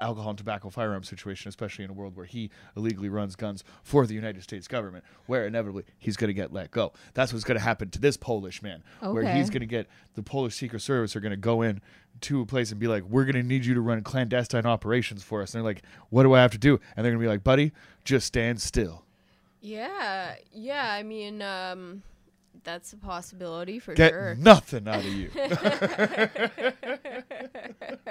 alcohol 0.00 0.30
and 0.30 0.38
tobacco 0.38 0.70
firearm 0.70 1.02
situation, 1.02 1.48
especially 1.48 1.84
in 1.84 1.90
a 1.90 1.94
world 1.94 2.16
where 2.16 2.26
he 2.26 2.50
illegally 2.76 3.08
runs 3.08 3.36
guns 3.36 3.64
for 3.82 4.06
the 4.06 4.14
United 4.14 4.42
States 4.42 4.68
government, 4.68 5.04
where 5.26 5.46
inevitably 5.46 5.84
he's 5.98 6.16
going 6.16 6.28
to 6.28 6.34
get 6.34 6.52
let 6.52 6.70
go. 6.70 6.92
That's 7.14 7.32
what's 7.32 7.44
going 7.44 7.58
to 7.58 7.64
happen 7.64 7.90
to 7.90 8.00
this 8.00 8.16
Polish 8.16 8.62
man, 8.62 8.82
where 9.00 9.24
he's 9.34 9.50
going 9.50 9.60
to 9.60 9.66
get 9.66 9.88
the 10.14 10.22
Polish 10.22 10.54
Secret 10.54 10.80
Service 10.80 11.14
are 11.16 11.20
going 11.20 11.30
to 11.30 11.36
go 11.36 11.62
in 11.62 11.80
to 12.22 12.40
a 12.40 12.46
place 12.46 12.70
and 12.70 12.80
be 12.80 12.86
like, 12.86 13.02
"We're 13.04 13.24
going 13.24 13.34
to 13.34 13.42
need 13.42 13.64
you 13.64 13.74
to 13.74 13.80
run 13.80 14.02
clandestine 14.02 14.66
operations 14.66 15.22
for 15.22 15.42
us." 15.42 15.54
And 15.54 15.60
they're 15.60 15.70
like, 15.70 15.82
"What 16.10 16.22
do 16.22 16.32
I 16.32 16.40
have 16.40 16.52
to 16.52 16.58
do?" 16.58 16.80
And 16.96 17.04
they're 17.04 17.12
going 17.12 17.20
to 17.20 17.24
be 17.24 17.28
like, 17.28 17.44
"Buddy, 17.44 17.72
just 18.04 18.26
stand 18.26 18.60
still. 18.60 19.04
Yeah, 19.60 20.34
yeah. 20.52 20.92
I 20.92 21.02
mean, 21.02 21.40
um, 21.40 22.02
that's 22.64 22.92
a 22.92 22.96
possibility 22.96 23.78
for 23.78 23.94
Get 23.94 24.10
sure. 24.12 24.34
nothing 24.36 24.88
out 24.88 25.00
of 25.04 25.04
you." 25.06 25.30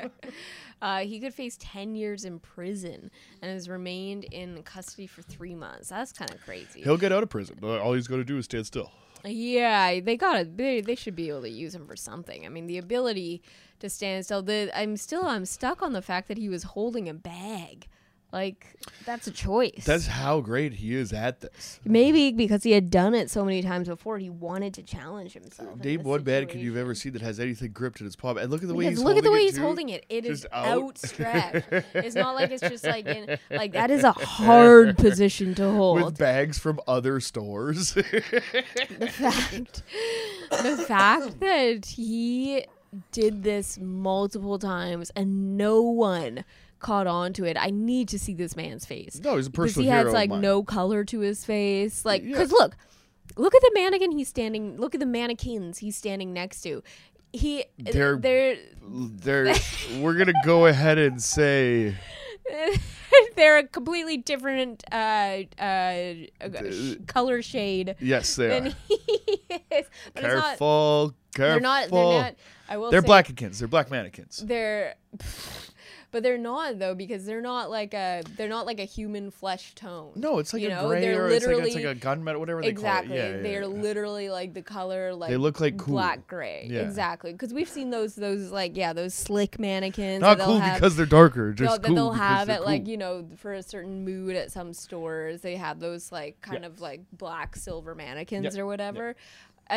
Uh, 0.82 1.00
he 1.00 1.18
could 1.20 1.34
face 1.34 1.58
ten 1.62 1.96
years 1.96 2.26
in 2.26 2.40
prison 2.40 3.10
and 3.42 3.50
has 3.52 3.70
remained 3.70 4.26
in 4.26 4.62
custody 4.64 5.08
for 5.08 5.22
three 5.22 5.56
months. 5.56 5.88
That's 5.90 6.12
kind 6.12 6.30
of 6.30 6.42
crazy. 6.42 6.82
He'll 6.82 6.98
get 6.98 7.14
out 7.14 7.24
of 7.24 7.30
prison. 7.30 7.58
but 7.62 7.80
All 7.80 7.94
he's 7.94 8.08
got 8.08 8.18
to 8.18 8.26
do 8.26 8.38
is 8.38 8.46
stand 8.46 8.66
still. 8.68 8.92
Yeah, 9.24 10.02
they 10.02 10.18
gotta. 10.18 10.44
They, 10.44 10.82
they 10.82 10.96
should 10.96 11.16
be 11.16 11.30
able 11.30 11.44
to 11.44 11.50
use 11.50 11.74
him 11.74 11.88
for 11.88 11.96
something. 11.96 12.46
I 12.46 12.50
mean, 12.50 12.68
the 12.68 12.78
ability 12.78 13.42
to 13.80 13.90
stand 13.90 14.26
still. 14.26 14.42
The 14.42 14.72
I'm 14.78 14.98
still 14.98 15.24
I'm 15.26 15.46
stuck 15.46 15.82
on 15.82 15.94
the 15.94 16.02
fact 16.02 16.28
that 16.28 16.38
he 16.38 16.50
was 16.50 16.64
holding 16.64 17.08
a 17.08 17.14
bag. 17.14 17.88
Like 18.34 18.66
that's 19.06 19.28
a 19.28 19.32
choice. 19.32 19.84
That's 19.86 20.08
how 20.08 20.42
great 20.42 20.74
he 20.74 20.96
is 20.96 21.14
at 21.14 21.40
this. 21.42 21.80
maybe 21.86 22.32
because 22.32 22.64
he 22.64 22.72
had 22.72 22.90
done 22.90 23.14
it 23.14 23.30
so 23.30 23.46
many 23.46 23.62
times 23.62 23.88
before. 23.88 24.18
He 24.18 24.32
wanted 24.32 24.74
to 24.74 24.82
challenge 24.82 25.34
himself. 25.34 25.80
Dave, 25.80 26.02
one 26.02 26.24
bad 26.24 26.50
kid 26.50 26.60
you've 26.60 26.76
ever 26.76 26.96
seen 26.96 27.14
that 27.14 27.22
has 27.22 27.40
anything 27.40 27.72
gripped 27.72 28.02
in 28.02 28.08
its 28.08 28.16
palm. 28.16 28.40
And 28.40 28.50
look 28.50 28.64
at 28.64 28.68
the 28.68 28.74
way 28.74 28.86
he's 28.90 29.00
look 29.04 29.18
at 29.18 29.24
the 29.24 29.32
way 29.32 29.42
it, 29.42 29.44
he's 29.44 29.56
too. 29.56 29.62
holding 29.62 29.90
it. 29.90 30.06
It 30.10 30.26
is 30.26 30.42
Just 30.42 30.52
out. 30.52 30.66
outstretched. 30.84 31.68
it's 31.94 32.16
not 32.16 32.34
like 32.34 32.50
it's 32.50 32.68
just 32.68 32.84
like 32.86 33.06
in 33.06 33.38
like 33.52 33.74
that 33.74 33.92
is 33.92 34.04
a 34.04 34.12
hard 34.18 34.98
position 34.98 35.54
to 35.54 35.70
hold. 35.70 36.02
with 36.04 36.18
bags 36.18 36.58
from 36.58 36.80
other 36.88 37.20
stores. 37.20 37.94
the 37.94 39.10
fact 39.12 39.84
the 40.50 40.84
fact 40.88 41.40
that 41.40 41.86
he 41.86 42.66
did 43.12 43.44
this 43.44 43.78
multiple 43.80 44.58
times 44.60 45.12
and 45.16 45.58
no 45.58 45.82
one 45.82 46.44
caught 46.80 47.08
on 47.08 47.32
to 47.34 47.46
it. 47.46 47.56
I 47.60 47.70
need 47.70 48.10
to 48.10 48.20
see 48.20 48.34
this 48.34 48.56
man's 48.56 48.86
face. 48.86 49.20
no, 49.24 49.38
he's 49.38 49.48
a 49.48 49.52
personal 49.52 49.84
he 49.84 49.90
hero. 49.90 50.00
has 50.04 50.08
of 50.08 50.14
like 50.14 50.30
no 50.32 50.64
color 50.64 51.04
to 51.06 51.20
his 51.22 51.46
face. 51.46 52.04
Like, 52.06 52.24
Yeah. 52.24 52.32
because 52.32 52.52
look, 52.52 52.76
look 53.38 53.56
at 53.56 53.62
the 53.62 53.72
mannequin 53.74 54.12
he's 54.12 54.28
standing. 54.28 54.78
Look 54.78 54.94
at 54.94 55.00
the 55.00 55.06
mannequins 55.06 55.78
he's 55.78 55.96
standing 55.96 56.34
next 56.34 56.62
to. 56.64 56.84
He, 57.32 57.66
They're- 57.80 58.18
they're, 58.18 58.58
There, 58.86 59.56
we're 60.00 60.14
gonna 60.18 60.34
go 60.46 60.66
ahead 60.68 60.98
and 61.00 61.20
say 61.24 61.96
they're 63.36 63.58
a 63.60 63.68
completely 63.68 64.18
different 64.18 64.84
uh, 64.92 65.40
uh, 65.60 66.14
sh- 66.72 66.96
color 67.08 67.42
shade 67.42 67.96
yes, 68.00 68.36
they 68.36 68.48
than 68.50 68.68
are. 68.68 68.76
he 68.88 68.96
is. 69.72 69.86
But 70.14 70.22
Careful, 70.22 71.14
careful. 71.34 71.54
they're 71.54 71.60
not. 71.60 71.90
They're 71.90 72.22
not. 72.22 72.36
I 72.70 72.78
will. 72.78 72.92
They're 72.92 73.02
say 73.02 73.08
blackikins. 73.08 73.60
They're 73.60 73.68
black 73.68 73.92
mannequins. 73.92 74.44
They're. 74.46 74.96
But 76.14 76.22
they're 76.22 76.38
not 76.38 76.78
though 76.78 76.94
because 76.94 77.26
they're 77.26 77.42
not 77.42 77.72
like 77.72 77.96
a 77.96 78.22
they're 78.38 78.48
not 78.48 78.68
like 78.68 78.80
a 78.80 78.84
human 78.86 79.32
flesh 79.32 79.74
tone. 79.74 80.12
No, 80.16 80.38
it's 80.38 80.54
like 80.54 80.62
You 80.62 80.68
a 80.70 80.76
know, 80.76 80.88
gray 80.88 81.02
they're 81.02 81.26
or 81.26 81.30
it's 81.30 81.44
like, 81.44 81.58
it's 81.66 81.74
like 81.76 81.86
a 81.86 81.96
gunmetal, 81.96 82.38
whatever 82.38 82.62
they 82.62 82.68
exactly. 82.68 83.18
call 83.18 83.18
it. 83.18 83.30
Yeah, 83.32 83.36
yeah, 83.38 83.42
they're 83.42 83.62
yeah. 83.64 83.68
literally 83.68 84.30
like 84.30 84.54
the 84.54 84.62
color 84.62 85.16
like 85.16 85.32
They 85.32 85.38
look 85.38 85.60
like 85.60 85.76
cool. 85.80 85.94
black 85.96 86.28
gray. 86.28 86.68
Yeah. 86.70 86.82
Exactly. 86.82 87.32
Because 87.32 87.52
we've 87.52 87.68
seen 87.68 87.90
those 87.90 88.14
those 88.14 88.52
like 88.52 88.78
yeah 88.78 88.94
those 88.94 89.16
slick 89.16 89.58
mannequins. 89.58 90.22
Not 90.22 90.38
cool 90.38 90.60
have, 90.60 90.76
because 90.80 90.96
they're 90.96 91.08
darker. 91.08 91.48
no, 91.48 91.54
Just 91.56 91.82
that 91.82 91.88
cool 91.88 91.96
they'll 91.96 92.12
have 92.12 92.46
they're 92.46 92.58
at 92.58 92.64
like 92.64 92.88
you 92.88 92.98
know 92.98 93.28
for 93.38 93.54
a 93.54 93.64
certain 93.64 94.06
mood 94.06 94.36
at 94.36 94.52
some 94.52 94.72
stores 94.72 95.42
they 95.42 95.56
have 95.56 95.80
those 95.80 96.12
like 96.12 96.40
kind 96.42 96.62
Yeah. 96.62 96.68
of 96.68 96.80
like 96.80 97.02
black 97.12 97.56
silver 97.56 97.96
mannequins 97.96 98.56
Yeah. 98.56 98.62
or 98.62 98.68
whatever 98.68 99.16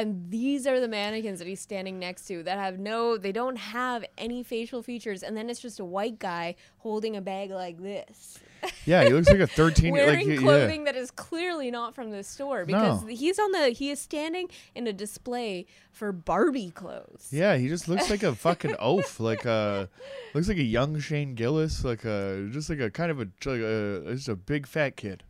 and 0.01 0.31
these 0.31 0.67
are 0.67 0.79
the 0.81 0.89
mannequins 0.89 1.39
that 1.41 1.49
he's 1.49 1.61
standing 1.61 1.99
next 1.99 2.27
to 2.27 2.43
that 2.43 2.59
have 2.59 2.79
no 2.79 3.17
they 3.17 3.33
don't 3.33 3.57
have 3.57 4.05
any 4.19 4.43
facial 4.43 4.83
features 4.83 5.23
and 5.23 5.37
then 5.37 5.49
it's 5.51 5.61
just 5.61 5.81
a 5.81 5.85
white 5.85 6.19
guy 6.19 6.55
holding 6.79 7.17
a 7.17 7.21
bag 7.21 7.51
like 7.51 7.81
this 7.83 8.39
Yeah, 8.85 9.05
he 9.05 9.11
looks 9.13 9.29
like 9.29 9.39
a 9.41 9.47
thirteen. 9.47 9.93
wearing 9.93 10.17
like 10.17 10.27
he- 10.27 10.35
yeah. 10.35 10.41
clothing 10.41 10.85
that 10.85 10.97
is 10.97 11.11
clearly 11.11 11.71
not 11.71 11.95
from 11.95 12.11
the 12.11 12.23
store 12.25 12.65
because 12.65 13.03
No. 13.03 13.07
he's 13.09 13.39
on 13.39 13.53
the 13.53 13.69
he 13.71 13.91
is 13.91 14.01
standing 14.01 14.49
in 14.75 14.87
a 14.87 14.93
display 14.93 15.67
for 15.93 16.11
Barbie 16.13 16.71
clothes. 16.71 17.29
Yeah, 17.31 17.57
he 17.57 17.69
just 17.69 17.87
looks 17.89 18.11
like 18.11 18.23
a 18.23 18.35
fucking 18.35 18.75
oaf. 18.79 19.21
Like 19.21 19.45
a 19.45 19.89
looks 20.35 20.49
like 20.49 20.57
a 20.59 20.63
young 20.63 20.99
Shane 21.01 21.35
Gillis. 21.35 21.85
Like 21.85 22.05
a 22.05 22.49
just 22.51 22.69
like 22.71 22.81
a 22.81 22.91
kind 22.91 23.11
of 23.11 23.21
a 23.21 23.29
like 23.45 23.61
a 23.61 24.15
just 24.15 24.29
a 24.29 24.35
big 24.37 24.67
fat 24.67 24.97
kid, 24.97 25.23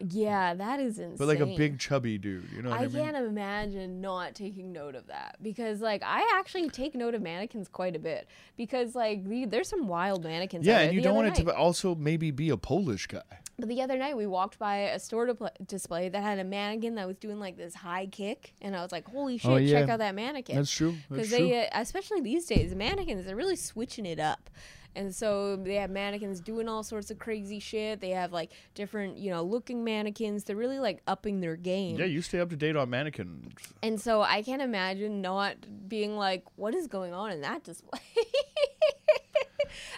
Yeah, 0.00 0.54
that 0.54 0.80
is 0.80 0.98
insane. 0.98 1.16
but 1.16 1.28
like 1.28 1.40
a 1.40 1.46
big 1.46 1.78
chubby 1.78 2.18
dude. 2.18 2.50
You 2.54 2.62
know 2.62 2.70
what 2.70 2.80
I, 2.80 2.84
I 2.84 2.88
mean? 2.88 3.04
can't 3.04 3.16
imagine 3.16 4.00
not 4.00 4.34
taking 4.34 4.72
note 4.72 4.94
of 4.96 5.06
that 5.06 5.36
because, 5.40 5.80
like, 5.80 6.02
I 6.04 6.28
actually 6.38 6.68
take 6.68 6.94
note 6.94 7.14
of 7.14 7.22
mannequins 7.22 7.68
quite 7.68 7.94
a 7.94 7.98
bit 7.98 8.28
because, 8.56 8.94
like, 8.94 9.24
the, 9.24 9.44
there's 9.44 9.68
some 9.68 9.86
wild 9.86 10.24
mannequins. 10.24 10.66
Yeah, 10.66 10.80
and 10.80 10.94
you 10.94 11.00
don't 11.00 11.14
want 11.14 11.28
it 11.28 11.44
to 11.44 11.54
also 11.54 11.94
maybe 11.94 12.30
be 12.30 12.50
a 12.50 12.56
Polish 12.56 13.06
guy. 13.06 13.22
But 13.56 13.68
the 13.68 13.82
other 13.82 13.96
night 13.96 14.16
we 14.16 14.26
walked 14.26 14.58
by 14.58 14.78
a 14.78 14.98
store 14.98 15.28
dipl- 15.28 15.66
display 15.66 16.08
that 16.08 16.22
had 16.22 16.40
a 16.40 16.44
mannequin 16.44 16.96
that 16.96 17.06
was 17.06 17.16
doing 17.18 17.38
like 17.38 17.56
this 17.56 17.74
high 17.74 18.06
kick, 18.06 18.52
and 18.60 18.74
I 18.74 18.82
was 18.82 18.90
like, 18.90 19.06
"Holy 19.08 19.38
shit! 19.38 19.50
Oh, 19.50 19.56
yeah. 19.56 19.80
Check 19.80 19.90
out 19.90 20.00
that 20.00 20.16
mannequin!" 20.16 20.56
That's 20.56 20.72
true. 20.72 20.96
because 21.08 21.30
they, 21.30 21.66
uh, 21.66 21.80
especially 21.80 22.20
these 22.20 22.46
days, 22.46 22.74
mannequins 22.74 23.26
they're 23.26 23.36
really 23.36 23.54
switching 23.54 24.06
it 24.06 24.18
up. 24.18 24.50
And 24.96 25.14
so 25.14 25.56
they 25.56 25.74
have 25.74 25.90
mannequins 25.90 26.40
doing 26.40 26.68
all 26.68 26.82
sorts 26.82 27.10
of 27.10 27.18
crazy 27.18 27.58
shit. 27.58 28.00
They 28.00 28.10
have 28.10 28.32
like 28.32 28.52
different, 28.74 29.18
you 29.18 29.30
know, 29.30 29.42
looking 29.42 29.82
mannequins. 29.82 30.44
They're 30.44 30.56
really 30.56 30.78
like 30.78 31.02
upping 31.06 31.40
their 31.40 31.56
game. 31.56 31.96
yeah, 31.98 32.04
you 32.04 32.22
stay 32.22 32.40
up 32.40 32.50
to 32.50 32.56
date 32.56 32.76
on 32.76 32.90
mannequins. 32.90 33.52
And 33.82 34.00
so 34.00 34.22
I 34.22 34.42
can't 34.42 34.62
imagine 34.62 35.20
not 35.20 35.56
being 35.88 36.16
like, 36.16 36.44
what 36.56 36.74
is 36.74 36.86
going 36.86 37.12
on 37.12 37.32
in 37.32 37.40
that 37.40 37.64
display? 37.64 38.00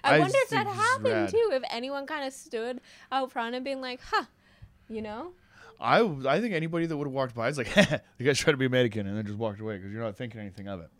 I, 0.03 0.17
I 0.17 0.19
wonder 0.21 0.37
if 0.39 0.51
that 0.51 0.67
happened 0.67 1.15
rad. 1.15 1.31
too. 1.31 1.51
If 1.53 1.63
anyone 1.71 2.07
kind 2.07 2.27
of 2.27 2.33
stood 2.33 2.81
out 3.13 3.33
front 3.33 3.55
and 3.55 3.65
being 3.65 3.81
like, 3.81 4.01
"Huh," 4.11 4.25
you 4.89 5.03
know? 5.03 5.33
I 5.81 6.01
I 6.27 6.41
think 6.41 6.55
anybody 6.55 6.87
that 6.87 6.97
would 6.97 7.07
have 7.07 7.13
walked 7.13 7.35
by 7.35 7.49
is 7.49 7.59
like, 7.59 7.73
the 7.75 8.01
guy's 8.25 8.39
trying 8.39 8.55
to 8.55 8.59
be 8.59 8.67
a 8.67 8.71
mannequin, 8.71 9.07
and 9.07 9.17
then 9.17 9.27
just 9.27 9.39
walked 9.39 9.61
away 9.61 9.77
because 9.77 9.93
you're 9.93 10.03
not 10.03 10.17
thinking 10.17 10.41
anything 10.41 10.69
of 10.69 10.81
it. 10.81 10.91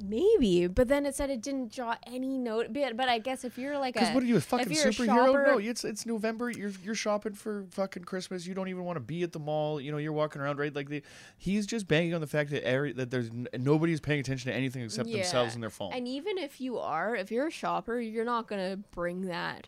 Maybe, 0.00 0.68
but 0.68 0.86
then 0.86 1.06
it 1.06 1.14
said 1.16 1.28
it 1.28 1.42
didn't 1.42 1.72
draw 1.74 1.96
any 2.06 2.38
note. 2.38 2.68
But, 2.72 2.96
but 2.96 3.08
I 3.08 3.18
guess 3.18 3.44
if 3.44 3.58
you're 3.58 3.76
like 3.78 3.96
a, 3.96 3.98
Because 4.00 4.14
what 4.14 4.22
are 4.22 4.26
you, 4.26 4.36
a 4.36 4.40
fucking 4.40 4.68
superhero? 4.68 5.06
shopper- 5.06 5.46
No, 5.46 5.58
it's 5.58 5.84
it's 5.84 6.06
November. 6.06 6.50
You're 6.50 6.70
you're 6.84 6.94
shopping 6.94 7.32
for 7.32 7.64
fucking 7.70 8.04
Christmas. 8.04 8.46
You 8.46 8.54
don't 8.54 8.68
even 8.68 8.84
want 8.84 8.96
to 8.96 9.00
be 9.00 9.22
at 9.24 9.32
the 9.32 9.40
mall. 9.40 9.80
You 9.80 9.90
know, 9.90 9.98
you're 9.98 10.12
walking 10.12 10.40
around 10.40 10.58
right 10.58 10.74
like 10.74 10.88
the. 10.88 11.02
He's 11.36 11.66
just 11.66 11.88
banging 11.88 12.14
on 12.14 12.20
the 12.20 12.26
fact 12.28 12.50
that 12.50 12.64
every, 12.64 12.92
that 12.92 13.10
there's 13.10 13.28
n- 13.30 13.48
nobody's 13.58 14.00
paying 14.00 14.20
attention 14.20 14.50
to 14.52 14.56
anything 14.56 14.82
except 14.82 15.10
themselves 15.10 15.54
and 15.54 15.62
their 15.62 15.70
phone. 15.70 15.92
And 15.92 16.06
even 16.06 16.38
if 16.38 16.60
you 16.60 16.78
are, 16.78 17.16
if 17.16 17.32
you're 17.32 17.48
a 17.48 17.50
shopper, 17.50 17.98
you're 18.00 18.24
not 18.24 18.46
gonna 18.46 18.76
bring 18.92 19.22
that 19.26 19.66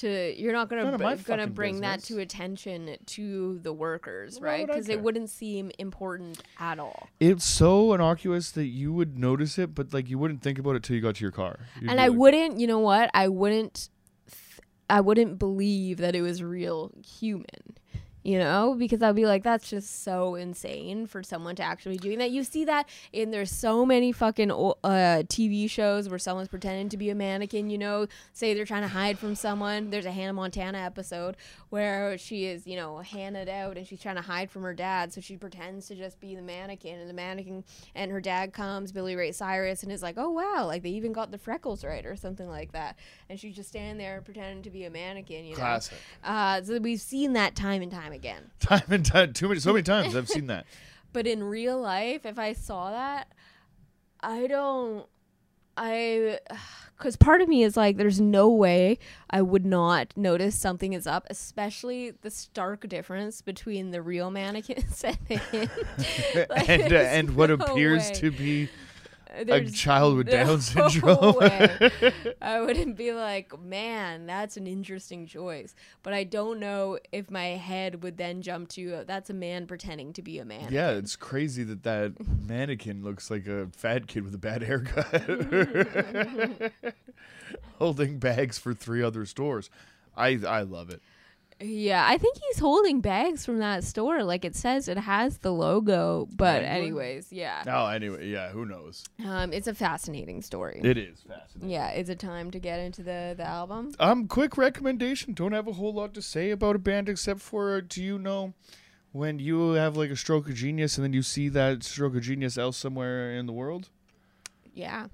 to. 0.00 0.34
You're 0.40 0.52
not 0.52 0.68
gonna 0.68 0.84
None 0.84 0.94
of 0.94 0.98
br- 0.98 1.04
my 1.04 1.16
gonna 1.16 1.42
fucking 1.42 1.54
bring 1.54 1.80
that 1.80 2.02
to 2.04 2.18
attention 2.18 2.96
to 3.06 3.58
the 3.62 3.72
workers, 3.72 4.38
Why 4.40 4.46
right? 4.46 4.60
would 4.60 4.66
Because 4.74 4.88
it 4.88 5.00
wouldn't 5.00 5.30
seem 5.30 5.70
important 5.78 6.42
at 6.58 6.78
all. 6.78 7.08
it's 7.18 7.44
so 7.44 7.92
innocuous 7.94 8.50
that 8.52 8.66
you 8.66 8.92
would 8.92 9.18
notice 9.18 9.58
it, 9.58 9.74
but 9.74 9.92
like 9.94 10.10
you 10.10 10.18
wouldn't 10.18 10.42
think 10.42 10.58
about 10.58 10.76
it 10.76 10.82
till 10.82 10.96
you 10.96 11.02
got 11.02 11.14
to 11.16 11.22
your 11.22 11.32
car. 11.32 11.58
You'd 11.80 11.90
and 11.90 11.96
be 11.98 12.02
I 12.02 12.08
like, 12.08 12.18
wouldn't, 12.18 12.58
you 12.60 12.66
know 12.66 12.80
what? 12.80 13.10
I 13.14 13.28
wouldn't. 13.28 13.88
th- 14.28 14.60
I 14.88 15.00
wouldn't 15.00 15.38
believe 15.38 15.98
that 15.98 16.16
it 16.16 16.22
was 16.22 16.42
real 16.42 16.90
human. 17.06 17.76
You 18.22 18.38
know, 18.38 18.76
because 18.78 19.02
I'd 19.02 19.14
be 19.16 19.24
like, 19.24 19.42
that's 19.42 19.70
just 19.70 20.04
so 20.04 20.34
insane 20.34 21.06
for 21.06 21.22
someone 21.22 21.56
to 21.56 21.62
actually 21.62 21.92
be 21.92 21.98
doing 21.98 22.18
that. 22.18 22.30
You 22.30 22.44
see 22.44 22.66
that 22.66 22.86
in 23.12 23.30
there's 23.30 23.50
so 23.50 23.86
many 23.86 24.12
fucking 24.12 24.50
uh, 24.50 24.74
TV 24.84 25.70
shows 25.70 26.08
where 26.08 26.18
someone's 26.18 26.48
pretending 26.48 26.90
to 26.90 26.96
be 26.98 27.08
a 27.08 27.14
mannequin. 27.14 27.70
You 27.70 27.78
know, 27.78 28.06
say 28.34 28.52
they're 28.52 28.66
trying 28.66 28.82
to 28.82 28.88
hide 28.88 29.18
from 29.18 29.34
someone. 29.34 29.88
There's 29.90 30.04
a 30.04 30.12
Hannah 30.12 30.34
Montana 30.34 30.78
episode 30.78 31.36
where 31.70 32.18
she 32.18 32.44
is, 32.44 32.66
you 32.66 32.76
know, 32.76 32.98
Hannah'd 32.98 33.48
out 33.48 33.76
and 33.78 33.86
she's 33.86 34.00
trying 34.00 34.16
to 34.16 34.22
hide 34.22 34.50
from 34.50 34.62
her 34.64 34.74
dad, 34.74 35.12
so 35.12 35.20
she 35.20 35.36
pretends 35.36 35.86
to 35.88 35.94
just 35.94 36.20
be 36.20 36.34
the 36.34 36.42
mannequin, 36.42 36.98
and 36.98 37.08
the 37.08 37.14
mannequin 37.14 37.64
and 37.94 38.10
her 38.10 38.20
dad 38.20 38.52
comes, 38.52 38.92
Billy 38.92 39.16
Ray 39.16 39.32
Cyrus, 39.32 39.82
and 39.82 39.90
is 39.90 40.02
like, 40.02 40.16
oh 40.18 40.30
wow, 40.30 40.66
like 40.66 40.82
they 40.82 40.90
even 40.90 41.12
got 41.12 41.30
the 41.30 41.38
freckles 41.38 41.84
right 41.84 42.04
or 42.04 42.16
something 42.16 42.48
like 42.48 42.72
that, 42.72 42.98
and 43.28 43.40
she's 43.40 43.56
just 43.56 43.68
standing 43.70 43.96
there 43.98 44.20
pretending 44.20 44.62
to 44.62 44.70
be 44.70 44.84
a 44.84 44.90
mannequin. 44.90 45.44
You 45.44 45.52
know, 45.52 45.60
Classic. 45.60 45.96
uh, 46.24 46.60
so 46.62 46.78
we've 46.78 47.00
seen 47.00 47.32
that 47.34 47.54
time 47.54 47.82
and 47.82 47.90
time 47.90 48.09
again. 48.10 48.50
Time 48.60 48.82
and 48.90 49.04
time, 49.04 49.32
too 49.32 49.48
many, 49.48 49.60
so 49.60 49.72
many 49.72 49.82
times 49.82 50.14
I've 50.16 50.28
seen 50.28 50.46
that. 50.48 50.66
But 51.12 51.26
in 51.26 51.42
real 51.42 51.76
life, 51.80 52.24
if 52.24 52.38
I 52.38 52.52
saw 52.52 52.92
that, 52.92 53.32
I 54.20 54.46
don't. 54.46 55.06
I, 55.76 56.38
because 56.96 57.16
part 57.16 57.40
of 57.40 57.48
me 57.48 57.64
is 57.64 57.76
like, 57.76 57.96
there's 57.96 58.20
no 58.20 58.48
way 58.48 58.98
I 59.28 59.42
would 59.42 59.66
not 59.66 60.16
notice 60.16 60.54
something 60.54 60.92
is 60.92 61.08
up, 61.08 61.26
especially 61.28 62.12
the 62.22 62.30
stark 62.30 62.88
difference 62.88 63.42
between 63.42 63.90
the 63.90 64.02
real 64.02 64.30
mannequins 64.30 65.02
and 65.04 65.16
him. 65.26 65.68
Like, 66.48 66.68
and 66.68 66.92
uh, 66.92 66.96
and 66.96 67.34
what 67.34 67.48
no 67.48 67.56
appears 67.56 68.08
way. 68.08 68.14
to 68.14 68.30
be 68.30 68.68
a 69.34 69.70
child 69.70 70.16
with 70.16 70.26
no 70.30 70.32
Down 70.32 70.60
syndrome. 70.60 71.36
way. 71.36 71.90
I 72.42 72.60
wouldn't 72.60 72.96
be 72.96 73.12
like, 73.12 73.58
man, 73.60 74.26
that's 74.26 74.56
an 74.56 74.66
interesting 74.66 75.26
choice. 75.26 75.74
But 76.02 76.14
I 76.14 76.24
don't 76.24 76.58
know 76.58 76.98
if 77.12 77.30
my 77.30 77.48
head 77.48 78.02
would 78.02 78.16
then 78.16 78.42
jump 78.42 78.68
to, 78.70 78.94
uh, 78.94 79.04
that's 79.04 79.30
a 79.30 79.34
man 79.34 79.66
pretending 79.66 80.12
to 80.14 80.22
be 80.22 80.38
a 80.38 80.44
man. 80.44 80.72
Yeah, 80.72 80.90
it's 80.90 81.16
crazy 81.16 81.62
that 81.64 81.82
that 81.84 82.14
mannequin 82.46 83.04
looks 83.04 83.30
like 83.30 83.46
a 83.46 83.68
fat 83.76 84.06
kid 84.06 84.24
with 84.24 84.34
a 84.34 84.38
bad 84.38 84.62
haircut, 84.62 86.72
holding 87.78 88.18
bags 88.18 88.58
for 88.58 88.74
three 88.74 89.02
other 89.02 89.24
stores. 89.26 89.70
I 90.16 90.40
I 90.46 90.62
love 90.62 90.90
it. 90.90 91.00
Yeah, 91.62 92.06
I 92.08 92.16
think 92.16 92.38
he's 92.38 92.58
holding 92.58 93.02
bags 93.02 93.44
from 93.44 93.58
that 93.58 93.84
store. 93.84 94.24
Like 94.24 94.46
it 94.46 94.56
says, 94.56 94.88
it 94.88 94.96
has 94.96 95.36
the 95.38 95.52
logo. 95.52 96.26
But 96.34 96.64
anyways, 96.64 97.30
yeah, 97.32 97.62
Oh, 97.66 97.86
anyway, 97.88 98.30
yeah, 98.30 98.48
who 98.50 98.64
knows? 98.64 99.04
um, 99.26 99.52
it's 99.52 99.66
a 99.68 99.74
fascinating 99.74 100.40
story. 100.40 100.80
It 100.82 100.96
is 100.96 101.20
fascinating. 101.20 101.68
yeah, 101.68 101.92
is 101.92 102.08
it 102.08 102.18
time 102.18 102.50
to 102.52 102.58
get 102.58 102.80
into 102.80 103.02
the 103.02 103.34
the 103.36 103.44
album? 103.44 103.92
Um, 104.00 104.26
quick 104.26 104.56
recommendation. 104.56 105.34
Don't 105.34 105.52
have 105.52 105.68
a 105.68 105.74
whole 105.74 105.92
lot 105.92 106.14
to 106.14 106.22
say 106.22 106.50
about 106.50 106.76
a 106.76 106.78
band 106.78 107.10
except 107.10 107.40
for 107.40 107.76
uh, 107.76 107.82
do 107.86 108.02
you 108.02 108.18
know 108.18 108.54
when 109.12 109.38
you 109.38 109.72
have 109.72 109.98
like 109.98 110.08
a 110.10 110.16
stroke 110.16 110.48
of 110.48 110.54
genius 110.54 110.96
and 110.96 111.04
then 111.04 111.12
you 111.12 111.20
see 111.22 111.50
that 111.50 111.82
stroke 111.82 112.16
of 112.16 112.22
genius 112.22 112.56
else 112.56 112.78
somewhere 112.78 113.32
in 113.32 113.44
the 113.44 113.52
world? 113.52 113.90
Yeah. 114.72 115.08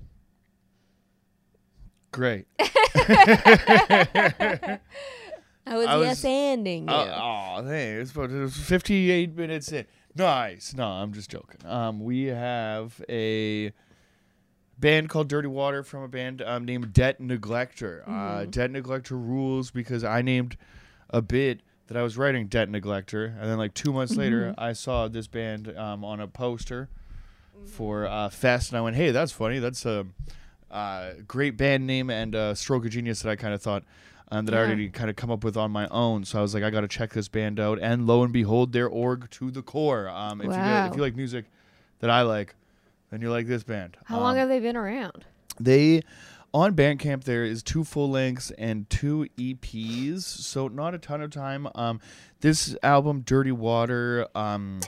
Great. 2.12 2.47
I 5.67 5.77
was, 5.77 5.87
I 5.87 5.97
was- 5.97 6.07
yes 6.07 6.25
ending 6.25 6.89
you. 6.89 6.95
Oh, 6.95 7.62
thanks. 7.64 8.12
But 8.12 8.31
it 8.31 8.41
was 8.41 8.57
58 8.57 9.37
minutes 9.37 9.73
in. 9.73 9.87
Nice. 10.14 10.75
No, 10.75 10.87
I'm 10.87 11.12
just 11.12 11.31
joking. 11.31 11.59
Um, 11.69 12.01
we 12.01 12.25
have 12.25 13.03
a 13.09 13.73
band 14.79 15.09
called 15.09 15.29
Dirty 15.29 15.49
Water 15.49 15.83
from 15.83 16.03
a 16.03 16.09
band 16.09 16.43
um, 16.43 16.64
named 16.64 16.93
Debt 16.93 17.21
Neglector. 17.21 18.03
Uh, 18.07 18.45
Debt 18.47 18.71
Neglector 18.71 19.17
rules 19.17 19.71
because 19.71 20.05
I 20.05 20.23
named 20.23 20.57
a 21.11 21.21
bit 21.21 21.61
that 21.89 21.97
I 21.97 22.03
was 22.03 22.17
writing 22.17 22.47
Debt 22.49 22.69
Neglector, 22.69 23.37
and 23.41 23.49
then 23.49 23.59
like 23.59 23.73
two 23.75 23.93
months 23.93 24.17
later, 24.17 24.55
I 24.59 24.73
saw 24.73 25.07
this 25.09 25.27
band 25.29 25.77
um, 25.77 26.05
on 26.05 26.21
a 26.21 26.27
poster 26.27 26.89
for 27.64 28.07
uh, 28.07 28.29
Fest, 28.29 28.71
and 28.71 28.79
I 28.79 28.81
went, 28.81 28.97
"Hey, 28.97 29.12
that's 29.12 29.33
funny. 29.33 29.59
That's 29.61 29.87
a 29.87 30.05
uh, 30.71 31.11
great 31.29 31.57
band 31.57 31.87
name 31.87 32.11
and 32.11 32.35
a 32.35 32.57
stroke 32.57 32.85
of 32.87 32.91
genius 32.91 33.23
that 33.23 33.31
I 33.31 33.37
kind 33.37 33.55
of 33.55 33.62
thought." 33.62 33.85
Um, 34.29 34.45
that 34.47 34.55
I 34.57 34.59
already 34.59 34.89
kind 34.89 35.09
of 35.09 35.14
come 35.14 35.31
up 35.31 35.45
with 35.45 35.57
on 35.57 35.70
my 35.70 35.87
own, 35.89 36.24
so 36.24 36.41
I 36.41 36.43
was 36.43 36.53
like, 36.53 36.64
I 36.64 36.70
got 36.70 36.81
to 36.81 36.89
check 36.89 37.12
this 37.12 37.29
band 37.29 37.61
out, 37.61 37.79
and 37.81 38.09
lo 38.09 38.24
and 38.24 38.33
behold, 38.33 38.72
they're 38.72 38.89
org 38.89 39.31
to 39.31 39.53
the 39.53 39.62
core. 39.62 40.09
Um, 40.09 40.41
if 40.41 40.47
you 40.47 40.51
Wow. 40.53 40.87
if 40.87 40.97
you 40.97 41.01
like 41.03 41.14
music 41.14 41.45
that 42.01 42.11
I 42.11 42.22
like, 42.22 42.57
then 43.11 43.20
you 43.20 43.31
like 43.31 43.47
this 43.47 43.62
band. 43.62 43.97
How 44.07 44.18
long 44.18 44.33
Um, 44.33 44.39
have 44.39 44.49
they 44.49 44.59
been 44.59 44.77
around? 44.77 45.24
they 45.61 46.03
on 46.53 46.74
Bandcamp 46.74 47.22
there 47.24 47.45
is 47.45 47.62
two 47.62 47.85
full 47.85 48.11
lengths 48.11 48.51
and 48.59 48.91
two 48.91 49.29
EPs, 49.39 50.22
so 50.22 50.66
not 50.68 50.93
a 50.95 50.99
ton 50.99 51.20
of 51.20 51.31
time. 51.31 51.68
Um, 51.77 52.01
this 52.41 52.77
album, 52.83 53.20
Dirty 53.20 53.53
Water, 53.53 54.27
um, 54.35 54.81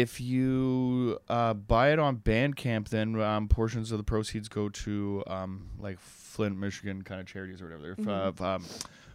if 0.00 0.20
you 0.20 1.18
uh, 1.28 1.54
buy 1.54 1.92
it 1.92 1.98
on 1.98 2.18
Bandcamp, 2.18 2.88
then 2.88 3.18
um, 3.20 3.48
portions 3.48 3.92
of 3.92 3.98
the 3.98 4.04
proceeds 4.04 4.48
go 4.48 4.68
to 4.68 5.22
um, 5.26 5.68
like 5.78 5.98
Flint, 5.98 6.58
Michigan 6.58 7.02
kind 7.02 7.20
of 7.20 7.26
charities 7.26 7.62
or 7.62 7.64
whatever. 7.64 7.96
F- 7.98 8.40
uh, 8.40 8.44
um, 8.44 8.64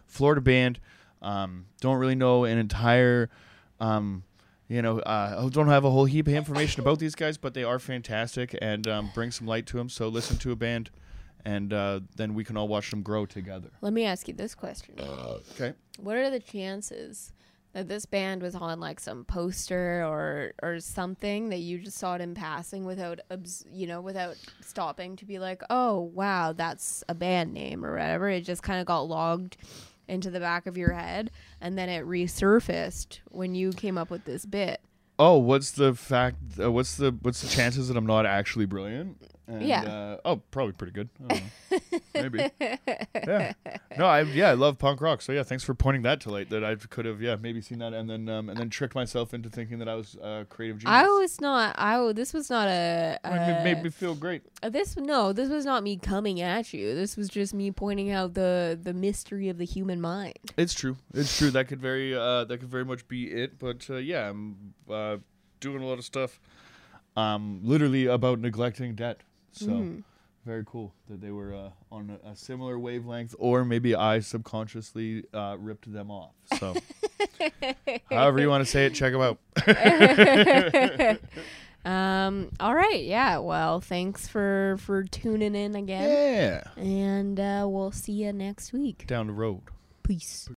Florida 0.06 0.40
band. 0.40 0.80
Um, 1.20 1.66
don't 1.80 1.98
really 1.98 2.16
know 2.16 2.44
an 2.44 2.58
entire. 2.58 3.30
Um, 3.78 4.24
you 4.68 4.82
know, 4.82 4.98
uh, 5.00 5.48
don't 5.50 5.68
have 5.68 5.84
a 5.84 5.90
whole 5.90 6.06
heap 6.06 6.26
of 6.26 6.34
information 6.34 6.80
about 6.80 6.98
these 6.98 7.14
guys, 7.14 7.36
but 7.36 7.54
they 7.54 7.62
are 7.62 7.78
fantastic 7.78 8.56
and 8.60 8.88
um, 8.88 9.10
bring 9.14 9.30
some 9.30 9.46
light 9.46 9.66
to 9.66 9.76
them. 9.76 9.88
So 9.88 10.08
listen 10.08 10.38
to 10.38 10.50
a 10.50 10.56
band, 10.56 10.90
and 11.44 11.72
uh, 11.72 12.00
then 12.16 12.34
we 12.34 12.42
can 12.42 12.56
all 12.56 12.68
watch 12.68 12.90
them 12.90 13.02
grow 13.02 13.26
together. 13.26 13.70
Let 13.82 13.92
me 13.92 14.04
ask 14.04 14.26
you 14.26 14.34
this 14.34 14.54
question. 14.54 14.98
Okay. 14.98 15.74
What 15.98 16.16
are 16.16 16.30
the 16.30 16.40
chances 16.40 17.32
that 17.72 17.88
this 17.88 18.06
band 18.06 18.42
was 18.42 18.54
on 18.54 18.80
like 18.80 19.00
some 19.00 19.24
poster 19.24 20.04
or 20.04 20.52
or 20.62 20.80
something 20.80 21.48
that 21.48 21.58
you 21.58 21.78
just 21.78 21.98
saw 21.98 22.14
it 22.14 22.20
in 22.20 22.34
passing 22.34 22.84
without 22.84 23.20
you 23.72 23.86
know 23.86 24.00
without 24.00 24.36
stopping 24.60 25.16
to 25.16 25.24
be 25.24 25.38
like, 25.38 25.62
"Oh, 25.70 26.00
wow, 26.00 26.52
that's 26.52 27.02
a 27.08 27.14
band 27.14 27.52
name 27.54 27.84
or 27.84 27.92
whatever." 27.92 28.28
It 28.28 28.42
just 28.42 28.62
kind 28.62 28.80
of 28.80 28.86
got 28.86 29.00
logged 29.00 29.56
into 30.08 30.30
the 30.30 30.40
back 30.40 30.66
of 30.66 30.76
your 30.76 30.92
head 30.92 31.30
and 31.60 31.78
then 31.78 31.88
it 31.88 32.04
resurfaced 32.04 33.20
when 33.30 33.54
you 33.54 33.70
came 33.70 33.96
up 33.96 34.10
with 34.10 34.24
this 34.24 34.44
bit. 34.44 34.80
Oh, 35.18 35.38
what's 35.38 35.70
the 35.70 35.94
fact? 35.94 36.36
Uh, 36.60 36.72
what's 36.72 36.96
the 36.96 37.16
what's 37.22 37.42
the 37.42 37.48
chances 37.48 37.88
that 37.88 37.96
I'm 37.96 38.06
not 38.06 38.26
actually 38.26 38.66
brilliant? 38.66 39.22
And, 39.52 39.62
Yeah. 39.62 39.82
Uh, 39.82 40.16
oh, 40.24 40.36
probably 40.50 40.72
pretty 40.72 40.92
good. 40.92 41.08
I 41.28 41.34
don't 41.34 41.42
know. 41.70 41.98
Maybe. 42.14 42.50
Yeah. 43.14 43.52
No, 43.98 44.06
I 44.06 44.22
yeah, 44.22 44.48
I 44.48 44.54
love 44.54 44.78
punk 44.78 45.00
rock. 45.00 45.20
So 45.22 45.32
yeah, 45.32 45.42
thanks 45.42 45.62
for 45.62 45.74
pointing 45.74 46.02
that 46.02 46.20
to 46.22 46.30
light. 46.30 46.48
That 46.50 46.64
I 46.64 46.74
could 46.76 47.04
have 47.04 47.20
yeah 47.20 47.36
maybe 47.36 47.60
seen 47.60 47.78
that 47.80 47.92
and 47.92 48.08
then 48.08 48.28
um, 48.28 48.48
and 48.48 48.58
then 48.58 48.70
tricked 48.70 48.94
myself 48.94 49.34
into 49.34 49.50
thinking 49.50 49.78
that 49.78 49.88
I 49.88 49.94
was 49.94 50.16
uh, 50.16 50.44
creative 50.48 50.78
genius. 50.78 50.94
I 50.94 51.06
was 51.06 51.40
not 51.40 51.74
I 51.78 52.12
this 52.12 52.32
was 52.32 52.48
not 52.48 52.68
a. 52.68 53.18
mean, 53.24 53.38
it 53.38 53.64
made 53.64 53.82
me 53.82 53.90
feel 53.90 54.14
great. 54.14 54.42
Uh, 54.62 54.70
this 54.70 54.96
no, 54.96 55.32
this 55.32 55.50
was 55.50 55.64
not 55.64 55.82
me 55.82 55.96
coming 55.96 56.40
at 56.40 56.72
you. 56.72 56.94
This 56.94 57.16
was 57.16 57.28
just 57.28 57.52
me 57.52 57.70
pointing 57.70 58.10
out 58.10 58.34
the 58.34 58.78
the 58.80 58.94
mystery 58.94 59.48
of 59.48 59.58
the 59.58 59.64
human 59.64 60.00
mind. 60.00 60.38
It's 60.56 60.74
true. 60.74 60.96
It's 61.14 61.36
true. 61.36 61.50
That 61.50 61.68
could 61.68 61.80
very 61.80 62.14
uh, 62.14 62.44
that 62.44 62.58
could 62.58 62.70
very 62.70 62.84
much 62.84 63.06
be 63.08 63.30
it. 63.30 63.58
But 63.58 63.88
uh, 63.90 63.96
yeah, 63.96 64.30
I'm 64.30 64.74
uh, 64.90 65.16
doing 65.60 65.82
a 65.82 65.86
lot 65.86 65.98
of 65.98 66.04
stuff, 66.04 66.40
um, 67.16 67.60
literally 67.62 68.06
about 68.06 68.40
neglecting 68.40 68.94
debt. 68.94 69.20
So 69.52 69.66
Mhm. 69.66 70.02
very 70.44 70.64
cool 70.66 70.92
that 71.08 71.20
they 71.20 71.30
were 71.30 71.54
uh, 71.54 71.70
on 71.90 72.18
a, 72.24 72.30
a 72.30 72.36
similar 72.36 72.78
wavelength, 72.78 73.34
or 73.38 73.64
maybe 73.64 73.94
I 73.94 74.18
subconsciously 74.20 75.24
uh, 75.32 75.56
ripped 75.58 75.92
them 75.92 76.10
off. 76.10 76.32
So 76.58 76.74
however 78.10 78.40
you 78.40 78.48
want 78.48 78.64
to 78.64 78.70
say 78.70 78.86
it, 78.86 78.94
check 78.94 79.12
them 79.12 79.20
out. 79.22 79.38
Um. 81.84 82.52
All 82.60 82.76
right. 82.76 83.02
Yeah. 83.02 83.38
Well, 83.38 83.80
thanks 83.80 84.28
for 84.28 84.76
for 84.78 85.02
tuning 85.02 85.56
in 85.56 85.74
again, 85.74 86.08
Yeah. 86.08 86.80
and 86.80 87.40
uh, 87.40 87.66
we'll 87.68 87.90
see 87.90 88.12
you 88.12 88.32
next 88.32 88.72
week. 88.72 89.04
Down 89.08 89.26
the 89.26 89.32
road. 89.32 89.62
Peace. 90.04 90.48